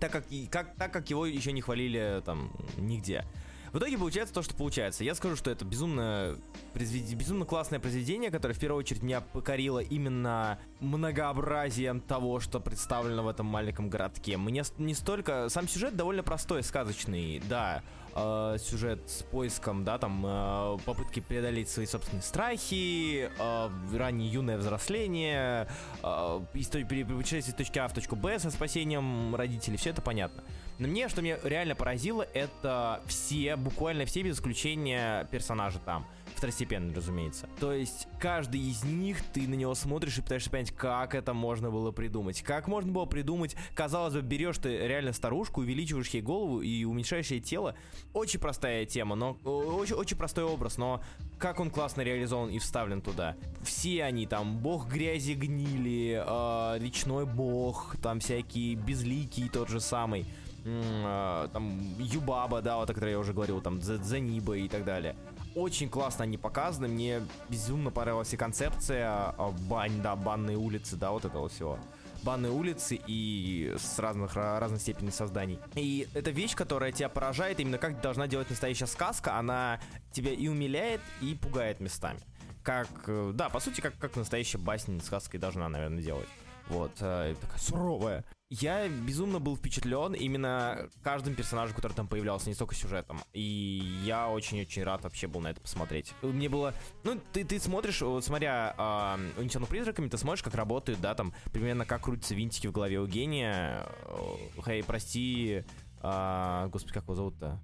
так 0.00 0.12
как, 0.12 0.24
и- 0.30 0.46
как, 0.46 0.76
так 0.76 0.92
как 0.92 1.10
его 1.10 1.26
еще 1.26 1.50
не 1.50 1.60
хвалили 1.60 2.22
там 2.24 2.52
нигде. 2.76 3.24
В 3.72 3.78
итоге 3.78 3.98
получается 3.98 4.34
то, 4.34 4.42
что 4.42 4.54
получается. 4.54 5.04
Я 5.04 5.14
скажу, 5.14 5.36
что 5.36 5.50
это 5.50 5.64
безумно, 5.64 6.36
безумно 6.74 7.44
классное 7.44 7.80
произведение, 7.80 8.30
которое 8.30 8.54
в 8.54 8.58
первую 8.58 8.78
очередь 8.80 9.02
меня 9.02 9.20
покорило 9.20 9.80
именно 9.80 10.58
многообразием 10.80 12.00
того, 12.00 12.40
что 12.40 12.60
представлено 12.60 13.22
в 13.22 13.28
этом 13.28 13.46
маленьком 13.46 13.88
городке. 13.90 14.36
Мне 14.36 14.62
не 14.78 14.94
столько... 14.94 15.48
Сам 15.48 15.68
сюжет 15.68 15.96
довольно 15.96 16.22
простой, 16.22 16.62
сказочный, 16.62 17.42
да. 17.48 17.82
Э, 18.14 18.56
сюжет 18.58 19.00
с 19.08 19.22
поиском, 19.22 19.84
да, 19.84 19.98
там, 19.98 20.24
э, 20.26 20.78
попытки 20.84 21.20
преодолеть 21.20 21.68
свои 21.68 21.86
собственные 21.86 22.22
страхи, 22.22 23.30
э, 23.38 23.70
раннее 23.96 24.30
юное 24.30 24.56
взросление, 24.58 25.68
э, 26.02 26.40
из 26.54 26.68
той- 26.68 26.84
пере- 26.84 27.04
путешествие 27.04 27.52
из 27.52 27.54
точки 27.54 27.78
А 27.78 27.86
в 27.86 27.92
точку 27.94 28.16
Б 28.16 28.38
со 28.38 28.50
спасением 28.50 29.34
родителей, 29.36 29.76
все 29.76 29.90
это 29.90 30.02
понятно. 30.02 30.42
Но 30.78 30.86
мне, 30.86 31.08
что 31.08 31.22
меня 31.22 31.38
реально 31.42 31.74
поразило, 31.74 32.22
это 32.34 33.02
все, 33.06 33.56
буквально 33.56 34.04
все 34.04 34.22
без 34.22 34.36
исключения 34.36 35.26
персонажи 35.30 35.80
там. 35.84 36.06
Второстепенные, 36.36 36.94
разумеется. 36.94 37.48
То 37.58 37.72
есть, 37.72 38.06
каждый 38.20 38.60
из 38.60 38.84
них, 38.84 39.20
ты 39.32 39.48
на 39.48 39.54
него 39.54 39.74
смотришь 39.74 40.18
и 40.18 40.22
пытаешься 40.22 40.50
понять, 40.50 40.70
как 40.70 41.16
это 41.16 41.34
можно 41.34 41.68
было 41.68 41.90
придумать. 41.90 42.42
Как 42.42 42.68
можно 42.68 42.92
было 42.92 43.06
придумать, 43.06 43.56
казалось 43.74 44.14
бы, 44.14 44.20
берешь 44.20 44.58
ты 44.58 44.86
реально 44.86 45.12
старушку, 45.12 45.62
увеличиваешь 45.62 46.10
ей 46.10 46.22
голову 46.22 46.60
и 46.60 46.84
уменьшаешь 46.84 47.26
ей 47.32 47.40
тело. 47.40 47.74
Очень 48.12 48.38
простая 48.38 48.86
тема, 48.86 49.16
но 49.16 49.36
очень, 49.42 49.96
очень 49.96 50.16
простой 50.16 50.44
образ, 50.44 50.78
но 50.78 51.02
как 51.38 51.58
он 51.58 51.70
классно 51.70 52.02
реализован 52.02 52.50
и 52.50 52.60
вставлен 52.60 53.02
туда. 53.02 53.36
Все 53.62 54.04
они 54.04 54.26
там, 54.26 54.58
бог 54.58 54.88
грязи 54.88 55.32
гнили, 55.32 56.22
э, 56.24 56.78
речной 56.78 57.26
бог, 57.26 57.96
там 58.00 58.20
всякие 58.20 58.76
безликий 58.76 59.48
тот 59.48 59.68
же 59.68 59.80
самый. 59.80 60.24
Э, 60.68 61.48
там 61.52 61.78
Юбаба, 61.98 62.62
да, 62.62 62.76
вот 62.76 62.90
о 62.90 62.94
которой 62.94 63.12
я 63.12 63.18
уже 63.18 63.32
говорил, 63.32 63.60
там 63.60 63.78
Дзениба 63.80 64.56
и 64.56 64.68
так 64.68 64.84
далее. 64.84 65.16
Очень 65.54 65.88
классно 65.88 66.24
они 66.24 66.36
показаны, 66.38 66.88
мне 66.88 67.22
безумно 67.48 67.90
понравилась 67.90 68.32
и 68.32 68.36
концепция 68.36 69.34
э, 69.36 69.50
бань, 69.68 70.00
да, 70.02 70.14
банной 70.16 70.56
улицы, 70.56 70.96
да, 70.96 71.10
вот 71.10 71.24
этого 71.24 71.48
всего. 71.48 71.78
Банные 72.22 72.50
улицы 72.50 73.00
и 73.06 73.74
с 73.78 73.98
разных 73.98 74.36
ра- 74.36 74.58
разной 74.58 74.80
степени 74.80 75.10
созданий. 75.10 75.58
И 75.74 76.08
это 76.14 76.30
вещь, 76.30 76.54
которая 76.54 76.90
тебя 76.92 77.08
поражает 77.08 77.60
именно 77.60 77.78
как 77.78 78.00
должна 78.00 78.26
делать 78.26 78.50
настоящая 78.50 78.86
сказка. 78.86 79.36
Она 79.38 79.80
тебя 80.12 80.32
и 80.32 80.48
умиляет, 80.48 81.00
и 81.20 81.34
пугает 81.34 81.80
местами. 81.80 82.18
Как, 82.62 82.88
э, 83.06 83.32
да, 83.34 83.48
по 83.48 83.60
сути, 83.60 83.80
как, 83.80 83.96
как 83.98 84.16
настоящая 84.16 84.58
басня 84.58 85.00
сказка 85.00 85.36
и 85.36 85.40
должна, 85.40 85.68
наверное, 85.68 86.02
делать. 86.02 86.28
Вот, 86.68 86.92
э, 87.00 87.34
такая 87.40 87.58
суровая. 87.58 88.24
Я 88.50 88.88
безумно 88.88 89.40
был 89.40 89.56
впечатлен 89.56 90.14
именно 90.14 90.88
каждым 91.02 91.34
персонажем, 91.34 91.76
который 91.76 91.92
там 91.92 92.08
появлялся, 92.08 92.48
не 92.48 92.54
столько 92.54 92.74
сюжетом. 92.74 93.20
И 93.34 94.00
я 94.04 94.28
очень-очень 94.30 94.84
рад 94.84 95.02
вообще 95.02 95.26
был 95.26 95.40
на 95.40 95.48
это 95.48 95.60
посмотреть. 95.60 96.14
Мне 96.22 96.48
было... 96.48 96.72
Ну, 97.04 97.20
ты, 97.32 97.44
ты 97.44 97.60
смотришь, 97.60 98.00
вот 98.00 98.24
смотря 98.24 98.74
э, 98.78 99.40
«Унесенных 99.40 99.68
призраками», 99.68 100.08
ты 100.08 100.16
смотришь, 100.16 100.42
как 100.42 100.54
работают, 100.54 101.00
да, 101.00 101.14
там, 101.14 101.34
примерно 101.52 101.84
как 101.84 102.02
крутятся 102.02 102.34
винтики 102.34 102.66
в 102.66 102.72
голове 102.72 103.00
у 103.00 103.06
гения. 103.06 103.86
Э, 104.06 104.62
Хей, 104.64 104.82
прости... 104.82 105.64
а, 106.00 106.68
господи, 106.68 106.94
как 106.94 107.04
его 107.04 107.14
зовут-то? 107.14 107.60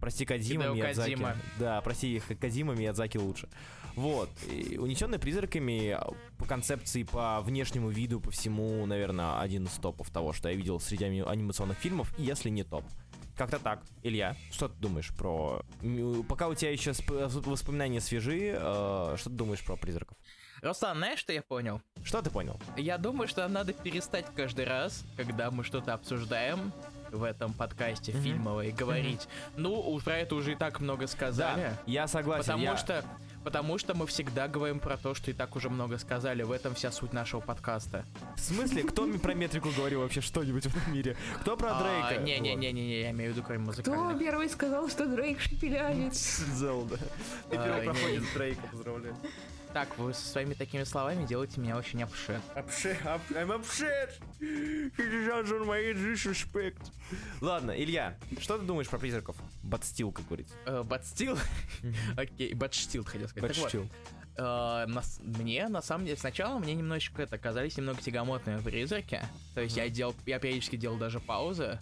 Прости, 0.00 0.24
Кадима, 0.24 0.68
Миядзаки. 0.68 1.10
Кодзима. 1.10 1.36
Да, 1.58 1.80
прости, 1.80 2.20
Кадима, 2.40 2.74
Миядзаки 2.74 3.18
лучше. 3.18 3.48
Вот. 3.96 4.30
И 4.50 4.78
«Унесенные 4.78 5.18
призраками» 5.18 5.90
а, 5.90 6.10
по 6.38 6.44
концепции, 6.46 7.02
по 7.02 7.40
внешнему 7.40 7.88
виду, 7.90 8.20
по 8.20 8.30
всему, 8.30 8.84
наверное, 8.86 9.40
один 9.40 9.64
из 9.64 9.72
топов 9.72 10.10
того, 10.10 10.32
что 10.32 10.48
я 10.48 10.54
видел 10.54 10.80
среди 10.80 11.04
ани- 11.04 11.22
анимационных 11.22 11.78
фильмов, 11.78 12.12
если 12.18 12.48
не 12.50 12.64
топ. 12.64 12.84
Как-то 13.36 13.58
так. 13.60 13.82
Илья, 14.02 14.34
что 14.50 14.68
ты 14.68 14.74
думаешь 14.80 15.14
про... 15.16 15.62
Пока 16.28 16.48
у 16.48 16.54
тебя 16.54 16.72
еще 16.72 16.90
сп- 16.90 17.28
воспоминания 17.48 18.00
свежи, 18.00 18.52
э, 18.56 19.14
что 19.16 19.30
ты 19.30 19.36
думаешь 19.36 19.62
про 19.64 19.76
призраков? 19.76 20.16
Руслан, 20.60 20.96
знаешь, 20.96 21.20
что 21.20 21.32
я 21.32 21.40
понял? 21.42 21.80
Что 22.02 22.20
ты 22.20 22.30
понял? 22.30 22.60
Я 22.76 22.98
думаю, 22.98 23.28
что 23.28 23.42
нам 23.42 23.52
надо 23.52 23.72
перестать 23.72 24.26
каждый 24.34 24.64
раз, 24.64 25.04
когда 25.16 25.52
мы 25.52 25.62
что-то 25.62 25.94
обсуждаем 25.94 26.72
в 27.12 27.22
этом 27.22 27.52
подкасте 27.52 28.12
Мгм. 28.12 28.22
фильмовой, 28.22 28.72
говорить, 28.72 29.28
ну, 29.56 29.98
про 30.00 30.18
это 30.18 30.34
уже 30.34 30.52
и 30.52 30.56
так 30.56 30.80
много 30.80 31.06
сказали. 31.06 31.72
я 31.86 32.08
согласен. 32.08 32.42
Потому 32.44 32.62
я- 32.64 32.76
что, 32.76 33.04
потому 33.48 33.78
что 33.78 33.94
мы 33.94 34.06
всегда 34.06 34.46
говорим 34.46 34.78
про 34.78 34.98
то, 34.98 35.14
что 35.14 35.30
и 35.30 35.34
так 35.34 35.56
уже 35.56 35.70
много 35.70 35.96
сказали. 35.96 36.42
В 36.42 36.52
этом 36.52 36.74
вся 36.74 36.92
суть 36.92 37.14
нашего 37.14 37.40
подкаста. 37.40 38.04
В 38.36 38.40
смысле, 38.40 38.82
кто 38.82 39.06
мне 39.06 39.18
про 39.18 39.32
метрику 39.32 39.70
говорил 39.74 40.02
вообще 40.02 40.20
что-нибудь 40.20 40.66
в 40.66 40.76
этом 40.76 40.92
мире? 40.92 41.16
Кто 41.40 41.56
про 41.56 41.72
Дрейка? 41.78 42.22
Не, 42.22 42.40
не, 42.40 42.54
не, 42.54 42.72
не, 42.74 42.86
не, 42.86 43.00
я 43.00 43.10
имею 43.10 43.32
в 43.32 43.36
виду 43.36 43.46
кроме 43.46 43.60
Кто 43.60 43.70
музыкальных. 43.70 44.18
первый 44.18 44.50
сказал, 44.50 44.86
что 44.90 45.06
Дрейк 45.06 45.40
шепелявец? 45.40 46.40
Зелда. 46.56 46.98
Ты 47.48 47.56
А, 47.56 47.64
первый 47.64 47.84
проходит 47.84 48.22
Дрейка, 48.34 48.66
поздравляю. 48.70 49.16
Так, 49.72 49.96
вы 49.96 50.12
со 50.12 50.26
своими 50.26 50.52
такими 50.52 50.84
словами 50.84 51.24
делаете 51.26 51.58
меня 51.58 51.78
очень 51.78 52.02
обшет. 52.02 52.42
I'm 52.54 53.50
upset. 53.50 54.12
on 54.38 55.66
my 55.66 55.94
disrespect. 55.94 56.92
Ладно, 57.40 57.70
Илья, 57.70 58.18
что 58.40 58.58
ты 58.58 58.64
думаешь 58.66 58.88
про 58.88 58.98
призраков? 58.98 59.36
Батстил, 59.68 60.12
как 60.12 60.26
говорится. 60.26 60.54
Э, 60.66 60.82
still, 60.82 61.38
окей, 62.16 62.52
still 62.54 63.04
хотел 63.04 63.28
сказать. 63.28 63.58
Батстил. 63.60 63.88
э, 64.36 64.86
нас- 64.88 65.20
мне, 65.22 65.68
на 65.68 65.82
самом 65.82 66.06
деле, 66.06 66.16
сначала 66.16 66.58
мне 66.58 66.74
немножечко 66.74 67.22
это 67.22 67.38
казались 67.38 67.76
немного 67.76 68.00
тягомотные 68.00 68.58
призраки. 68.58 69.20
То 69.54 69.60
есть 69.60 69.76
я 69.76 69.88
делал, 69.88 70.14
я 70.26 70.38
периодически 70.38 70.76
делал 70.76 70.96
даже 70.96 71.20
паузы. 71.20 71.78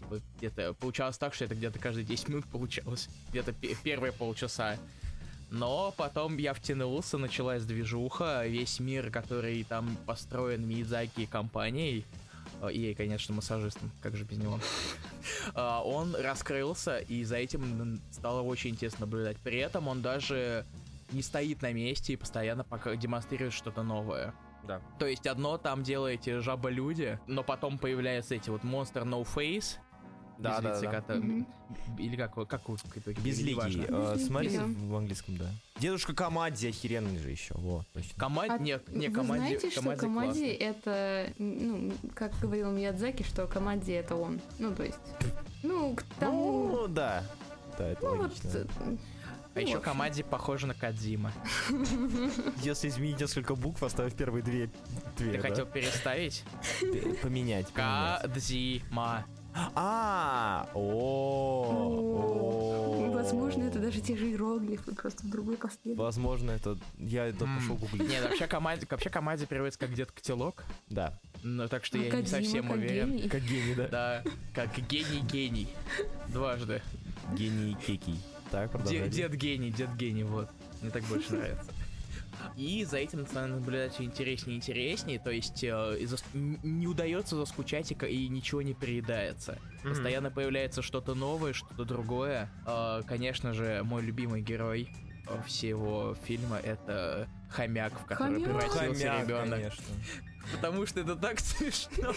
Типа, 0.00 0.20
где-то 0.38 0.74
получалось 0.74 1.18
так, 1.18 1.34
что 1.34 1.44
это 1.44 1.54
где-то 1.54 1.78
каждые 1.78 2.04
10 2.04 2.28
минут 2.28 2.46
получалось. 2.46 3.08
Где-то 3.30 3.52
пе- 3.52 3.76
первые 3.82 4.12
полчаса. 4.12 4.76
Но 5.50 5.94
потом 5.96 6.36
я 6.36 6.52
втянулся, 6.52 7.16
началась 7.16 7.64
движуха, 7.64 8.46
весь 8.46 8.80
мир, 8.80 9.10
который 9.10 9.64
там 9.64 9.96
построен 10.06 10.66
Миядзаки 10.68 11.20
и 11.22 11.26
компанией, 11.26 12.04
э, 12.62 12.72
и, 12.72 12.94
конечно, 12.94 13.34
массажистом, 13.34 13.90
как 14.00 14.16
же 14.16 14.24
без 14.24 14.38
него, 14.38 14.58
а, 15.54 15.82
он 15.82 16.14
раскрылся, 16.14 16.98
и 16.98 17.24
за 17.24 17.36
этим 17.36 18.00
стало 18.10 18.42
очень 18.42 18.70
интересно 18.70 19.06
наблюдать. 19.06 19.36
При 19.38 19.58
этом 19.58 19.88
он 19.88 20.02
даже 20.02 20.64
не 21.12 21.22
стоит 21.22 21.62
на 21.62 21.72
месте 21.72 22.12
и 22.12 22.16
постоянно 22.16 22.64
пока 22.64 22.94
демонстрирует 22.96 23.52
что-то 23.52 23.82
новое. 23.82 24.34
Да. 24.64 24.82
То 24.98 25.06
есть 25.06 25.26
одно 25.26 25.56
там 25.56 25.82
делаете 25.82 26.40
жаба-люди, 26.40 27.18
но 27.26 27.42
потом 27.42 27.78
появляются 27.78 28.34
эти 28.34 28.50
вот 28.50 28.62
Monster 28.62 29.04
No 29.04 29.26
Face, 29.26 29.78
Да, 30.38 30.60
да, 30.60 30.70
безлицый, 30.70 30.88
да. 30.88 31.00
который- 31.00 31.20
Мгм. 31.22 31.46
или 31.98 32.16
как, 32.16 32.36
вы- 32.36 32.46
как 32.46 32.68
итоге 32.98 33.20
Безликий. 33.20 33.52
неважно. 33.54 33.82
э, 33.88 34.14
да. 34.56 34.64
в 34.64 34.96
английском, 34.96 35.36
да. 35.36 35.46
Дедушка 35.80 36.14
Камадзи 36.14 36.68
охеренный 36.68 37.18
же 37.18 37.30
еще. 37.30 37.54
Вот, 37.56 37.86
точно. 37.92 38.10
Команд... 38.16 38.50
А 38.52 38.58
не, 38.58 38.78
не, 38.88 39.08
Вы 39.08 39.14
команде, 39.14 39.58
знаете, 39.58 39.70
что 39.70 39.80
команде 39.80 40.00
Камади 40.00 40.28
классный. 40.28 40.52
это, 40.54 41.32
ну, 41.38 41.92
как 42.14 42.38
говорил 42.40 42.70
Миядзаки, 42.70 43.22
что 43.24 43.46
Камади 43.46 43.90
это 43.92 44.14
он. 44.14 44.40
Ну, 44.58 44.74
то 44.74 44.84
есть, 44.84 44.98
ну, 45.62 45.94
к 45.94 46.02
тому... 46.20 46.68
Ну, 46.72 46.88
да. 46.88 47.24
Да, 47.76 47.86
это 47.88 48.04
Ну, 48.04 48.16
вот, 48.16 48.20
логично. 48.22 48.48
э, 48.48 48.66
А 49.54 49.60
ну, 49.60 49.66
еще 49.66 49.80
команде 49.80 50.22
похоже 50.24 50.66
на 50.68 50.74
Кадзима. 50.74 51.32
Если 52.62 52.88
изменить 52.88 53.20
несколько 53.20 53.54
букв, 53.56 53.82
оставив 53.82 54.14
первые 54.14 54.42
две, 54.42 54.70
две 55.16 55.32
Ты 55.32 55.36
да? 55.36 55.48
хотел 55.48 55.66
переставить? 55.66 56.44
Поменять. 57.22 57.66
Кадзима. 57.72 59.26
А, 59.74 60.68
о, 60.74 61.98
Возможно, 63.12 63.64
это 63.64 63.78
даже 63.78 64.00
те 64.00 64.16
же 64.16 64.30
иероглифы, 64.30 64.94
просто 64.94 65.22
в 65.26 65.30
другой 65.30 65.56
последовательности. 65.56 65.98
Возможно, 65.98 66.50
это 66.52 66.78
я 66.98 67.26
это 67.26 67.46
пошел 67.46 67.76
гуглить. 67.76 68.08
Нет, 68.08 68.22
вообще 68.24 68.46
команде, 68.46 68.86
вообще 68.88 69.10
команде 69.10 69.44
переводится 69.46 69.78
как 69.78 69.90
где-то 69.90 70.12
котелок. 70.12 70.64
Да. 70.88 71.18
Ну, 71.42 71.68
так 71.68 71.84
что 71.84 71.98
я 71.98 72.10
не 72.10 72.26
совсем 72.26 72.70
уверен. 72.70 73.12
гений. 73.16 73.28
Как 73.28 73.42
гений, 73.42 73.74
да? 73.74 73.88
Да, 73.88 74.22
как 74.54 74.78
гений-гений. 74.88 75.68
Дважды. 76.28 76.80
Гений 77.34 77.76
Кекий. 77.86 78.18
Так, 78.50 78.70
продолжай. 78.70 79.08
Дед 79.10 79.34
гений, 79.34 79.70
дед 79.70 79.94
гений, 79.96 80.24
вот. 80.24 80.48
Мне 80.80 80.90
так 80.90 81.02
больше 81.04 81.32
нравится. 81.34 81.70
И 82.56 82.84
за 82.84 82.98
этим 82.98 83.26
становится 83.26 83.60
наблюдать 83.60 83.94
все 83.94 84.04
интереснее 84.04 84.54
и 84.54 84.58
интереснее, 84.58 85.18
то 85.18 85.30
есть 85.30 85.62
э, 85.64 85.68
зас- 86.02 86.24
не 86.34 86.86
удается 86.86 87.36
заскучать 87.36 87.90
и, 87.90 88.28
ничего 88.28 88.62
не 88.62 88.74
переедается. 88.74 89.58
Мгм. 89.82 89.90
Постоянно 89.94 90.30
появляется 90.30 90.82
что-то 90.82 91.14
новое, 91.14 91.52
что-то 91.52 91.84
другое. 91.84 92.48
Э, 92.66 93.02
конечно 93.06 93.52
же, 93.54 93.82
мой 93.84 94.02
любимый 94.02 94.40
герой 94.42 94.88
э, 95.28 95.42
всего 95.46 96.16
фильма 96.24 96.56
это 96.58 97.28
хомяк, 97.50 97.92
в 98.00 98.04
который 98.06 98.34
Хомяк. 98.34 98.44
превратился 98.44 99.08
Хомяк, 99.08 99.22
ребенок. 99.26 99.50
конечно. 99.50 99.84
Потому 100.52 100.86
что 100.86 101.00
это 101.00 101.16
так 101.16 101.40
смешно. 101.40 102.12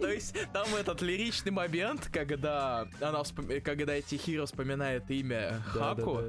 То 0.00 0.10
есть 0.10 0.34
там 0.52 0.66
этот 0.74 1.02
лиричный 1.02 1.52
момент, 1.52 2.08
когда 2.12 2.86
она 3.00 3.22
когда 3.64 4.00
Тихиро 4.00 4.46
вспоминает 4.46 5.10
имя 5.10 5.62
Хаку. 5.66 6.20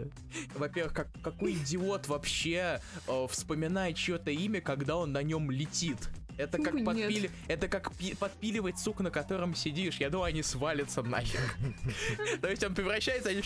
Во-первых, 0.56 0.94
как, 0.94 1.08
какой 1.22 1.54
идиот 1.54 2.08
вообще 2.08 2.82
э, 3.08 3.28
вспоминает 3.30 3.98
чье-то 3.98 4.32
имя, 4.32 4.62
когда 4.62 4.98
он 4.98 5.12
на 5.12 5.24
нем 5.24 5.52
летит? 5.52 5.98
Это 6.38 6.58
как, 6.58 6.74
Нет. 6.74 6.86
подпили... 6.86 7.32
это 7.48 7.68
как 7.68 7.96
пи- 7.96 8.16
подпиливать 8.16 8.80
сук, 8.80 9.02
на 9.02 9.12
котором 9.12 9.54
сидишь. 9.56 9.98
Я 9.98 10.10
думаю, 10.10 10.30
они 10.30 10.42
свалятся 10.42 11.04
нахер. 11.04 11.42
То 12.42 12.50
есть 12.50 12.64
он 12.64 12.74
превращается, 12.74 13.30
они 13.30 13.44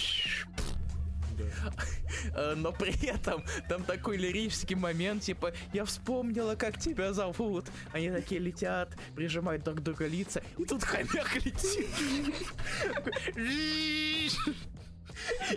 Э, 2.34 2.56
но 2.56 2.72
при 2.72 2.94
этом 3.08 3.44
там 3.70 3.84
такой 3.84 4.18
лирический 4.18 4.76
момент, 4.76 5.24
типа, 5.24 5.54
я 5.74 5.86
вспомнила, 5.86 6.56
как 6.56 6.80
тебя 6.80 7.14
зовут. 7.14 7.66
Они 7.92 8.10
такие 8.10 8.40
летят, 8.40 8.96
прижимают 9.16 9.64
друг 9.64 9.78
к 9.78 9.82
другу 9.82 10.06
лица, 10.06 10.42
и 10.58 10.66
тут 10.66 10.84
хомяк 10.84 11.36
летит. 11.36 11.88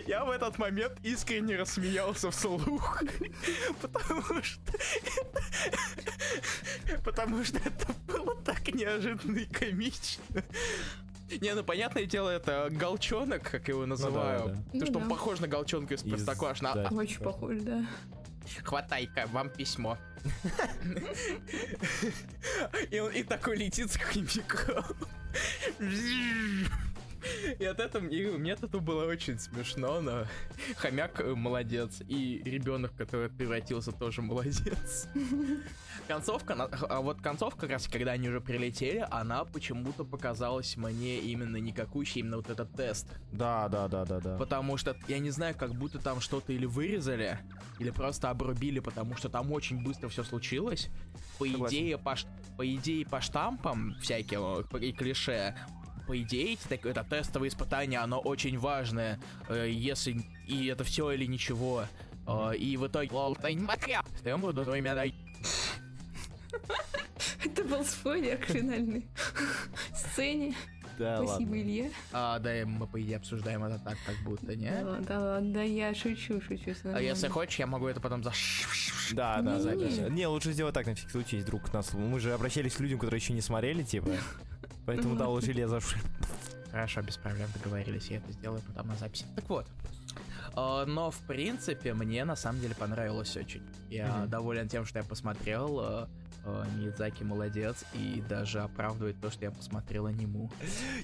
Я 0.07 0.25
в 0.25 0.31
этот 0.31 0.57
момент 0.57 0.93
искренне 1.03 1.55
рассмеялся 1.55 2.31
вслух, 2.31 3.03
потому 3.81 4.43
что... 4.43 4.73
Потому 7.03 7.43
что 7.43 7.59
это 7.59 7.93
было 8.07 8.35
так 8.43 8.67
неожиданно 8.73 9.37
и 9.37 9.45
комично. 9.45 10.23
Не, 11.39 11.53
ну 11.55 11.63
понятное 11.63 12.05
дело, 12.05 12.29
это 12.29 12.67
галчонок, 12.71 13.43
как 13.49 13.67
его 13.67 13.85
называю. 13.85 14.49
да. 14.49 14.55
Потому 14.65 14.85
что 14.85 14.91
Ну 14.93 14.99
он 14.99 15.03
да. 15.03 15.09
похож 15.15 15.39
на 15.39 15.47
галчонка 15.47 15.93
из 15.93 16.03
Из- 16.03 16.09
Простоквашино. 16.11 16.73
да. 16.75 16.89
Очень 16.95 17.19
похож, 17.19 17.57
да. 17.61 17.85
Хватай-ка, 18.63 19.27
вам 19.31 19.49
письмо. 19.49 19.97
И 22.89 22.99
он 22.99 23.11
и 23.11 23.23
такой 23.23 23.55
летит 23.57 23.91
с 23.91 23.95
хомяком. 23.97 24.83
И 27.59 27.65
от 27.65 27.79
этого 27.79 28.07
и 28.07 28.25
мне 28.37 28.51
этого 28.51 28.79
было 28.79 29.05
очень 29.05 29.39
смешно, 29.39 30.01
но 30.01 30.25
хомяк 30.77 31.21
э, 31.21 31.35
молодец, 31.35 32.01
и 32.07 32.41
ребенок, 32.45 32.95
который 32.95 33.29
превратился, 33.29 33.91
тоже 33.91 34.21
молодец. 34.21 35.07
Концовка, 36.07 36.53
а 36.53 37.01
вот 37.01 37.21
концовка, 37.21 37.61
как 37.61 37.71
раз 37.71 37.87
когда 37.87 38.13
они 38.13 38.29
уже 38.29 38.41
прилетели, 38.41 39.05
она 39.11 39.45
почему-то 39.45 40.03
показалась 40.03 40.75
мне 40.77 41.19
именно 41.19 41.57
никакущей, 41.57 42.21
именно 42.21 42.37
вот 42.37 42.49
этот 42.49 42.71
тест. 42.73 43.07
Да, 43.31 43.67
да, 43.69 43.87
да, 43.87 44.05
да, 44.05 44.19
да. 44.19 44.37
Потому 44.37 44.77
что, 44.77 44.95
я 45.07 45.19
не 45.19 45.29
знаю, 45.29 45.55
как 45.55 45.73
будто 45.73 45.99
там 45.99 46.19
что-то 46.19 46.53
или 46.53 46.65
вырезали, 46.65 47.39
или 47.79 47.91
просто 47.91 48.29
обрубили, 48.29 48.79
потому 48.79 49.15
что 49.15 49.29
там 49.29 49.51
очень 49.51 49.83
быстро 49.83 50.09
все 50.09 50.23
случилось. 50.23 50.89
По 51.37 51.47
Согласен. 51.47 51.77
идее, 51.77 51.97
по, 51.97 52.15
по 52.57 52.75
идее, 52.75 53.05
по 53.05 53.21
штампам 53.21 53.95
всяким 54.01 54.65
э, 54.71 54.79
и 54.79 54.91
клише, 54.91 55.55
по 56.11 56.21
идее, 56.21 56.53
эти 56.55 56.67
так- 56.67 56.85
это 56.85 57.05
тестовое 57.05 57.47
испытание, 57.47 57.99
оно 57.99 58.19
очень 58.19 58.59
важное, 58.59 59.17
э, 59.47 59.69
если 59.71 60.25
и 60.45 60.65
это 60.65 60.83
все 60.83 61.09
или 61.11 61.25
ничего. 61.25 61.85
Э, 62.27 62.53
и 62.53 62.75
в 62.75 62.85
итоге... 62.85 63.09
Лол, 63.13 63.33
ты 63.37 63.53
не 63.53 63.63
смотрел. 63.63 64.01
Я 64.25 64.37
буду 64.37 64.65
твоими 64.65 64.89
дай- 64.89 65.15
Это 67.45 67.63
был 67.63 67.85
спойлер 67.85 68.37
к 68.39 68.43
финальной 68.47 69.07
сцене. 69.95 70.53
Да, 70.99 71.23
Спасибо, 71.25 71.47
ладно. 71.51 71.61
Илья. 71.61 71.89
А, 72.11 72.39
да, 72.39 72.51
мы, 72.65 72.87
по 72.87 73.01
идее, 73.01 73.15
обсуждаем 73.15 73.63
это 73.63 73.79
так, 73.79 73.97
как 74.05 74.17
будто, 74.25 74.53
не? 74.53 74.69
Да 74.69 74.83
ладно, 74.89 75.05
да 75.07 75.19
ладно, 75.19 75.53
да 75.53 75.61
я 75.61 75.95
шучу, 75.95 76.41
шучу. 76.41 76.75
А 76.93 76.99
если 77.01 77.29
хочешь, 77.29 77.57
я 77.57 77.67
могу 77.67 77.87
это 77.87 78.01
потом 78.01 78.21
за... 78.21 78.33
Да, 79.13 79.41
да, 79.41 79.57
Не, 79.57 79.95
да, 80.01 80.09
не, 80.09 80.27
лучше 80.27 80.51
сделать 80.51 80.73
так, 80.73 80.87
на 80.87 80.93
всякий 80.93 81.11
случай, 81.11 81.37
если 81.37 81.47
вдруг 81.47 81.71
нас... 81.71 81.93
Мы 81.93 82.19
же 82.19 82.33
обращались 82.33 82.75
к 82.75 82.81
людям, 82.81 82.99
которые 82.99 83.21
еще 83.21 83.31
не 83.31 83.39
смотрели, 83.41 83.83
типа. 83.83 84.09
Поэтому, 84.85 85.15
да, 85.15 85.27
лучше 85.27 85.53
за 85.67 85.79
Хорошо, 86.71 87.01
без 87.01 87.17
проблем 87.17 87.49
договорились, 87.53 88.07
я 88.07 88.17
это 88.17 88.31
сделаю 88.31 88.61
потом 88.61 88.87
на 88.87 88.95
записи. 88.95 89.25
Так 89.35 89.49
вот. 89.49 89.67
э, 90.55 90.85
Но, 90.87 91.11
в 91.11 91.19
принципе, 91.27 91.93
мне 91.93 92.23
на 92.23 92.35
самом 92.35 92.61
деле 92.61 92.75
понравилось 92.75 93.35
очень. 93.35 93.61
Я 93.89 94.25
доволен 94.27 94.69
тем, 94.69 94.85
что 94.85 94.99
я 94.99 95.03
посмотрел. 95.03 96.07
Э, 96.45 96.65
Миядзаки 96.77 97.23
молодец 97.23 97.83
и 97.93 98.23
даже 98.27 98.61
оправдывает 98.61 99.19
то, 99.21 99.29
что 99.31 99.45
я 99.45 99.51
посмотрел 99.51 100.05
аниму. 100.07 100.51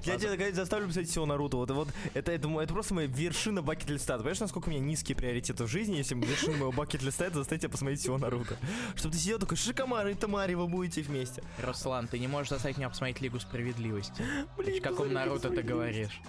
Я 0.04 0.18
тебя 0.18 0.32
наконец 0.32 0.56
заставлю 0.56 0.88
посмотреть 0.88 1.12
всего 1.12 1.26
Наруто. 1.26 1.58
Вот, 1.58 1.72
вот 1.72 1.88
это, 2.14 2.32
это, 2.32 2.48
это 2.62 2.74
просто 2.74 2.94
моя 2.94 3.08
вершина 3.08 3.62
бакет-листа. 3.62 4.18
Понимаешь, 4.18 4.40
насколько 4.40 4.68
у 4.70 4.72
меня 4.72 4.82
низкие 4.82 5.16
приоритеты 5.16 5.64
в 5.66 5.68
жизни, 5.68 5.96
если 5.98 6.16
вершина 6.16 6.54
моего 6.58 6.72
бакет-листа 6.72 7.26
это 7.26 7.38
заставить 7.38 7.62
тебя 7.62 7.72
посмотреть 7.72 8.00
всего 8.02 8.18
Наруто. 8.18 8.58
Чтобы 8.96 9.14
ты 9.14 9.20
сидел 9.20 9.40
такой, 9.40 9.58
Шикомары 9.58 10.12
и 10.12 10.16
Тамари, 10.16 10.54
вы 10.56 10.68
будете 10.68 11.02
вместе. 11.02 11.44
Руслан, 11.64 12.08
ты 12.08 12.20
не 12.20 12.28
можешь 12.28 12.50
заставить 12.50 12.78
меня 12.78 12.90
посмотреть 12.90 13.22
Лигу 13.22 13.40
Справедливости. 13.40 14.24
Блин, 14.58 14.80
О 14.80 14.82
каком 14.90 15.14
Наруто 15.14 15.50
ты 15.50 15.62
говоришь? 15.62 16.20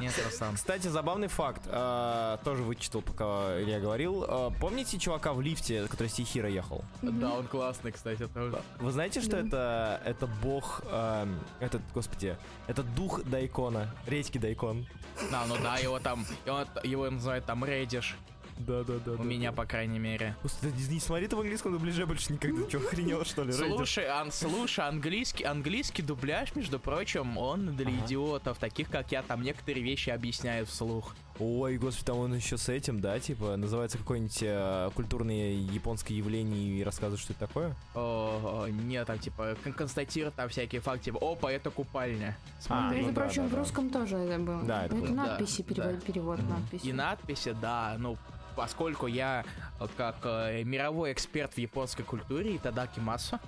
Нет, 0.00 0.12
Руслан. 0.24 0.54
Кстати, 0.54 0.86
забавный 0.86 1.26
факт. 1.28 1.62
э, 1.66 2.38
тоже 2.44 2.62
вычитал, 2.62 3.02
пока 3.02 3.60
Илья 3.60 3.80
говорил. 3.80 4.24
Э, 4.24 4.50
помните 4.60 4.98
чувака 4.98 5.32
в 5.32 5.40
лифте, 5.40 5.86
который 5.88 6.08
с 6.08 6.12
Тихира 6.14 6.48
ехал? 6.48 6.84
Да, 7.02 7.32
он 7.34 7.46
классный, 7.48 7.90
кстати, 7.90 8.28
тоже. 8.28 8.53
Вы 8.78 8.90
знаете, 8.92 9.20
что 9.20 9.42
Да. 9.42 9.46
это, 9.46 10.02
это 10.04 10.26
бог, 10.26 10.82
эм, 10.86 11.38
этот, 11.60 11.82
господи, 11.94 12.36
это 12.66 12.82
дух 12.82 13.22
Дайкона, 13.24 13.90
редьки 14.06 14.38
Дайкон. 14.38 14.86
Да, 15.30 15.44
ну 15.46 15.56
да, 15.62 15.76
его 15.78 15.98
там, 16.00 16.26
его, 16.46 16.64
его 16.82 17.10
называют 17.10 17.44
там 17.46 17.64
Редиш. 17.64 18.16
Да, 18.56 18.84
да, 18.84 18.94
да. 19.04 19.12
У 19.12 19.24
меня, 19.24 19.50
по 19.50 19.66
крайней 19.66 19.98
мере. 19.98 20.36
Просто 20.40 20.68
не, 20.68 20.84
не 20.94 21.00
смотри 21.00 21.26
ты 21.26 21.34
в 21.34 21.40
английском 21.40 21.72
дубляже 21.72 22.06
больше 22.06 22.32
никогда. 22.32 22.70
Че, 22.70 22.78
охренел, 22.78 23.24
что 23.24 23.42
ли? 23.42 23.52
Слушай, 23.52 24.06
ан, 24.06 24.30
слушай, 24.30 24.86
английский, 24.86 25.42
английский 25.42 26.02
дубляж, 26.02 26.54
между 26.54 26.78
прочим, 26.78 27.36
он 27.36 27.74
для 27.74 27.88
Ага. 27.88 28.06
идиотов, 28.06 28.58
таких 28.58 28.90
как 28.90 29.10
я, 29.10 29.22
там 29.22 29.42
некоторые 29.42 29.82
вещи 29.82 30.10
объясняют 30.10 30.68
вслух. 30.68 31.16
Ой, 31.40 31.78
господи, 31.78 32.06
там 32.06 32.18
он 32.18 32.34
еще 32.34 32.56
с 32.56 32.68
этим, 32.68 33.00
да, 33.00 33.18
типа, 33.18 33.56
называется 33.56 33.98
какое-нибудь 33.98 34.38
э, 34.42 34.90
культурное 34.94 35.52
японское 35.52 36.14
явление 36.14 36.78
и 36.78 36.84
рассказывает, 36.84 37.20
что 37.20 37.32
это 37.32 37.46
такое? 37.48 37.74
О, 37.96 38.66
нет, 38.68 39.06
там 39.08 39.18
типа 39.18 39.56
кон- 39.64 39.72
констатируют 39.72 40.36
там 40.36 40.48
всякие 40.48 40.80
факты, 40.80 41.06
типа, 41.06 41.18
опа, 41.20 41.50
это 41.50 41.70
купальня. 41.70 42.36
А, 42.36 42.62
Смотри. 42.62 42.98
Между 42.98 43.10
ну 43.10 43.14
да, 43.16 43.20
прочим, 43.22 43.42
да, 43.42 43.48
в 43.48 43.50
да. 43.50 43.56
русском 43.58 43.90
тоже 43.90 44.16
это 44.16 44.38
было. 44.38 44.62
Да, 44.62 44.84
это 44.86 44.94
это 44.96 45.06
было. 45.06 45.14
надписи, 45.16 45.62
Да, 45.62 45.68
перевод, 45.74 45.94
да. 45.98 46.06
перевод 46.06 46.38
Мгм. 46.38 46.50
надписи. 46.50 46.86
И 46.86 46.92
надписи, 46.92 47.56
да, 47.60 47.96
ну, 47.98 48.16
поскольку 48.54 49.08
я 49.08 49.44
э, 49.80 49.86
как 49.96 50.16
э, 50.22 50.62
мировой 50.62 51.12
эксперт 51.12 51.52
в 51.54 51.58
японской 51.58 52.04
культуре, 52.04 52.58
Тадаки 52.58 53.00
Масу, 53.00 53.40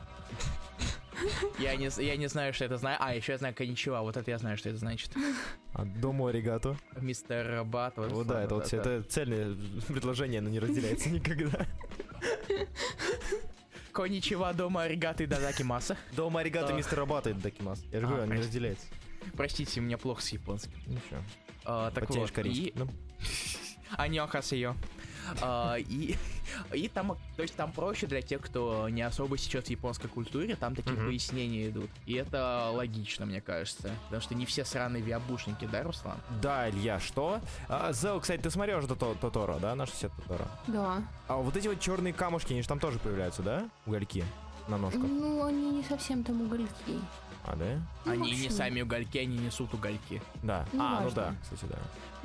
я 1.58 1.76
не, 1.76 1.90
я 2.02 2.16
не 2.16 2.26
знаю, 2.28 2.52
что 2.52 2.64
это 2.64 2.76
знаю. 2.76 2.96
А, 3.00 3.14
еще 3.14 3.32
я 3.32 3.38
знаю 3.38 3.54
коничева, 3.54 4.00
вот 4.00 4.16
это 4.16 4.30
я 4.30 4.38
знаю, 4.38 4.56
что 4.56 4.68
это 4.68 4.78
значит. 4.78 5.10
А, 5.72 5.84
дому 5.84 6.26
аригато. 6.26 6.76
Мистер 7.00 7.64
Бат. 7.64 7.94
Вот 7.96 8.26
да, 8.26 8.42
это 8.42 8.54
вот 8.56 8.72
это 8.72 9.02
цельное 9.02 9.56
предложение, 9.88 10.40
оно 10.40 10.50
не 10.50 10.58
разделяется 10.58 11.10
никогда. 11.10 11.66
Коничева 13.92 14.52
дома 14.52 14.82
аригаты 14.82 15.26
Тадаки 15.26 15.64
Маса. 15.64 15.96
Дома 16.12 16.40
аригато 16.40 16.68
Да. 16.68 16.74
мистер 16.74 16.98
работает, 16.98 17.40
Дакимас. 17.40 17.82
Я 17.92 18.00
же 18.00 18.06
А, 18.06 18.08
говорю, 18.08 18.24
он 18.24 18.30
не 18.30 18.40
разделяется. 18.40 18.86
Простите, 19.36 19.80
мне 19.80 19.96
плохо 19.96 20.20
с 20.22 20.28
японским. 20.28 20.78
Ничего. 20.86 21.20
А, 21.64 21.90
так 21.90 22.06
Потянешь 22.06 22.30
вот, 22.36 22.46
и... 22.46 22.72
Ну. 22.74 22.88
Аньохасио. 23.96 24.70
А, 24.72 24.76
и, 25.78 26.16
и 26.72 26.88
там, 26.88 27.16
то 27.36 27.42
есть 27.42 27.54
там 27.56 27.72
проще 27.72 28.06
для 28.06 28.22
тех, 28.22 28.40
кто 28.40 28.88
не 28.88 29.02
особо 29.02 29.36
сечет 29.38 29.66
в 29.66 29.70
японской 29.70 30.08
культуре, 30.08 30.56
там 30.56 30.74
такие 30.74 30.96
Мгм. 30.96 31.06
пояснения 31.06 31.68
идут. 31.68 31.90
И 32.06 32.14
это 32.14 32.70
логично, 32.72 33.26
мне 33.26 33.40
кажется. 33.40 33.90
Потому 34.04 34.22
что 34.22 34.34
не 34.34 34.46
все 34.46 34.64
сраные 34.64 35.02
виабушники, 35.02 35.66
да, 35.70 35.82
Руслан? 35.82 36.18
Да, 36.42 36.68
Илья, 36.70 37.00
что? 37.00 37.40
А, 37.68 37.92
Зел, 37.92 38.20
кстати, 38.20 38.40
ты 38.40 38.50
смотрел 38.50 38.80
Тото- 38.80 39.16
Тоторо, 39.20 39.58
да, 39.58 39.74
наш 39.74 39.90
сосед 39.90 40.12
Тоторо? 40.16 40.48
Да. 40.66 41.02
А 41.28 41.36
вот 41.36 41.56
эти 41.56 41.68
вот 41.68 41.80
черные 41.80 42.12
камушки, 42.12 42.52
они 42.52 42.62
же 42.62 42.68
там 42.68 42.78
тоже 42.78 42.98
появляются, 42.98 43.42
да? 43.42 43.68
Угольки 43.86 44.24
на 44.68 44.78
ножках. 44.78 45.02
Ну, 45.02 45.44
они 45.44 45.70
не 45.70 45.82
совсем 45.84 46.24
там 46.24 46.40
угольки. 46.42 46.66
А, 47.46 47.54
да? 47.56 47.80
Ну, 48.04 48.12
они 48.12 48.32
не 48.32 48.50
сами 48.50 48.80
угольки, 48.82 49.18
они 49.18 49.38
несут 49.38 49.72
угольки. 49.72 50.20
Да. 50.42 50.66
Ну, 50.72 50.82
а, 50.82 50.88
ну 50.98 51.04
важно. 51.04 51.14
да, 51.14 51.34
кстати, 51.42 51.64
да. 51.70 51.78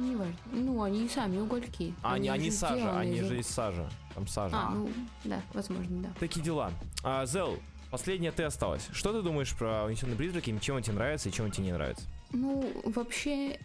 Не 0.03 0.15
важно. 0.15 0.33
Ну, 0.51 0.81
они 0.81 1.05
и 1.05 1.09
сами 1.09 1.37
угольки. 1.39 1.93
А, 2.01 2.13
они, 2.13 2.27
они 2.29 2.49
сажа, 2.49 2.97
они 2.97 3.21
же 3.21 3.39
из 3.39 3.47
сажи. 3.47 3.87
Там 4.15 4.27
сажа. 4.27 4.55
А, 4.57 4.69
ну, 4.71 4.89
да, 5.23 5.41
возможно, 5.53 6.01
да. 6.03 6.09
Такие 6.19 6.43
дела. 6.43 6.71
А, 7.03 7.25
Зел, 7.27 7.59
последнее 7.91 8.31
ты 8.31 8.43
осталось. 8.43 8.87
Что 8.91 9.13
ты 9.13 9.21
думаешь 9.21 9.53
про 9.55 9.83
унесенные 9.85 10.15
призраки? 10.15 10.57
Чем 10.59 10.77
он 10.77 10.81
тебе 10.81 10.95
нравится 10.95 11.29
и 11.29 11.31
чем 11.31 11.45
он 11.45 11.51
тебе 11.51 11.65
не 11.67 11.73
нравится? 11.73 12.03
Ну, 12.31 12.65
вообще, 12.85 13.59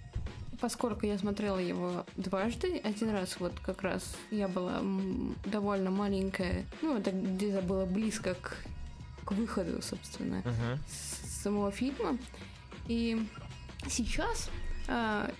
поскольку 0.61 1.07
я 1.07 1.17
смотрела 1.17 1.59
его 1.59 2.05
дважды, 2.17 2.79
один 2.85 3.11
раз 3.11 3.39
вот 3.41 3.53
как 3.65 3.81
раз 3.83 4.15
я 4.31 4.49
была 4.49 4.83
довольно 5.47 5.91
маленькая, 5.91 6.67
ну, 6.83 6.99
это 6.99 7.13
где-то 7.13 7.63
было 7.63 7.87
близко 7.87 8.35
к, 8.35 8.57
к 9.25 9.33
выходу, 9.33 9.81
собственно, 9.81 10.39
Мгм. 10.39 10.79
с 10.89 11.16
самого 11.47 11.70
фильма. 11.70 12.18
И 12.88 13.24
сейчас 13.88 14.51
а, 14.88 15.30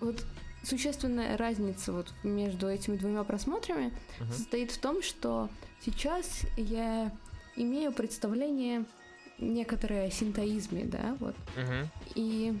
вот 0.00 0.24
существенная 0.64 1.36
разница 1.36 1.92
вот 1.92 2.12
между 2.24 2.68
этими 2.68 2.96
двумя 2.96 3.22
просмотрами 3.22 3.92
Мгм. 4.18 4.32
состоит 4.32 4.72
в 4.72 4.78
том, 4.78 5.00
что 5.02 5.48
сейчас 5.84 6.40
я 6.56 7.12
имею 7.56 7.92
представление 7.92 8.84
некоторое 9.38 10.08
о 10.08 10.10
синтоизме, 10.10 10.84
да, 10.86 11.16
вот. 11.20 11.36
Мгм. 11.56 11.88
И 12.16 12.58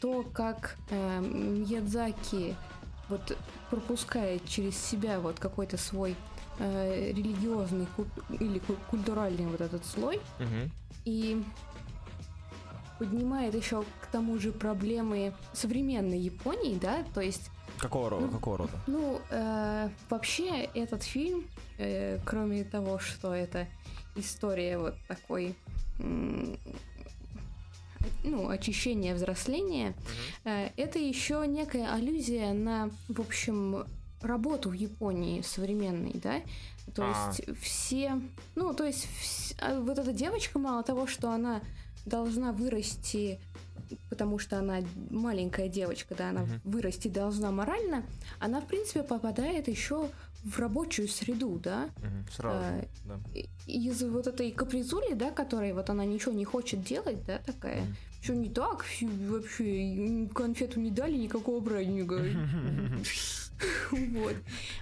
то, 0.00 0.22
как 0.32 0.76
э, 0.90 1.20
Мьядзаки 1.20 2.54
вот 3.08 3.36
пропускает 3.70 4.46
через 4.46 4.76
себя 4.76 5.18
вот 5.18 5.40
какой-то 5.40 5.76
свой 5.76 6.14
э, 6.60 7.12
религиозный 7.12 7.86
ку- 7.96 8.06
или 8.40 8.58
ку- 8.60 8.76
культуральный 8.90 9.46
вот 9.46 9.60
этот 9.60 9.84
слой, 9.86 10.20
Мгм. 10.38 10.70
и 11.04 11.42
поднимает 12.98 13.54
еще 13.54 13.84
к 14.00 14.06
тому 14.06 14.38
же 14.38 14.52
проблемы 14.52 15.32
современной 15.52 16.18
Японии, 16.18 16.78
да, 16.80 17.04
то 17.14 17.20
есть, 17.20 17.50
Какого 17.78 18.10
рода? 18.10 18.26
Ну, 18.26 18.32
Какого 18.32 18.58
рода? 18.58 18.72
ну, 18.86 19.20
э, 19.30 19.88
вообще 20.10 20.64
этот 20.74 21.02
фильм, 21.04 21.44
э, 21.78 22.18
кроме 22.24 22.64
того, 22.64 22.98
что 22.98 23.32
это 23.32 23.66
история 24.16 24.78
вот 24.78 24.94
такой, 25.06 25.54
м, 26.00 26.58
ну, 28.24 28.48
очищения, 28.48 29.14
взросления, 29.14 29.94
э, 30.44 30.70
это 30.76 30.98
еще 30.98 31.44
некая 31.46 31.92
аллюзия 31.94 32.52
на, 32.52 32.90
в 33.08 33.20
общем, 33.20 33.84
работу 34.22 34.70
в 34.70 34.72
Японии 34.72 35.42
современной, 35.42 36.14
да, 36.14 36.40
то 36.94 37.04
А. 37.04 37.28
есть 37.30 37.58
все, 37.60 38.20
ну, 38.56 38.74
то 38.74 38.84
есть 38.84 39.06
вс- 39.22 39.54
а 39.60 39.80
вот 39.80 39.98
эта 39.98 40.12
девочка, 40.12 40.58
мало 40.58 40.82
того, 40.82 41.06
что 41.06 41.30
она 41.30 41.60
должна 42.08 42.52
вырасти, 42.52 43.38
потому 44.10 44.38
что 44.38 44.58
она 44.58 44.78
маленькая 45.10 45.68
девочка, 45.68 46.14
да, 46.16 46.30
она 46.30 46.42
Мгм. 46.42 46.60
вырасти 46.64 47.08
должна 47.08 47.50
морально, 47.50 48.04
она, 48.40 48.60
в 48.60 48.66
принципе, 48.66 49.02
попадает 49.02 49.68
еще 49.68 50.08
в 50.44 50.58
рабочую 50.58 51.08
среду, 51.08 51.58
да, 51.62 51.88
Мгм. 51.98 52.26
Сразу. 52.34 52.58
А, 52.60 52.84
да. 53.04 53.20
из 53.66 54.02
вот 54.02 54.26
этой 54.26 54.50
капризули, 54.50 55.14
да, 55.14 55.30
которой 55.30 55.72
вот 55.72 55.90
она 55.90 56.04
ничего 56.04 56.32
не 56.32 56.44
хочет 56.44 56.82
делать, 56.82 57.24
да, 57.26 57.38
такая, 57.38 57.82
Мгм. 57.82 57.96
что 58.22 58.34
не 58.34 58.48
так, 58.48 58.84
вообще 59.28 60.28
конфету 60.34 60.80
не 60.80 60.90
дали, 60.90 61.16
никакого 61.16 61.60
праздника. 61.64 62.22
Вот. 63.90 64.36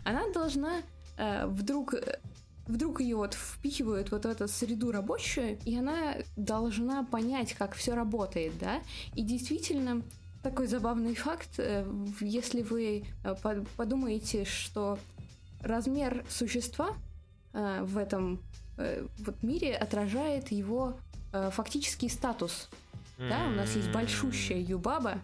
Она 0.04 0.28
должна 0.32 0.82
э, 1.16 1.46
вдруг 1.46 1.94
э, 1.94 2.18
вдруг 2.66 3.00
ее 3.00 3.16
вот 3.16 3.34
впихивают 3.34 4.10
вот 4.10 4.24
в 4.24 4.28
эту 4.28 4.48
среду 4.48 4.90
рабочую, 4.92 5.58
и 5.64 5.76
она 5.76 6.16
должна 6.36 7.04
понять, 7.04 7.54
как 7.54 7.74
все 7.74 7.94
работает, 7.94 8.58
да. 8.58 8.80
И 9.14 9.22
действительно 9.22 10.02
такой 10.42 10.66
забавный 10.66 11.14
факт, 11.14 11.58
э, 11.58 11.84
если 12.20 12.62
вы 12.62 13.04
э, 13.24 13.34
по- 13.42 13.64
подумаете, 13.76 14.44
что 14.44 14.98
размер 15.60 16.24
существа 16.28 16.90
э, 17.52 17.82
в 17.82 17.98
этом 17.98 18.40
вот 18.76 19.42
мире 19.42 19.74
отражает 19.74 20.52
его 20.52 20.98
фактический 21.32 22.10
статус. 22.10 22.68
Да, 23.18 23.46
у 23.46 23.52
нас 23.52 23.74
есть 23.74 23.90
большущая 23.90 24.60
Юбаба, 24.60 25.18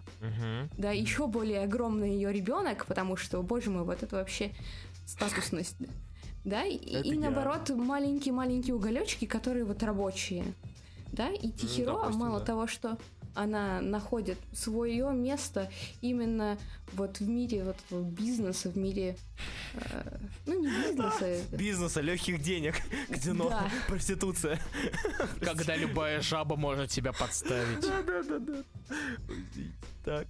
да, 0.78 0.90
еще 0.90 1.26
более 1.26 1.62
огромный 1.64 2.14
ее 2.14 2.32
ребенок, 2.32 2.86
потому 2.86 3.18
что, 3.18 3.42
боже 3.42 3.68
мой, 3.68 3.84
вот 3.84 4.02
это 4.02 4.16
вообще 4.16 4.52
статусность. 5.06 5.76
Да, 6.44 6.64
и, 6.64 6.76
Это 6.76 7.08
и 7.08 7.14
я. 7.14 7.20
наоборот, 7.20 7.68
маленькие-маленькие 7.70 8.74
уголечки, 8.74 9.26
которые 9.26 9.64
вот 9.64 9.82
рабочие. 9.82 10.44
Да, 11.12 11.28
и 11.30 11.50
Тихиро, 11.50 11.92
допустим, 11.92 12.20
мало 12.20 12.40
да. 12.40 12.46
того, 12.46 12.66
что 12.66 12.98
она 13.34 13.80
находит 13.80 14.38
свое 14.52 15.10
место 15.12 15.70
именно 16.02 16.58
вот 16.94 17.18
в 17.20 17.28
мире 17.28 17.64
вот 17.64 17.76
этого 17.86 18.02
бизнеса, 18.02 18.70
в 18.70 18.76
мире, 18.76 19.16
э, 19.74 20.18
ну 20.46 20.60
не 20.60 20.68
бизнеса, 20.68 21.24
это- 21.26 21.56
Бизнеса, 21.56 22.00
легких 22.00 22.42
денег, 22.42 22.74
где 23.08 23.32
но 23.32 23.48
Да. 23.48 23.70
проституция. 23.88 24.58
Когда 25.40 25.76
любая 25.76 26.20
жаба 26.20 26.56
может 26.56 26.90
тебя 26.90 27.12
подставить. 27.12 27.80
Да, 27.80 28.02
да, 28.02 28.22
да, 28.22 28.38
да. 28.38 28.62
Так. 30.04 30.26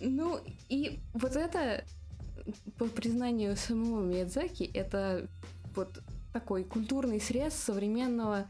Ну, 0.00 0.38
и 0.68 0.98
вот 1.14 1.34
это, 1.34 1.84
по 2.78 2.86
признанию 2.86 3.56
самого 3.56 4.02
Миядзаки, 4.02 4.64
это 4.74 5.28
вот 5.74 6.00
такой 6.32 6.64
культурный 6.64 7.20
срез 7.20 7.54
современного 7.54 8.46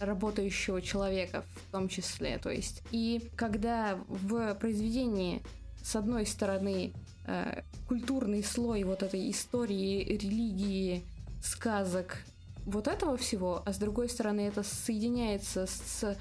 работающего 0.00 0.82
человека 0.82 1.44
в 1.54 1.72
том 1.72 1.88
числе. 1.88 2.38
То 2.38 2.50
есть, 2.50 2.82
и 2.90 3.30
когда 3.36 3.98
в 4.08 4.54
произведении 4.54 5.42
с 5.82 5.96
одной 5.96 6.26
стороны 6.26 6.92
э, 7.26 7.62
культурный 7.88 8.42
слой 8.42 8.84
вот 8.84 9.02
этой 9.02 9.30
истории, 9.30 10.04
религии, 10.04 11.04
сказок, 11.42 12.18
вот 12.64 12.86
этого 12.88 13.16
всего, 13.16 13.62
а 13.64 13.72
с 13.72 13.78
другой 13.78 14.08
стороны 14.08 14.42
это 14.42 14.62
соединяется 14.62 15.66
с 15.66 16.16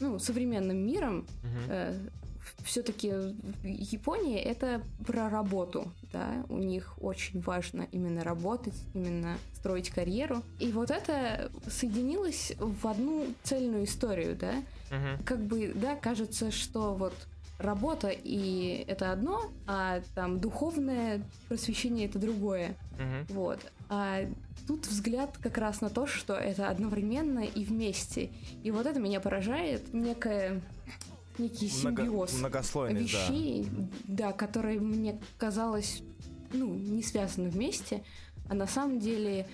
ну, 0.00 0.18
современным 0.18 0.78
миром, 0.78 1.26
Мгм. 1.42 2.10
Все-таки 2.64 3.12
Япония 3.64 4.40
это 4.40 4.82
про 5.06 5.28
работу, 5.28 5.92
да, 6.12 6.44
у 6.48 6.58
них 6.58 6.94
очень 7.00 7.40
важно 7.40 7.86
именно 7.92 8.22
работать, 8.24 8.74
именно 8.94 9.38
строить 9.54 9.90
карьеру. 9.90 10.42
И 10.58 10.72
вот 10.72 10.90
это 10.90 11.50
соединилось 11.68 12.52
в 12.58 12.86
одну 12.86 13.26
цельную 13.42 13.84
историю, 13.84 14.36
да. 14.36 14.54
Мгм. 14.90 15.24
Как 15.24 15.40
бы, 15.40 15.72
да, 15.74 15.96
кажется, 15.96 16.50
что 16.50 16.94
вот 16.94 17.14
работа 17.58 18.08
и 18.08 18.84
это 18.86 19.12
одно, 19.12 19.50
а 19.66 20.02
там 20.14 20.40
духовное 20.40 21.22
просвещение 21.48 22.06
это 22.06 22.18
другое. 22.18 22.76
Мгм. 22.98 23.26
Вот. 23.28 23.60
А 23.88 24.26
тут 24.66 24.86
взгляд 24.86 25.36
как 25.38 25.58
раз 25.58 25.80
на 25.80 25.90
то, 25.90 26.06
что 26.06 26.34
это 26.34 26.68
одновременно 26.68 27.40
и 27.40 27.64
вместе. 27.64 28.30
И 28.62 28.70
вот 28.70 28.86
это 28.86 28.98
меня 29.00 29.20
поражает. 29.20 29.92
Некое, 29.92 30.60
некий 31.38 31.70
Много- 31.82 32.02
симбиоз 32.02 32.32
да. 32.94 33.00
вещей, 33.00 33.68
да. 34.04 34.32
которые 34.32 34.80
мне 34.80 35.20
казалось, 35.38 36.02
ну, 36.52 36.74
не 36.74 37.02
связаны 37.02 37.48
вместе, 37.48 38.02
а 38.48 38.54
на 38.54 38.66
самом 38.66 38.98
деле 38.98 39.46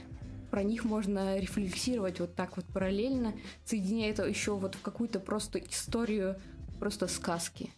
про 0.51 0.63
них 0.63 0.85
можно 0.85 1.39
рефлексировать 1.39 2.21
вот 2.21 2.35
так 2.35 2.57
вот 2.57 2.65
параллельно, 2.67 3.35
соединяя 3.65 4.11
это 4.11 4.25
еще 4.25 4.57
вот 4.57 4.75
в 4.75 4.83
какую-то 4.83 5.21
просто 5.21 5.59
историю, 5.59 6.37
просто 6.79 7.07
сказки. 7.07 7.71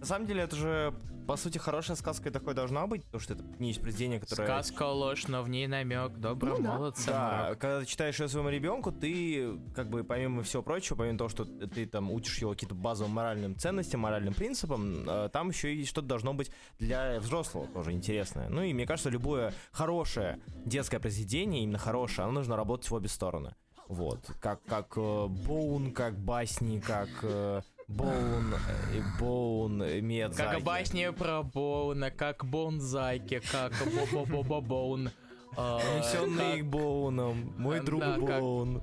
На 0.00 0.06
самом 0.06 0.26
деле, 0.26 0.42
это 0.42 0.56
же, 0.56 0.94
по 1.26 1.36
сути, 1.36 1.58
хорошая 1.58 1.94
сказка 1.94 2.30
и 2.30 2.32
такой 2.32 2.54
должна 2.54 2.86
быть, 2.86 3.04
потому 3.04 3.20
что 3.20 3.34
это 3.34 3.44
не 3.58 3.68
есть 3.68 3.82
произведение, 3.82 4.18
которое... 4.18 4.46
Сказка 4.46 4.84
ложь, 4.84 5.28
но 5.28 5.42
в 5.42 5.50
ней 5.50 5.66
намек. 5.66 6.12
Добрый 6.16 6.54
Ну 6.58 6.62
да. 6.62 6.92
Да, 7.06 7.54
когда 7.56 7.80
ты 7.80 7.86
читаешь 7.86 8.18
ее 8.18 8.28
своему 8.28 8.48
ребенку, 8.48 8.92
ты, 8.92 9.58
как 9.74 9.90
бы, 9.90 10.02
помимо 10.02 10.42
всего 10.42 10.62
прочего, 10.62 10.96
помимо 10.96 11.18
того, 11.18 11.28
что 11.28 11.44
ты 11.44 11.84
там 11.84 12.10
учишь 12.10 12.38
его 12.38 12.52
каким-то 12.52 12.74
базовым 12.74 13.12
моральным 13.12 13.58
ценностям, 13.58 14.00
моральным 14.00 14.32
принципам, 14.32 15.06
э, 15.06 15.28
там 15.30 15.50
еще 15.50 15.74
и 15.74 15.84
что-то 15.84 16.08
должно 16.08 16.32
быть 16.32 16.50
для 16.78 17.20
взрослого 17.20 17.66
тоже 17.66 17.92
интересное. 17.92 18.48
Ну 18.48 18.62
и 18.62 18.72
мне 18.72 18.86
кажется, 18.86 19.10
любое 19.10 19.52
хорошее 19.70 20.40
детское 20.64 20.98
произведение, 20.98 21.62
именно 21.62 21.78
хорошее, 21.78 22.24
оно 22.24 22.32
нужно 22.32 22.56
работать 22.56 22.90
в 22.90 22.94
обе 22.94 23.08
стороны. 23.08 23.54
Вот. 23.90 24.20
Как, 24.40 24.62
как 24.66 24.92
э, 24.96 25.26
Боун, 25.26 25.92
как 25.92 26.16
басни, 26.16 26.78
как 26.78 27.08
э, 27.22 27.62
Боун, 27.90 28.54
э, 28.54 28.96
и 28.96 29.02
Боун, 29.20 29.82
э, 29.82 30.00
Миядзаки. 30.00 30.54
Как 30.54 30.62
басни 30.62 31.08
про 31.10 31.42
Боуна, 31.42 32.10
как 32.10 32.44
Бонзаки, 32.44 33.40
как 33.50 33.72
Бо-Бо-Бо-Боун. 34.12 35.10
а, 35.56 35.80
Унесенный 35.96 36.62
Боуном, 36.62 37.52
мой 37.58 37.80
друг 37.80 38.02
Боун. 38.18 38.82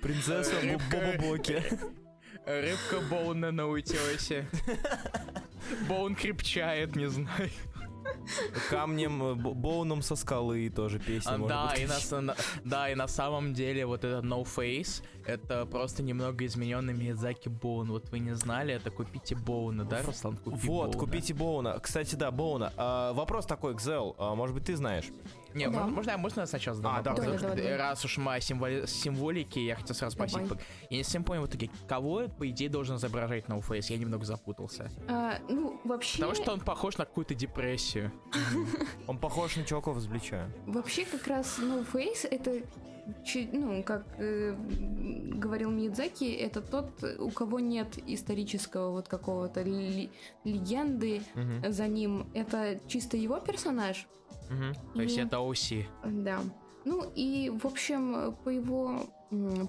Принцесса 0.00 0.54
Э, 0.62 0.78
Бобобоки. 0.90 1.62
Рыбка 2.46 3.00
Боуна 3.10 3.50
на 3.50 3.66
утесе. 3.68 4.46
Боун 5.88 6.14
крепчает, 6.14 6.96
не 6.96 7.06
знаю. 7.10 7.50
Камнем, 8.70 9.22
э, 9.22 9.34
бо- 9.34 9.54
Боуном 9.54 10.02
со 10.02 10.16
скалы 10.16 10.70
тоже 10.70 10.98
песня 10.98 11.32
А, 11.34 11.38
да, 11.38 11.70
быть. 11.70 11.80
и 11.80 11.86
на- 12.20 12.34
да, 12.64 12.90
и 12.90 12.94
на 12.94 13.08
самом 13.08 13.54
деле 13.54 13.86
вот 13.86 14.04
этот 14.04 14.24
No 14.24 14.44
Face 14.44 15.02
это 15.26 15.66
просто 15.66 16.02
немного 16.02 16.44
измененный 16.46 16.94
Миядзаки 16.94 17.48
Боун. 17.48 17.90
Вот 17.90 18.10
вы 18.10 18.18
не 18.20 18.34
знали, 18.36 18.74
это 18.74 18.90
купите 18.90 19.34
Боуна, 19.34 19.84
да, 19.84 20.02
Руслан? 20.02 20.36
Купи 20.36 20.56
Вот, 20.66 20.92
Боуна. 20.92 20.98
купите 20.98 21.34
Боуна. 21.34 21.78
Кстати, 21.78 22.14
да, 22.14 22.30
Боуна. 22.30 22.72
А, 22.76 23.12
вопрос 23.12 23.46
такой, 23.46 23.74
Кзел, 23.76 24.14
а, 24.18 24.34
может 24.34 24.54
быть, 24.54 24.64
ты 24.64 24.76
знаешь. 24.76 25.06
Не, 25.54 25.66
Да. 25.68 25.70
можно, 25.80 25.90
можно, 25.94 26.16
можно 26.18 26.40
я 26.40 26.46
сначала 26.46 26.76
задам 26.76 26.94
А, 26.96 27.02
да, 27.02 27.10
вопрос? 27.10 27.26
давай, 27.26 27.40
давай, 27.40 27.56
давай. 27.56 27.76
Раз 27.76 28.04
уж 28.04 28.18
мы 28.18 28.34
о 28.34 28.40
символи- 28.40 28.86
символике, 28.86 29.64
я 29.64 29.74
хотел 29.76 29.94
сразу 29.96 30.14
спросить. 30.14 30.38
Давай. 30.48 30.62
Я 30.90 30.96
не 30.98 31.02
совсем 31.04 31.24
понял 31.24 31.42
в 31.42 31.46
итоге, 31.46 31.70
кого, 31.88 32.28
по 32.28 32.48
идее, 32.48 32.68
должен 32.68 32.96
изображать 32.96 33.46
No 33.46 33.60
Face? 33.66 33.86
Я 33.88 33.98
немного 33.98 34.24
запутался. 34.24 34.90
А, 35.08 35.38
ну, 35.48 35.80
вообще... 35.84 36.18
Потому 36.18 36.34
что 36.34 36.52
он 36.52 36.60
похож 36.60 36.98
на 36.98 37.04
какую-то 37.04 37.34
депрессию. 37.34 38.12
Он 39.06 39.18
похож 39.18 39.56
на 39.56 39.64
чуваков 39.64 39.96
из 39.98 40.06
Блича. 40.06 40.48
Вообще 40.66 41.04
как 41.04 41.26
раз 41.26 41.58
No 41.58 41.84
Face 41.92 42.28
это 42.30 42.62
ну, 43.52 43.82
как 43.82 44.04
э, 44.18 44.54
говорил 45.34 45.70
Миядзаки, 45.70 46.24
это 46.32 46.60
тот, 46.60 47.02
у 47.18 47.30
кого 47.30 47.58
нет 47.58 47.98
исторического 48.06 48.90
вот 48.90 49.08
какого-то 49.08 49.62
легенды 50.44 51.22
Мгм. 51.34 51.72
за 51.72 51.86
ним. 51.88 52.26
Это 52.34 52.78
чисто 52.86 53.16
его 53.16 53.40
персонаж. 53.40 54.06
Мгм. 54.50 54.74
То 54.94 55.02
есть 55.02 55.16
И- 55.16 55.20
это 55.20 55.36
OC. 55.38 55.86
Да. 56.04 56.40
Ну 56.84 57.10
и, 57.14 57.50
в 57.50 57.66
общем, 57.66 58.34
по 58.44 58.48
его, 58.48 59.06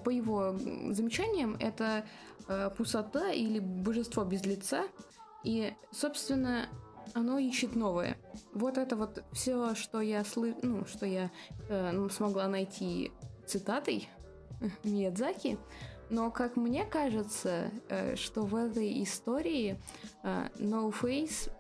по 0.04 0.10
его 0.10 0.56
замечаниям, 0.92 1.56
это 1.60 2.06
э, 2.48 2.70
пустота 2.76 3.32
или 3.32 3.60
божество 3.60 4.24
без 4.24 4.46
лица. 4.46 4.86
И, 5.44 5.74
собственно, 5.92 6.68
оно 7.14 7.38
ищет 7.38 7.76
новое. 7.76 8.18
Вот 8.54 8.78
это 8.78 8.96
вот 8.96 9.24
все, 9.34 9.76
что 9.76 10.02
я 10.02 10.24
слы... 10.24 10.56
ну, 10.62 10.86
что 10.86 11.06
я 11.06 11.32
э, 11.70 12.10
смогла 12.10 12.48
найти 12.48 13.12
цитатой 13.46 14.08
Миядзаки. 14.84 15.58
Но, 16.10 16.30
как 16.32 16.58
мне 16.58 16.86
кажется, 16.86 17.72
э, 17.90 18.16
что 18.16 18.44
в 18.44 18.56
этой 18.56 19.04
истории 19.04 19.80
э, 20.24 20.48
No 20.60 20.94
Face 20.94 21.52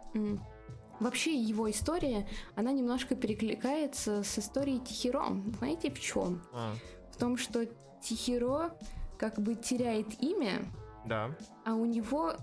Вообще 1.02 1.36
его 1.36 1.70
история, 1.70 2.28
она 2.56 2.72
немножко 2.72 3.16
перекликается 3.16 4.24
с 4.24 4.38
историей 4.38 4.80
Тихиро. 4.80 5.26
Знаете 5.58 5.89
в 5.89 5.99
чем? 5.99 6.41
А, 6.54 6.76
В 7.12 7.18
том, 7.18 7.38
что 7.38 7.66
Тихиро 8.04 8.72
как 9.18 9.39
бы 9.39 9.56
теряет 9.56 10.22
имя, 10.22 10.62
Да. 11.06 11.36
а 11.66 11.74
у 11.74 11.86
него, 11.86 12.34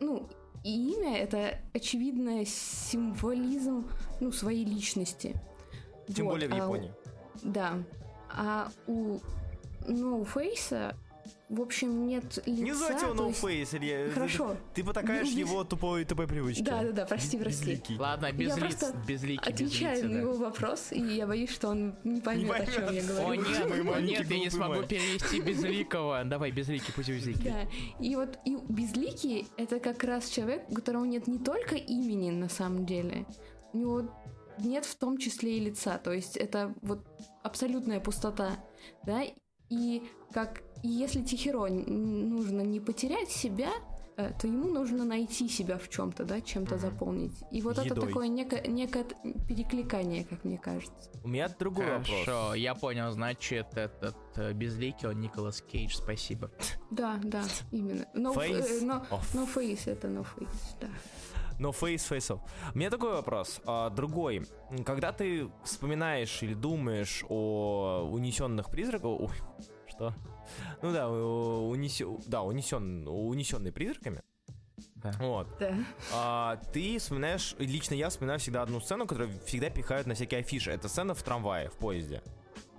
ну, 0.00 0.28
и 0.62 0.92
имя 0.94 1.16
это 1.18 1.58
очевидно 1.74 2.44
символизм, 2.46 3.88
ну, 4.20 4.30
своей 4.30 4.64
личности. 4.64 5.34
Тем 6.14 6.26
Вот, 6.26 6.32
более 6.34 6.48
в 6.48 6.52
а 6.52 6.56
Японии. 6.56 6.92
да. 7.42 7.74
А 8.32 8.68
у 8.86 9.18
No 9.88 10.24
Face, 10.32 10.94
в 11.50 11.60
общем, 11.60 12.06
нет 12.06 12.36
лица. 12.46 12.62
Не 12.62 12.70
называйте 12.70 13.06
его 13.06 13.14
то 13.14 13.24
No 13.24 13.50
есть- 13.52 13.74
Илья. 13.74 14.10
Хорошо. 14.12 14.56
Ты 14.74 14.84
потакаешь 14.84 15.28
Ну, 15.32 15.38
его 15.38 15.64
тупой 15.64 16.04
тупой 16.04 16.28
привычке. 16.28 16.62
Да, 16.62 16.82
да, 16.84 16.92
да, 16.92 17.06
прости, 17.06 17.36
прости. 17.36 17.72
Безликий. 17.72 17.98
Ладно, 17.98 18.30
без 18.30 18.48
Я 18.48 18.54
лиц, 18.54 18.76
просто 18.76 18.96
без 19.08 19.22
лики, 19.24 19.40
без 19.48 19.54
Отвечаю 19.54 20.04
на 20.04 20.08
лица, 20.08 20.18
его 20.20 20.32
вопрос, 20.34 20.92
и 20.92 21.00
я 21.00 21.26
боюсь, 21.26 21.50
что 21.50 21.70
он 21.70 21.96
не 22.04 22.20
поймет, 22.20 22.52
о 22.52 22.66
чем 22.66 22.82
я 22.84 22.86
поймет. 22.86 23.06
да. 23.08 23.14
О 23.14 23.34
говорю. 23.34 23.84
нет, 23.84 23.96
о, 23.96 24.00
нет, 24.00 24.30
я 24.30 24.38
не 24.38 24.50
смогу 24.50 24.82
перевести 24.84 25.40
безликого. 25.40 26.22
Давай, 26.24 26.52
безликий, 26.52 26.92
пусть 26.94 27.08
безликий. 27.08 27.50
Да, 27.50 27.62
и 27.98 28.14
вот 28.14 28.38
и 28.44 28.56
безликий 28.68 29.48
это 29.56 29.80
как 29.80 30.04
раз 30.04 30.28
человек, 30.28 30.62
у 30.70 30.74
которого 30.74 31.04
нет 31.04 31.26
не 31.26 31.38
только 31.40 31.74
имени 31.74 32.30
на 32.30 32.48
самом 32.48 32.86
деле, 32.86 33.26
у 33.72 33.78
него 33.78 34.14
нет 34.58 34.84
в 34.84 34.94
том 34.94 35.18
числе 35.18 35.56
и 35.56 35.60
лица, 35.60 35.98
то 35.98 36.12
есть 36.12 36.36
это 36.36 36.74
вот 36.82 37.04
абсолютная 37.42 37.98
пустота, 37.98 38.52
да, 39.04 39.22
и 39.68 40.02
как 40.32 40.62
и 40.82 40.88
если 40.88 41.22
Тихиро 41.22 41.68
нужно 41.68 42.62
не 42.62 42.80
потерять 42.80 43.30
себя, 43.30 43.70
э, 44.16 44.32
то 44.38 44.46
ему 44.46 44.68
нужно 44.68 45.04
найти 45.04 45.48
себя 45.48 45.78
в 45.78 45.88
чем-то, 45.88 46.24
да, 46.24 46.40
чем-то 46.40 46.78
заполнить. 46.78 47.36
И 47.50 47.62
вот 47.62 47.78
это 47.78 47.94
Едой. 47.94 48.08
такое 48.08 48.28
некое, 48.28 48.66
некое 48.66 49.04
перекликание, 49.48 50.24
как 50.24 50.44
мне 50.44 50.58
кажется. 50.58 51.10
У 51.22 51.28
меня 51.28 51.48
другой 51.48 51.86
вопрос. 51.86 52.24
Хорошо, 52.24 52.54
я 52.54 52.74
понял, 52.74 53.10
значит, 53.12 53.66
этот 53.76 54.16
э, 54.36 54.52
безликий, 54.52 55.08
он 55.08 55.20
Николас 55.20 55.60
Кейдж, 55.62 55.94
спасибо. 55.94 56.50
Да, 56.90 57.20
да, 57.22 57.44
именно. 57.70 58.06
No, 58.14 58.34
Face 58.34 58.82
э, 58.82 58.84
no, 58.84 59.04
no 59.34 59.46
face 59.54 59.90
это 59.90 60.08
no 60.08 60.26
face, 60.36 60.76
да. 60.80 60.88
No 61.60 61.72
face, 61.72 62.08
face 62.08 62.30
off. 62.30 62.40
У 62.74 62.78
меня 62.78 62.88
такой 62.88 63.12
вопрос. 63.12 63.60
а, 63.66 63.90
другой. 63.90 64.46
Когда 64.86 65.12
ты 65.12 65.50
вспоминаешь 65.62 66.42
или 66.42 66.54
думаешь 66.54 67.22
о 67.28 68.08
унесенных 68.10 68.70
призраках... 68.70 69.30
Что? 70.00 70.14
Ну 70.80 70.92
да, 70.92 71.10
унесен, 71.10 72.18
да, 72.26 72.42
унесен, 72.42 73.06
унесенный 73.06 73.70
призраками. 73.70 74.22
Да. 74.94 75.12
Вот. 75.18 75.46
Да. 75.58 75.74
А, 76.14 76.56
ты 76.72 76.98
вспоминаешь, 76.98 77.54
лично 77.58 77.92
я 77.92 78.08
вспоминаю 78.08 78.38
всегда 78.40 78.62
одну 78.62 78.80
сцену, 78.80 79.06
которую 79.06 79.30
всегда 79.44 79.68
пихают 79.68 80.06
на 80.06 80.14
всякие 80.14 80.40
афиши. 80.40 80.70
Это 80.70 80.88
сцена 80.88 81.14
в 81.14 81.22
трамвае, 81.22 81.68
в 81.68 81.74
поезде. 81.74 82.22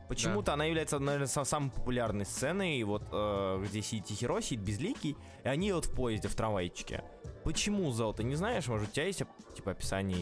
Почему-то 0.08 0.54
она 0.54 0.66
является, 0.66 0.98
наверное, 1.00 1.28
са- 1.28 1.46
самой 1.46 1.70
популярной 1.70 2.26
сценой, 2.26 2.82
вот 2.84 3.04
э, 3.12 3.64
где 3.66 3.82
сидит 3.82 4.08
Хиро, 4.08 4.42
сидит 4.42 4.60
безликий, 4.66 5.16
и 5.44 5.48
они 5.48 5.72
вот 5.72 5.86
в 5.86 5.94
поезде, 5.96 6.28
в 6.28 6.36
трамвайчике. 6.36 7.04
Почему, 7.44 7.90
Золото, 7.92 8.24
не 8.24 8.36
знаешь? 8.36 8.68
Может, 8.68 8.90
у 8.90 8.92
тебя 8.92 9.06
есть 9.06 9.24
типа 9.56 9.72
описание 9.72 10.20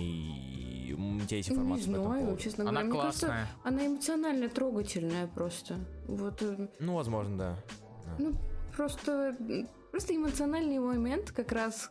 и 1.37 1.39
м, 1.39 1.39
у 1.39 1.43
тебя 1.43 1.75
есть 1.75 1.87
Не 1.87 1.95
по 1.95 2.01
знаю, 2.01 2.21
поводу? 2.21 2.41
честно 2.41 2.63
Она 2.69 2.71
говоря. 2.83 2.87
Мне 2.89 3.01
кажется, 3.01 3.25
классная. 3.27 3.47
она 3.63 3.87
эмоционально 3.87 4.49
трогательная 4.49 5.27
просто. 5.27 5.75
Вот 6.07 6.41
э, 6.41 6.67
Ну, 6.79 6.95
возможно, 6.95 7.37
да. 7.37 7.55
Ну, 8.17 8.33
просто, 8.75 9.35
просто 9.91 10.15
эмоциональный 10.15 10.79
момент 10.79 11.31
как 11.31 11.51
раз 11.51 11.89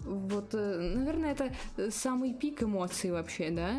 вот, 0.00 0.54
э, 0.54 0.92
наверное, 0.96 1.32
это 1.32 1.52
самый 1.90 2.34
пик 2.34 2.62
эмоций 2.62 3.12
вообще, 3.12 3.50
да? 3.50 3.76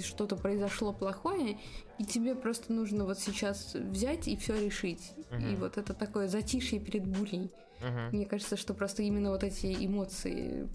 Что-то 0.00 0.36
произошло 0.36 0.92
плохое, 0.92 1.58
и 1.98 2.04
тебе 2.04 2.34
просто 2.34 2.72
нужно 2.72 3.04
вот 3.04 3.18
сейчас 3.18 3.74
взять 3.74 4.28
и 4.28 4.36
все 4.36 4.58
решить. 4.64 5.12
И 5.32 5.34
Мгм. 5.34 5.56
вот 5.56 5.78
это 5.78 5.94
такое 5.94 6.28
затишье 6.28 6.78
перед 6.80 7.06
бурей. 7.06 7.50
Мгм. 7.80 8.10
Мне 8.10 8.26
кажется, 8.26 8.56
что 8.56 8.74
просто 8.74 9.02
именно 9.02 9.30
вот 9.30 9.44
эти 9.44 9.66
эмоции 9.86 10.68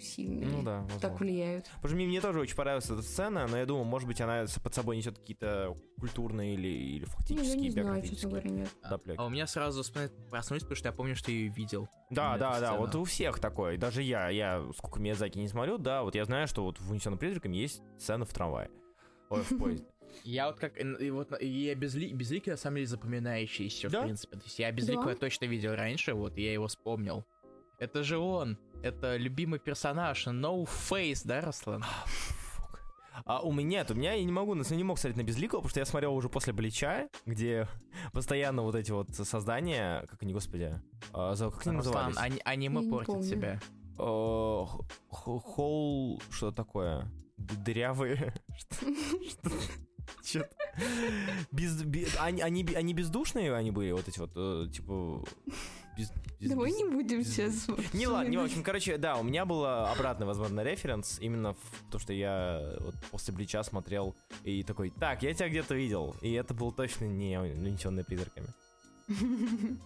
сильные 0.00 0.46
Ну 0.46 0.62
да, 0.62 0.86
так 1.00 1.18
влияют. 1.18 1.64
Потому 1.76 1.88
что 1.88 1.96
мне, 1.96 2.06
мне 2.06 2.20
тоже 2.20 2.40
очень 2.40 2.56
понравилась 2.56 2.90
эта 2.90 3.00
сцена, 3.02 3.46
но 3.46 3.56
я 3.56 3.64
думаю, 3.64 3.84
может 3.84 4.06
быть, 4.06 4.20
она 4.20 4.44
под 4.62 4.74
собой 4.74 4.96
несет 4.98 5.18
какие-то 5.18 5.76
культурные 5.98 6.54
или, 6.54 6.68
или 6.68 7.04
Ну, 7.04 7.06
я 7.06 7.16
фактические, 7.16 7.56
не 7.56 7.70
знаю, 7.70 7.86
биографические 7.86 8.16
честно 8.20 8.30
говоря, 8.30 8.50
нет. 8.50 8.68
подоплеки. 8.82 9.20
А 9.20 9.26
у 9.26 9.30
меня 9.30 9.46
сразу 9.46 9.82
проснулись, 10.30 10.62
потому 10.62 10.76
что 10.76 10.88
я 10.88 10.92
помню, 10.92 11.16
что 11.16 11.30
я 11.30 11.36
ее 11.38 11.48
видел. 11.48 11.88
Да, 12.10 12.36
да, 12.36 12.60
да, 12.60 12.74
вот 12.74 12.94
у 12.94 13.04
всех 13.04 13.40
такое. 13.40 13.78
Даже 13.78 14.02
я, 14.02 14.28
я 14.28 14.62
сколько 14.76 15.00
Миязаки 15.00 15.38
не 15.38 15.48
смотрю, 15.48 15.78
да, 15.78 16.02
вот 16.02 16.14
я 16.14 16.24
знаю, 16.26 16.46
что 16.48 16.64
вот 16.64 16.78
в 16.80 16.90
«Унесенном 16.90 17.18
призраками» 17.18 17.56
есть 17.56 17.82
сцена 17.98 18.24
в 18.26 18.32
трамвае. 18.32 18.70
Ой, 19.30 19.42
в 19.42 19.58
поезде. 19.58 19.86
Я 20.24 20.46
вот 20.48 20.58
как... 20.58 20.80
И 20.80 21.10
вот 21.10 21.32
и 21.40 21.46
я 21.46 21.74
безли, 21.74 22.12
безликий, 22.12 22.50
на 22.52 22.56
самом 22.58 22.76
деле, 22.76 22.86
запоминающийся, 22.86 23.88
Да? 23.90 24.00
в 24.00 24.04
принципе. 24.04 24.36
То 24.38 24.44
есть 24.44 24.58
я 24.58 24.70
безликого 24.72 25.12
Да. 25.12 25.16
точно 25.16 25.44
видел 25.46 25.74
раньше, 25.74 26.14
вот, 26.14 26.36
и 26.36 26.42
я 26.42 26.52
его 26.52 26.66
вспомнил. 26.66 27.24
Это 27.78 28.02
же 28.02 28.18
он. 28.18 28.58
Это 28.82 29.16
любимый 29.16 29.58
персонаж. 29.58 30.26
No 30.26 30.64
Face, 30.64 31.22
да, 31.24 31.40
Руслан? 31.42 31.84
Фук. 32.06 32.80
А 33.24 33.40
у 33.42 33.52
меня, 33.52 33.80
нет, 33.80 33.90
у 33.90 33.94
меня 33.94 34.12
я 34.14 34.24
не 34.24 34.32
могу, 34.32 34.54
я 34.54 34.76
не 34.76 34.84
мог 34.84 34.98
смотреть 34.98 35.16
на 35.16 35.22
Безликого, 35.26 35.58
потому 35.60 35.70
что 35.70 35.80
я 35.80 35.86
смотрел 35.86 36.14
уже 36.14 36.28
после 36.28 36.52
Блича, 36.52 37.08
где 37.26 37.68
постоянно 38.12 38.62
вот 38.62 38.74
эти 38.74 38.92
вот 38.92 39.14
создания, 39.14 40.06
как 40.08 40.22
они, 40.22 40.32
господи, 40.32 40.74
а, 41.12 41.34
за- 41.34 41.50
как 41.50 41.66
они 41.66 41.76
Руслан, 41.78 42.06
назывались? 42.12 42.16
ани- 42.18 42.42
аниме 42.44 42.90
портит 42.90 43.24
себя. 43.24 43.60
Э, 43.98 44.64
Холл, 45.08 46.20
что 46.30 46.50
такое? 46.52 47.10
Дырявые? 47.38 48.34
Чё-то. 50.26 50.50
Без, 51.52 51.82
бе- 51.84 52.08
они, 52.20 52.42
они, 52.42 52.64
они 52.74 52.94
бездушные 52.94 53.54
они 53.54 53.70
были, 53.70 53.92
вот 53.92 54.08
эти 54.08 54.18
вот, 54.18 54.32
э, 54.34 54.66
типа... 54.72 55.24
без- 55.96 56.10
без- 56.40 56.50
Давай 56.50 56.70
без- 56.70 56.76
не 56.78 56.84
будем 56.84 57.18
без- 57.20 57.32
сейчас... 57.32 57.68
Не 57.92 58.08
ладно, 58.08 58.28
не 58.28 58.36
в 58.36 58.40
общем, 58.42 58.62
короче, 58.64 58.98
да, 58.98 59.16
у 59.16 59.22
меня 59.22 59.44
был 59.44 59.64
обратный, 59.64 60.26
возможно, 60.26 60.60
референс, 60.64 61.18
именно 61.20 61.54
в 61.54 61.90
то, 61.92 61.98
что 62.00 62.12
я 62.12 62.76
вот 62.80 62.94
после 63.12 63.32
Блича 63.32 63.62
смотрел 63.62 64.16
и 64.42 64.64
такой, 64.64 64.90
так, 64.90 65.22
я 65.22 65.32
тебя 65.32 65.48
где-то 65.48 65.74
видел, 65.76 66.16
и 66.20 66.32
это 66.32 66.54
был 66.54 66.72
точно 66.72 67.04
не 67.04 67.38
унесенный 67.38 68.04
призраками. 68.04 68.48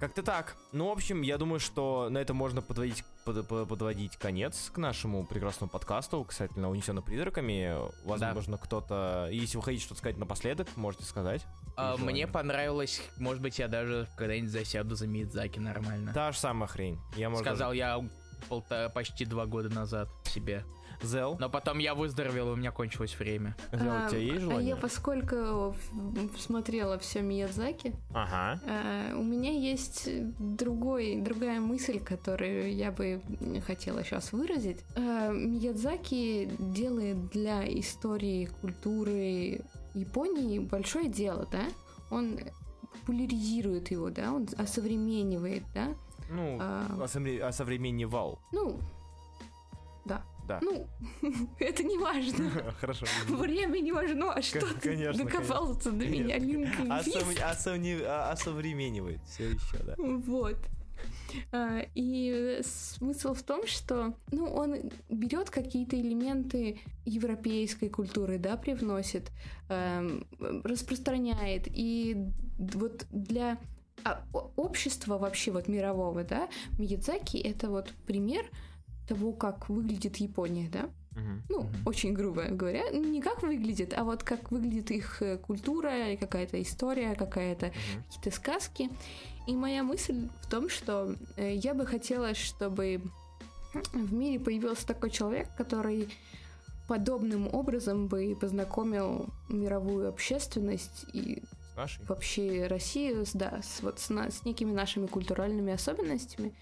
Как-то 0.00 0.22
так. 0.22 0.56
Ну, 0.72 0.88
в 0.88 0.92
общем, 0.92 1.22
я 1.22 1.38
думаю, 1.38 1.60
что 1.60 2.08
на 2.10 2.18
это 2.18 2.34
можно 2.34 2.60
подводить, 2.62 3.04
под- 3.24 3.46
под- 3.48 3.68
подводить 3.68 4.16
конец 4.16 4.70
к 4.72 4.78
нашему 4.78 5.24
прекрасному 5.26 5.70
подкасту, 5.70 6.22
касательно 6.24 6.70
унесенных 6.70 7.04
призраками. 7.04 7.76
Возможно, 8.04 8.58
кто-то... 8.58 9.28
Если 9.32 9.56
вы 9.56 9.62
хотите 9.62 9.84
что-то 9.84 9.98
сказать 9.98 10.16
напоследок, 10.18 10.68
можете 10.76 11.04
сказать. 11.04 11.44
А, 11.76 11.96
мне 11.96 12.26
понравилось, 12.26 13.02
может 13.18 13.42
быть, 13.42 13.58
я 13.58 13.68
даже 13.68 14.06
когда-нибудь 14.16 14.50
засяду 14.50 14.94
за 14.94 15.06
Мидзаки 15.06 15.58
нормально. 15.58 16.12
Та 16.12 16.32
же 16.32 16.38
самая 16.38 16.68
хрень. 16.68 16.98
Я, 17.16 17.30
может, 17.30 17.44
Сказал 17.46 17.72
я 17.72 18.00
полта- 18.48 18.90
почти 18.90 19.24
два 19.24 19.46
года 19.46 19.68
назад 19.70 20.08
себе. 20.24 20.64
Зел, 21.04 21.36
Но 21.38 21.48
потом 21.48 21.78
я 21.78 21.94
выздоровел, 21.94 22.50
и 22.50 22.52
у 22.52 22.56
меня 22.56 22.70
кончилось 22.72 23.18
время. 23.18 23.56
Зел, 23.72 23.86
у 23.86 24.04
А, 24.06 24.08
тебя 24.08 24.18
есть 24.20 24.36
А 24.36 24.40
желание? 24.40 24.68
я, 24.70 24.76
поскольку 24.76 25.74
смотрела 26.38 26.98
все 26.98 27.22
Миядзаки, 27.22 27.94
Ага. 28.12 28.60
а, 28.66 29.16
у 29.18 29.22
меня 29.22 29.50
есть 29.52 30.08
другой, 30.38 31.20
другая 31.20 31.60
мысль, 31.60 32.00
которую 32.00 32.74
я 32.74 32.90
бы 32.90 33.20
хотела 33.66 34.02
сейчас 34.04 34.32
выразить. 34.32 34.78
А, 34.96 35.30
Миядзаки 35.30 36.50
делает 36.58 37.28
для 37.30 37.64
истории, 37.78 38.46
культуры 38.60 39.60
Японии 39.94 40.58
большое 40.58 41.08
дело, 41.08 41.46
да? 41.52 41.62
Он 42.10 42.38
популяризирует 42.92 43.90
его, 43.90 44.10
да? 44.10 44.32
Он 44.32 44.46
осовременивает, 44.56 45.62
да? 45.74 45.88
Ну, 46.30 46.58
А. 46.60 46.86
осовре- 47.00 47.40
осовременивал. 47.40 48.38
Ну, 48.52 48.78
да. 50.04 50.22
Да. 50.46 50.60
Ну, 50.62 50.86
это 51.58 51.82
не 51.82 51.98
важно. 51.98 52.50
Хорошо. 52.80 53.06
Время 53.28 53.78
не 53.80 53.92
важно, 53.92 54.32
а 54.32 54.42
что 54.42 54.60
ты 54.80 55.12
докопался 55.12 55.90
до 55.90 56.06
меня, 56.06 56.38
Линкольн 56.38 56.92
осовне- 56.92 58.02
а- 58.04 58.30
Осовременивает. 58.32 59.20
Все 59.26 59.50
еще, 59.50 59.78
да. 59.84 59.94
Вот. 59.98 60.56
А, 61.52 61.80
И 61.94 62.60
смысл 62.62 63.34
в 63.34 63.42
том, 63.42 63.66
что 63.66 64.14
ну, 64.30 64.46
он 64.46 64.90
берет 65.08 65.50
какие-то 65.50 66.00
элементы 66.00 66.80
европейской 67.04 67.88
культуры, 67.88 68.38
да, 68.38 68.56
привносит, 68.56 69.30
эм, 69.68 70.26
распространяет. 70.64 71.66
И 71.66 72.16
вот 72.58 73.06
для 73.10 73.58
а, 74.04 74.24
общества 74.56 75.18
вообще 75.18 75.50
вот 75.50 75.68
мирового, 75.68 76.24
да, 76.24 76.48
Миядзаки 76.78 77.38
это 77.38 77.68
вот 77.70 77.92
пример 78.06 78.44
того, 79.06 79.32
как 79.32 79.68
выглядит 79.68 80.16
Япония, 80.16 80.68
да. 80.70 80.88
Ну, 81.48 81.60
Мгм. 81.60 81.68
очень 81.86 82.12
грубо 82.12 82.44
говоря, 82.46 82.90
не 82.90 83.22
как 83.22 83.42
выглядит, 83.42 83.94
а 83.96 84.02
вот 84.02 84.24
как 84.24 84.50
выглядит 84.50 84.90
их 84.90 85.22
э, 85.22 85.36
культура, 85.38 86.08
и 86.10 86.16
какая-то 86.16 86.60
история, 86.60 87.14
какая-то 87.14 87.66
Мгм. 87.66 88.04
какие-то 88.04 88.30
сказки. 88.36 88.90
И 89.46 89.54
моя 89.54 89.82
мысль 89.84 90.28
в 90.42 90.50
том, 90.50 90.68
что 90.68 91.14
э, 91.36 91.54
я 91.54 91.74
бы 91.74 91.86
хотела, 91.86 92.34
чтобы 92.34 93.00
в 93.92 94.12
мире 94.12 94.40
появился 94.40 94.86
такой 94.86 95.10
человек, 95.10 95.48
который 95.56 96.08
подобным 96.88 97.48
образом 97.54 98.08
бы 98.08 98.36
познакомил 98.40 99.26
мировую 99.48 100.08
общественность 100.08 101.06
и 101.12 101.42
нашей? 101.76 102.04
вообще 102.06 102.66
Россию 102.66 103.24
с, 103.24 103.32
да, 103.32 103.60
с, 103.62 103.82
вот 103.82 104.00
с, 104.00 104.10
на- 104.10 104.30
с 104.30 104.44
некими 104.44 104.72
нашими 104.72 105.06
культуральными 105.06 105.72
особенностями. 105.72 106.52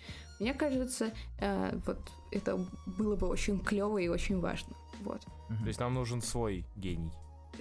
Мне 0.43 0.55
кажется, 0.55 1.13
э, 1.39 1.79
вот 1.87 2.01
это 2.33 2.59
было 2.85 3.15
бы 3.15 3.29
очень 3.29 3.61
клево 3.61 3.99
и 3.99 4.09
очень 4.09 4.41
важно. 4.41 4.75
Вот. 5.05 5.21
То 5.47 5.67
есть 5.69 5.79
нам 5.79 5.95
нужен 5.95 6.21
свой 6.21 6.65
гений. 6.75 7.13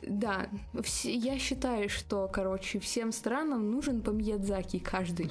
Да, 0.01 0.49
я 1.03 1.37
считаю, 1.37 1.89
что, 1.89 2.27
короче, 2.27 2.79
всем 2.79 3.11
странам 3.11 3.69
нужен 3.69 4.01
по 4.01 4.09
Миядзаки 4.09 4.79
каждый. 4.79 5.29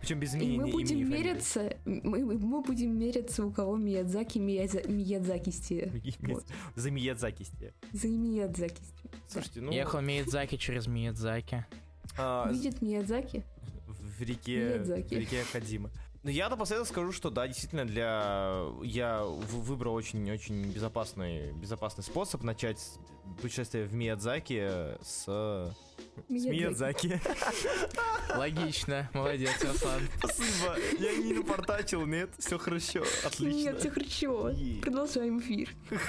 Причем 0.00 0.20
без 0.20 0.34
И 0.34 0.36
изменения 0.36 0.58
мы 0.66 0.70
будем 0.70 0.98
имени 0.98 1.16
и 1.16 1.18
меряться, 1.18 1.76
мы, 1.84 2.24
мы 2.24 2.62
будем 2.62 2.96
меряться, 2.96 3.44
у 3.44 3.50
кого 3.50 3.76
Миядзаки 3.76 4.38
Миядза, 4.38 4.86
Миядзакисти. 4.86 5.90
Вот. 6.20 6.44
За 6.76 6.92
Миядзакисти. 6.92 7.74
За 7.92 8.06
Миядзакисти. 8.06 9.10
Слушайте, 9.26 9.62
ну... 9.62 9.72
Ехал 9.72 10.00
Миядзаки 10.00 10.56
через 10.58 10.86
Миядзаки. 10.86 11.66
а, 12.16 12.48
Видит 12.52 12.82
Миядзаки? 12.82 13.42
в 14.18 14.22
реке, 14.22 14.68
Миядзаки. 14.68 15.14
в 15.14 15.18
реке 15.18 15.42
Хадима. 15.52 15.90
Ну, 16.26 16.32
я 16.32 16.48
напоследок 16.48 16.88
скажу, 16.88 17.12
что 17.12 17.30
да, 17.30 17.46
действительно, 17.46 17.84
для... 17.84 18.64
Я 18.82 19.22
выбрал 19.22 19.94
очень-очень 19.94 20.72
безопасный, 20.72 21.52
безопасный 21.52 22.02
способ 22.02 22.42
начать 22.42 22.84
путешествие 23.40 23.84
в 23.84 23.94
Миядзаки 23.94 24.94
с... 25.02 25.24
С 25.26 25.74
Миядзаки. 26.28 27.20
Логично, 28.36 29.10
молодец, 29.12 29.62
Руслан. 29.62 30.02
Спасибо. 30.18 30.76
Я 30.98 31.16
не 31.16 31.34
напортачил, 31.34 32.06
нет? 32.06 32.30
Все 32.38 32.58
хорошо, 32.58 33.04
отлично. 33.24 33.56
Нет, 33.56 33.80
все 33.80 33.90
хорошо. 33.90 34.52
Продолжаем 34.82 35.40
эфир. 35.40 35.70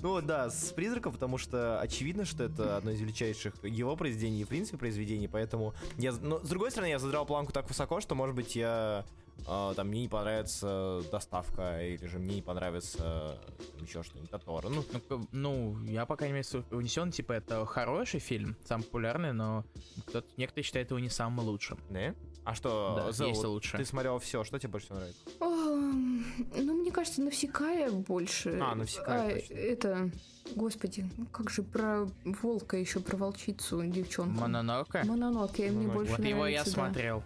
Ну 0.00 0.20
да, 0.20 0.50
с 0.50 0.72
призраком, 0.72 1.14
потому 1.14 1.38
что 1.38 1.80
очевидно, 1.80 2.26
что 2.26 2.44
это 2.44 2.76
одно 2.76 2.90
из 2.90 3.00
величайших 3.00 3.54
его 3.64 3.96
произведений 3.96 4.42
и, 4.42 4.44
в 4.44 4.48
принципе, 4.48 4.76
произведений, 4.76 5.26
поэтому 5.26 5.74
я... 5.96 6.12
Но, 6.12 6.40
с 6.40 6.48
другой 6.48 6.70
стороны, 6.70 6.90
я 6.90 6.98
задрал 6.98 7.24
планку 7.24 7.52
так 7.52 7.66
высоко, 7.68 8.02
что, 8.02 8.14
может 8.14 8.34
быть, 8.36 8.56
я... 8.56 9.06
а, 9.46 9.74
там, 9.74 9.88
мне 9.88 10.02
не 10.02 10.08
понравится 10.08 11.02
доставка, 11.10 11.82
или 11.84 12.06
же 12.06 12.18
мне 12.18 12.36
не 12.36 12.42
понравится 12.42 13.38
еще 13.80 14.02
что-нибудь, 14.02 14.30
Тотора. 14.30 14.68
Ну, 14.68 14.84
Ну, 15.10 15.26
Ну, 15.32 15.78
я, 15.84 16.06
по 16.06 16.16
крайней 16.16 16.34
мере, 16.34 16.46
унесен, 16.70 17.10
типа, 17.10 17.32
это 17.32 17.64
хороший 17.66 18.20
фильм, 18.20 18.56
самый 18.64 18.84
популярный, 18.84 19.32
но 19.32 19.64
кто-то, 20.06 20.26
некоторые 20.36 20.64
считают 20.64 20.90
его 20.90 20.98
не 20.98 21.10
самым 21.10 21.44
лучшим. 21.46 21.78
не? 21.90 22.14
А 22.46 22.54
что, 22.54 22.94
Да, 23.06 23.10
Зел, 23.12 23.28
есть 23.28 23.42
вот 23.42 23.48
лучше. 23.48 23.78
ты 23.78 23.86
смотрел 23.86 24.18
все, 24.18 24.44
что 24.44 24.58
тебе 24.58 24.68
больше 24.72 24.86
всего 24.88 24.98
нравится? 24.98 25.20
Ну, 25.40 26.74
мне 26.74 26.90
кажется, 26.90 27.22
Навсекая 27.22 27.90
больше. 27.90 28.58
А, 28.60 28.74
Навсекая, 28.74 29.40
точно. 29.40 29.54
Это, 29.54 30.10
господи, 30.54 31.08
ну 31.16 31.24
как 31.26 31.48
же 31.48 31.62
про 31.62 32.06
волка 32.24 32.76
еще, 32.76 33.00
про 33.00 33.16
волчицу, 33.16 33.82
девчонку. 33.86 34.40
Мононоке? 34.40 35.04
Мононоке, 35.04 35.70
мне 35.70 35.86
больше 35.88 36.12
Вот 36.12 36.20
его 36.20 36.46
я 36.46 36.58
нравится, 36.60 36.76
да. 36.76 36.84
смотрел. 36.86 37.24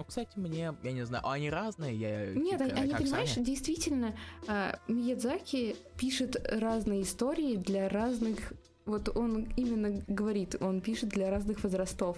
Ну, 0.00 0.04
кстати, 0.06 0.38
мне, 0.38 0.74
я 0.82 0.92
не 0.92 1.04
знаю, 1.04 1.28
они 1.28 1.50
разные? 1.50 1.94
Я, 1.94 2.26
Нет, 2.32 2.52
типа, 2.52 2.64
они, 2.64 2.80
они, 2.80 2.90
как 2.92 3.02
понимаешь, 3.02 3.34
сами? 3.34 3.44
действительно, 3.44 4.16
а, 4.48 4.78
Миядзаки 4.88 5.76
пишет 5.98 6.36
разные 6.50 7.02
истории 7.02 7.56
для 7.56 7.86
разных... 7.90 8.54
Вот 8.86 9.14
он 9.14 9.46
именно 9.56 10.02
говорит, 10.08 10.56
он 10.58 10.80
пишет 10.80 11.10
для 11.10 11.30
разных 11.30 11.62
возрастов. 11.62 12.16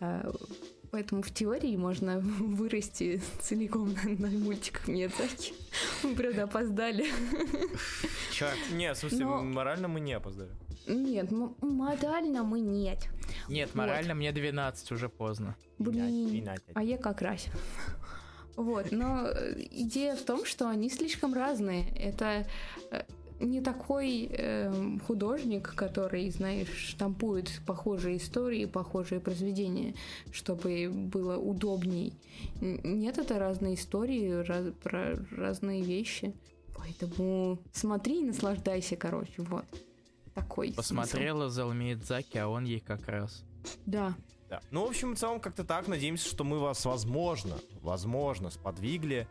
А, 0.00 0.30
Поэтому 0.90 1.22
в 1.22 1.30
теории 1.32 1.76
можно 1.76 2.18
вырасти 2.40 3.22
целиком 3.40 3.94
на, 3.94 4.28
на 4.28 4.38
мультиках 4.38 4.86
Миядзаки. 4.86 5.54
Мы, 6.02 6.14
правда, 6.14 6.42
опоздали. 6.42 7.06
Чё? 8.32 8.48
Не, 8.72 8.92
в 8.92 8.98
смысле, 8.98 9.24
Но- 9.24 9.42
морально 9.42 9.88
мы 9.88 10.00
не 10.00 10.12
опоздали. 10.12 10.50
Нет, 10.88 11.30
м- 11.32 11.54
модально 11.60 12.42
мы 12.42 12.60
нет. 12.60 13.08
Нет, 13.48 13.74
морально 13.74 14.14
мне 14.14 14.32
12, 14.32 14.92
уже 14.92 15.08
поздно. 15.08 15.54
Блин, 15.78 16.28
12. 16.28 16.64
а 16.74 16.82
я 16.82 16.96
как 16.98 17.22
раз. 17.22 17.46
Вот, 18.56 18.90
но 18.90 19.28
э, 19.28 19.54
идея 19.70 20.16
в 20.16 20.22
том, 20.22 20.44
что 20.44 20.68
они 20.68 20.90
слишком 20.90 21.32
разные. 21.32 21.84
Это 21.96 22.44
э, 22.90 23.02
не 23.38 23.60
такой 23.60 24.26
эм, 24.32 24.98
художник, 24.98 25.72
который, 25.76 26.28
знаешь, 26.30 26.66
штампует 26.88 27.60
похожие 27.66 28.16
истории, 28.16 28.64
похожие 28.64 29.20
произведения, 29.20 29.94
чтобы 30.32 30.90
было 30.92 31.36
удобней. 31.36 32.14
Нет, 32.60 33.18
это 33.18 33.38
разные 33.38 33.76
истории, 33.76 34.28
раз- 34.44 34.72
про 34.82 35.16
разные 35.30 35.82
вещи. 35.82 36.34
Поэтому 36.76 37.60
смотри 37.72 38.22
и 38.22 38.24
наслаждайся, 38.24 38.96
короче, 38.96 39.34
вот. 39.38 39.66
Такой 40.40 40.68
смысл. 40.72 40.76
Посмотрела 40.94 41.50
Зел 41.50 41.72
Миядзаки, 41.72 42.38
а 42.38 42.48
он 42.48 42.64
ей 42.64 42.80
как 42.80 43.06
раз. 43.08 43.44
Да. 43.86 44.14
Да. 44.48 44.60
Ну, 44.70 44.86
в 44.86 44.88
общем, 44.88 45.14
в 45.14 45.18
целом, 45.18 45.40
как-то 45.40 45.64
так. 45.64 45.88
Надеемся, 45.88 46.28
что 46.28 46.42
мы 46.44 46.58
вас, 46.58 46.84
возможно, 46.84 47.56
возможно, 47.82 48.50
сподвигли. 48.50 49.28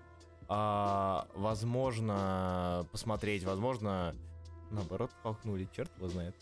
а, 0.50 1.28
возможно, 1.34 2.88
посмотреть, 2.92 3.44
возможно, 3.44 4.16
наоборот, 4.72 5.12
толкнули, 5.24 5.68
черт 5.76 5.92
его 5.98 6.08
знает. 6.10 6.36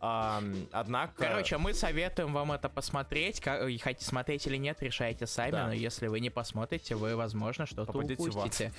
А, 0.00 0.42
однако... 0.72 1.14
Короче, 1.22 1.58
мы 1.58 1.74
советуем 1.74 2.32
вам 2.32 2.50
это 2.52 2.68
посмотреть. 2.68 3.40
ка- 3.40 3.68
и 3.68 3.78
Хотите 3.78 4.04
смотреть 4.06 4.46
или 4.48 4.56
нет, 4.56 4.82
решайте 4.82 5.26
сами. 5.28 5.52
Да. 5.52 5.66
Но 5.66 5.72
если 5.72 6.08
вы 6.08 6.18
не 6.20 6.30
посмотрите, 6.30 6.96
вы, 6.96 7.14
возможно, 7.14 7.66
что-то 7.66 7.92
упустите. 7.96 8.72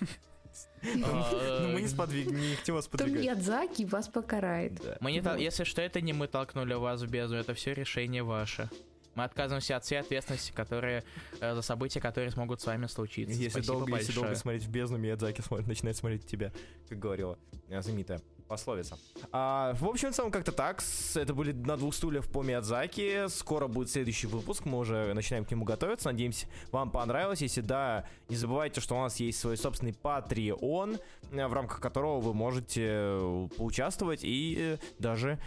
Ну, 0.82 1.70
мы 1.70 1.82
не 1.82 2.56
хотим 2.56 2.76
вас 2.76 2.88
подвигать. 2.88 3.22
Миядзаки 3.22 3.84
вас 3.84 4.08
покарает. 4.08 4.98
Мы 5.00 5.12
не 5.12 5.42
Если 5.42 5.64
что, 5.64 5.82
это 5.82 6.02
не 6.02 6.14
мы 6.14 6.28
толкнули 6.28 6.74
вас 6.74 7.02
в 7.02 7.10
бездну, 7.10 7.38
это 7.38 7.54
все 7.54 7.74
решение 7.74 8.24
ваше. 8.24 8.70
Мы 9.16 9.24
отказываемся 9.26 9.76
от 9.76 9.86
всей 9.86 10.00
ответственности, 10.00 10.52
которые 10.52 11.04
э, 11.40 11.54
за 11.54 11.62
события, 11.62 12.00
которые 12.00 12.32
смогут 12.32 12.62
с 12.62 12.66
вами 12.66 12.88
случиться. 12.88 13.34
Если 13.34 13.50
Спасибо 13.50 13.74
долго, 13.74 13.98
если 13.98 14.14
долго 14.14 14.36
смотреть 14.36 14.64
в 14.64 14.70
бездну, 14.70 14.98
Миядзаки 14.98 15.42
смотрит, 15.42 15.68
начинает 15.68 15.98
смотреть 15.98 16.26
тебя, 16.26 16.52
как 16.90 16.98
говорила 16.98 17.38
э, 17.70 17.80
знаменитая 17.82 18.22
пословица. 18.54 19.00
А, 19.32 19.74
в 19.74 19.86
общем, 19.88 20.12
в 20.12 20.16
целом, 20.16 20.32
как-то 20.32 20.52
так. 20.52 20.84
Это 21.16 21.34
были 21.34 21.54
на 21.54 21.76
двух 21.76 21.96
стульях 21.96 22.28
по 22.28 22.44
Миядзаки. 22.44 23.28
Скоро 23.30 23.68
будет 23.68 23.90
следующий 23.90 24.28
выпуск. 24.28 24.66
Мы 24.66 24.78
уже 24.78 25.12
начинаем 25.16 25.44
к 25.44 25.50
нему 25.50 25.66
готовиться. 25.66 26.12
Надеемся, 26.12 26.46
вам 26.72 26.92
понравилось. 26.92 27.42
Если 27.42 27.62
да, 27.62 28.06
не 28.30 28.36
забывайте, 28.36 28.80
что 28.80 28.96
у 28.96 29.00
нас 29.00 29.20
есть 29.20 29.40
свой 29.40 29.58
собственный 29.58 29.96
Patreon, 30.04 31.02
в 31.32 31.54
рамках 31.54 31.80
которого 31.80 32.20
вы 32.20 32.36
можете 32.36 32.84
э, 32.86 33.48
поучаствовать 33.58 34.20
и 34.24 34.56
э, 34.60 34.78
даже 35.00 35.40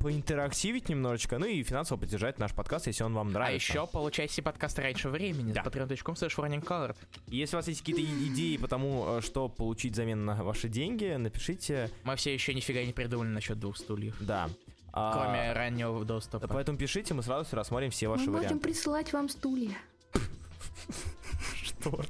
поинтерактивить 0.00 0.88
немножечко, 0.88 1.38
ну 1.38 1.44
и 1.46 1.62
финансово 1.62 1.98
поддержать 2.00 2.38
наш 2.38 2.52
подкаст, 2.54 2.86
если 2.86 3.04
он 3.04 3.12
вам 3.14 3.28
А 3.28 3.30
нравится. 3.30 3.72
еще 3.72 3.86
получайте 3.86 4.42
подкасты 4.42 4.80
раньше 4.82 5.10
времени 5.10 5.52
Да. 5.52 5.62
с 5.62 5.66
patreon.com 5.66 6.14
slash. 6.14 6.96
Если 7.28 7.54
у 7.54 7.58
вас 7.58 7.68
есть 7.68 7.80
какие-то 7.80 8.02
идеи 8.02 8.56
по 8.56 8.66
тому, 8.66 9.04
э, 9.18 9.20
что 9.20 9.48
получить 9.48 9.92
взамен 9.92 10.24
на 10.24 10.42
ваши 10.42 10.68
деньги, 10.68 11.14
напишите. 11.16 11.90
Мы 12.04 12.16
все 12.16 12.32
еще 12.32 12.54
нифига 12.54 12.82
не 12.82 12.92
придумали 12.92 13.28
насчет 13.28 13.60
двух 13.60 13.76
стульев. 13.76 14.16
Да. 14.20 14.48
А, 14.92 15.12
Кроме 15.12 15.52
раннего 15.52 16.04
доступа. 16.04 16.48
Поэтому 16.48 16.78
пишите, 16.78 17.14
мы 17.14 17.22
сразу 17.22 17.54
рассмотрим 17.54 17.90
все 17.90 18.08
ваши 18.08 18.24
Мы 18.24 18.32
можем 18.32 18.46
варианты. 18.48 18.64
присылать 18.68 19.12
вам 19.12 19.28
стулья. 19.28 19.76
Что? 21.62 22.00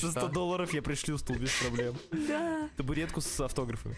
За 0.00 0.10
100 0.12 0.28
долларов 0.28 0.72
я 0.74 0.82
пришлю 0.82 1.18
стул 1.18 1.36
без 1.36 1.50
проблем. 1.58 1.94
Да, 2.28 2.68
Табуретку 2.76 3.20
с 3.20 3.40
автографами. 3.40 3.96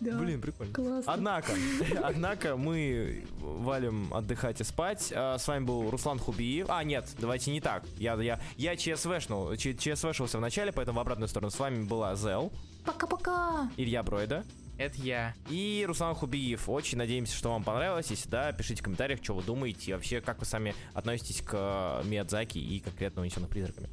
да. 0.00 0.16
Блин, 0.18 0.40
прикольно. 0.40 0.72
Классно. 0.72 1.12
Однако, 1.12 1.52
однако 2.02 2.56
мы 2.56 3.26
валим 3.40 4.12
отдыхать 4.14 4.60
и 4.60 4.64
спать. 4.64 5.12
А, 5.14 5.36
С 5.38 5.46
вами 5.48 5.64
был 5.64 5.90
Руслан 5.90 6.18
Хубиев. 6.18 6.66
А, 6.70 6.82
нет, 6.84 7.08
давайте 7.18 7.50
не 7.50 7.60
так. 7.60 7.84
Я, 7.98 8.14
я, 8.22 8.40
я 8.56 8.76
ЧСВшнул, 8.76 9.54
Ч- 9.56 9.74
ЧСВшился 9.76 10.38
в 10.38 10.40
начале, 10.40 10.72
поэтому 10.72 10.98
в 10.98 11.00
обратную 11.00 11.28
сторону. 11.28 11.50
С 11.50 11.58
вами 11.58 11.84
была 11.84 12.14
Зел, 12.16 12.52
Пока-пока. 12.84 13.70
Илья 13.76 14.02
Бройда 14.02 14.44
Это 14.78 14.96
я. 15.02 15.34
и 15.50 15.84
Руслан 15.86 16.14
Хубиев. 16.14 16.68
Очень 16.70 16.96
надеемся, 16.98 17.36
что 17.36 17.50
вам 17.50 17.62
понравилось. 17.64 18.06
Если 18.10 18.28
да, 18.30 18.50
пишите 18.52 18.80
в 18.80 18.84
комментариях, 18.84 19.20
что 19.22 19.34
вы 19.34 19.42
думаете. 19.42 19.90
И 19.90 19.94
вообще, 19.94 20.20
как 20.22 20.38
вы 20.38 20.46
сами 20.46 20.74
относитесь 20.94 21.42
к 21.42 22.00
Миядзаки 22.04 22.56
и 22.58 22.80
конкретно 22.80 23.20
унесенных 23.22 23.50
призраками. 23.50 23.88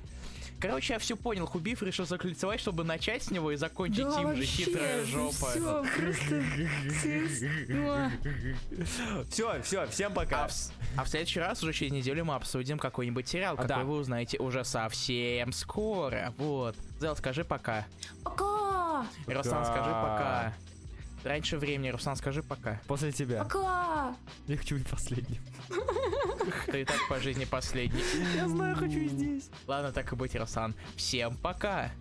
Короче, 0.60 0.94
я 0.94 1.00
все 1.00 1.16
понял. 1.16 1.46
Хубив 1.46 1.84
решил 1.84 2.06
закольцевать, 2.06 2.60
чтобы 2.60 2.84
начать 2.84 3.24
с 3.24 3.32
него 3.32 3.52
и 3.52 3.56
закончить 3.56 4.04
Да, 4.04 4.22
им 4.22 4.36
же 4.36 4.44
хитрая 4.44 5.06
жопа. 5.06 5.50
Все, 5.52 5.84
просто... 5.96 6.44
Все, 9.30 9.62
все, 9.62 9.88
всем 9.88 10.12
А 10.14 10.16
пока. 10.16 10.48
в, 10.48 10.52
с- 10.54 10.72
а 10.98 11.04
в 11.04 11.10
следующий 11.10 11.40
раз, 11.40 11.62
уже 11.64 11.74
через 11.74 11.92
неделю, 11.92 12.26
мы 12.26 12.36
обсудим 12.36 12.78
какой-нибудь 12.80 13.28
сериал, 13.28 13.56
А, 13.58 13.62
который 13.62 13.80
да. 13.80 13.84
вы 13.86 13.98
узнаете 13.98 14.38
уже 14.40 14.64
совсем 14.64 15.52
скоро. 15.52 16.34
Вот. 16.38 16.76
Зел, 17.00 17.16
скажи 17.16 17.44
пока. 17.44 17.86
Пока! 18.24 19.06
Руслан, 19.28 19.66
скажи 19.66 19.90
пока. 19.92 20.54
Раньше 21.26 21.58
времени, 21.58 21.90
Руслан, 21.90 22.16
скажи 22.16 22.44
пока. 22.44 22.80
После 22.86 23.12
тебя. 23.12 23.44
Пока! 23.44 24.16
Я 24.46 24.58
хочу 24.58 24.76
быть 24.76 24.88
последним. 24.88 25.42
Ты 26.68 26.82
и 26.82 26.86
так 26.86 27.00
по 27.10 27.20
жизни 27.20 27.46
последний. 27.46 28.04
Я 28.36 28.48
знаю, 28.48 28.76
хочу 28.76 29.00
и 29.00 29.08
здесь. 29.08 29.50
Ладно, 29.66 29.92
так 29.92 30.14
и 30.14 30.16
быть, 30.16 30.36
Руслан. 30.36 30.76
Всем 30.96 31.36
пока. 31.36 31.92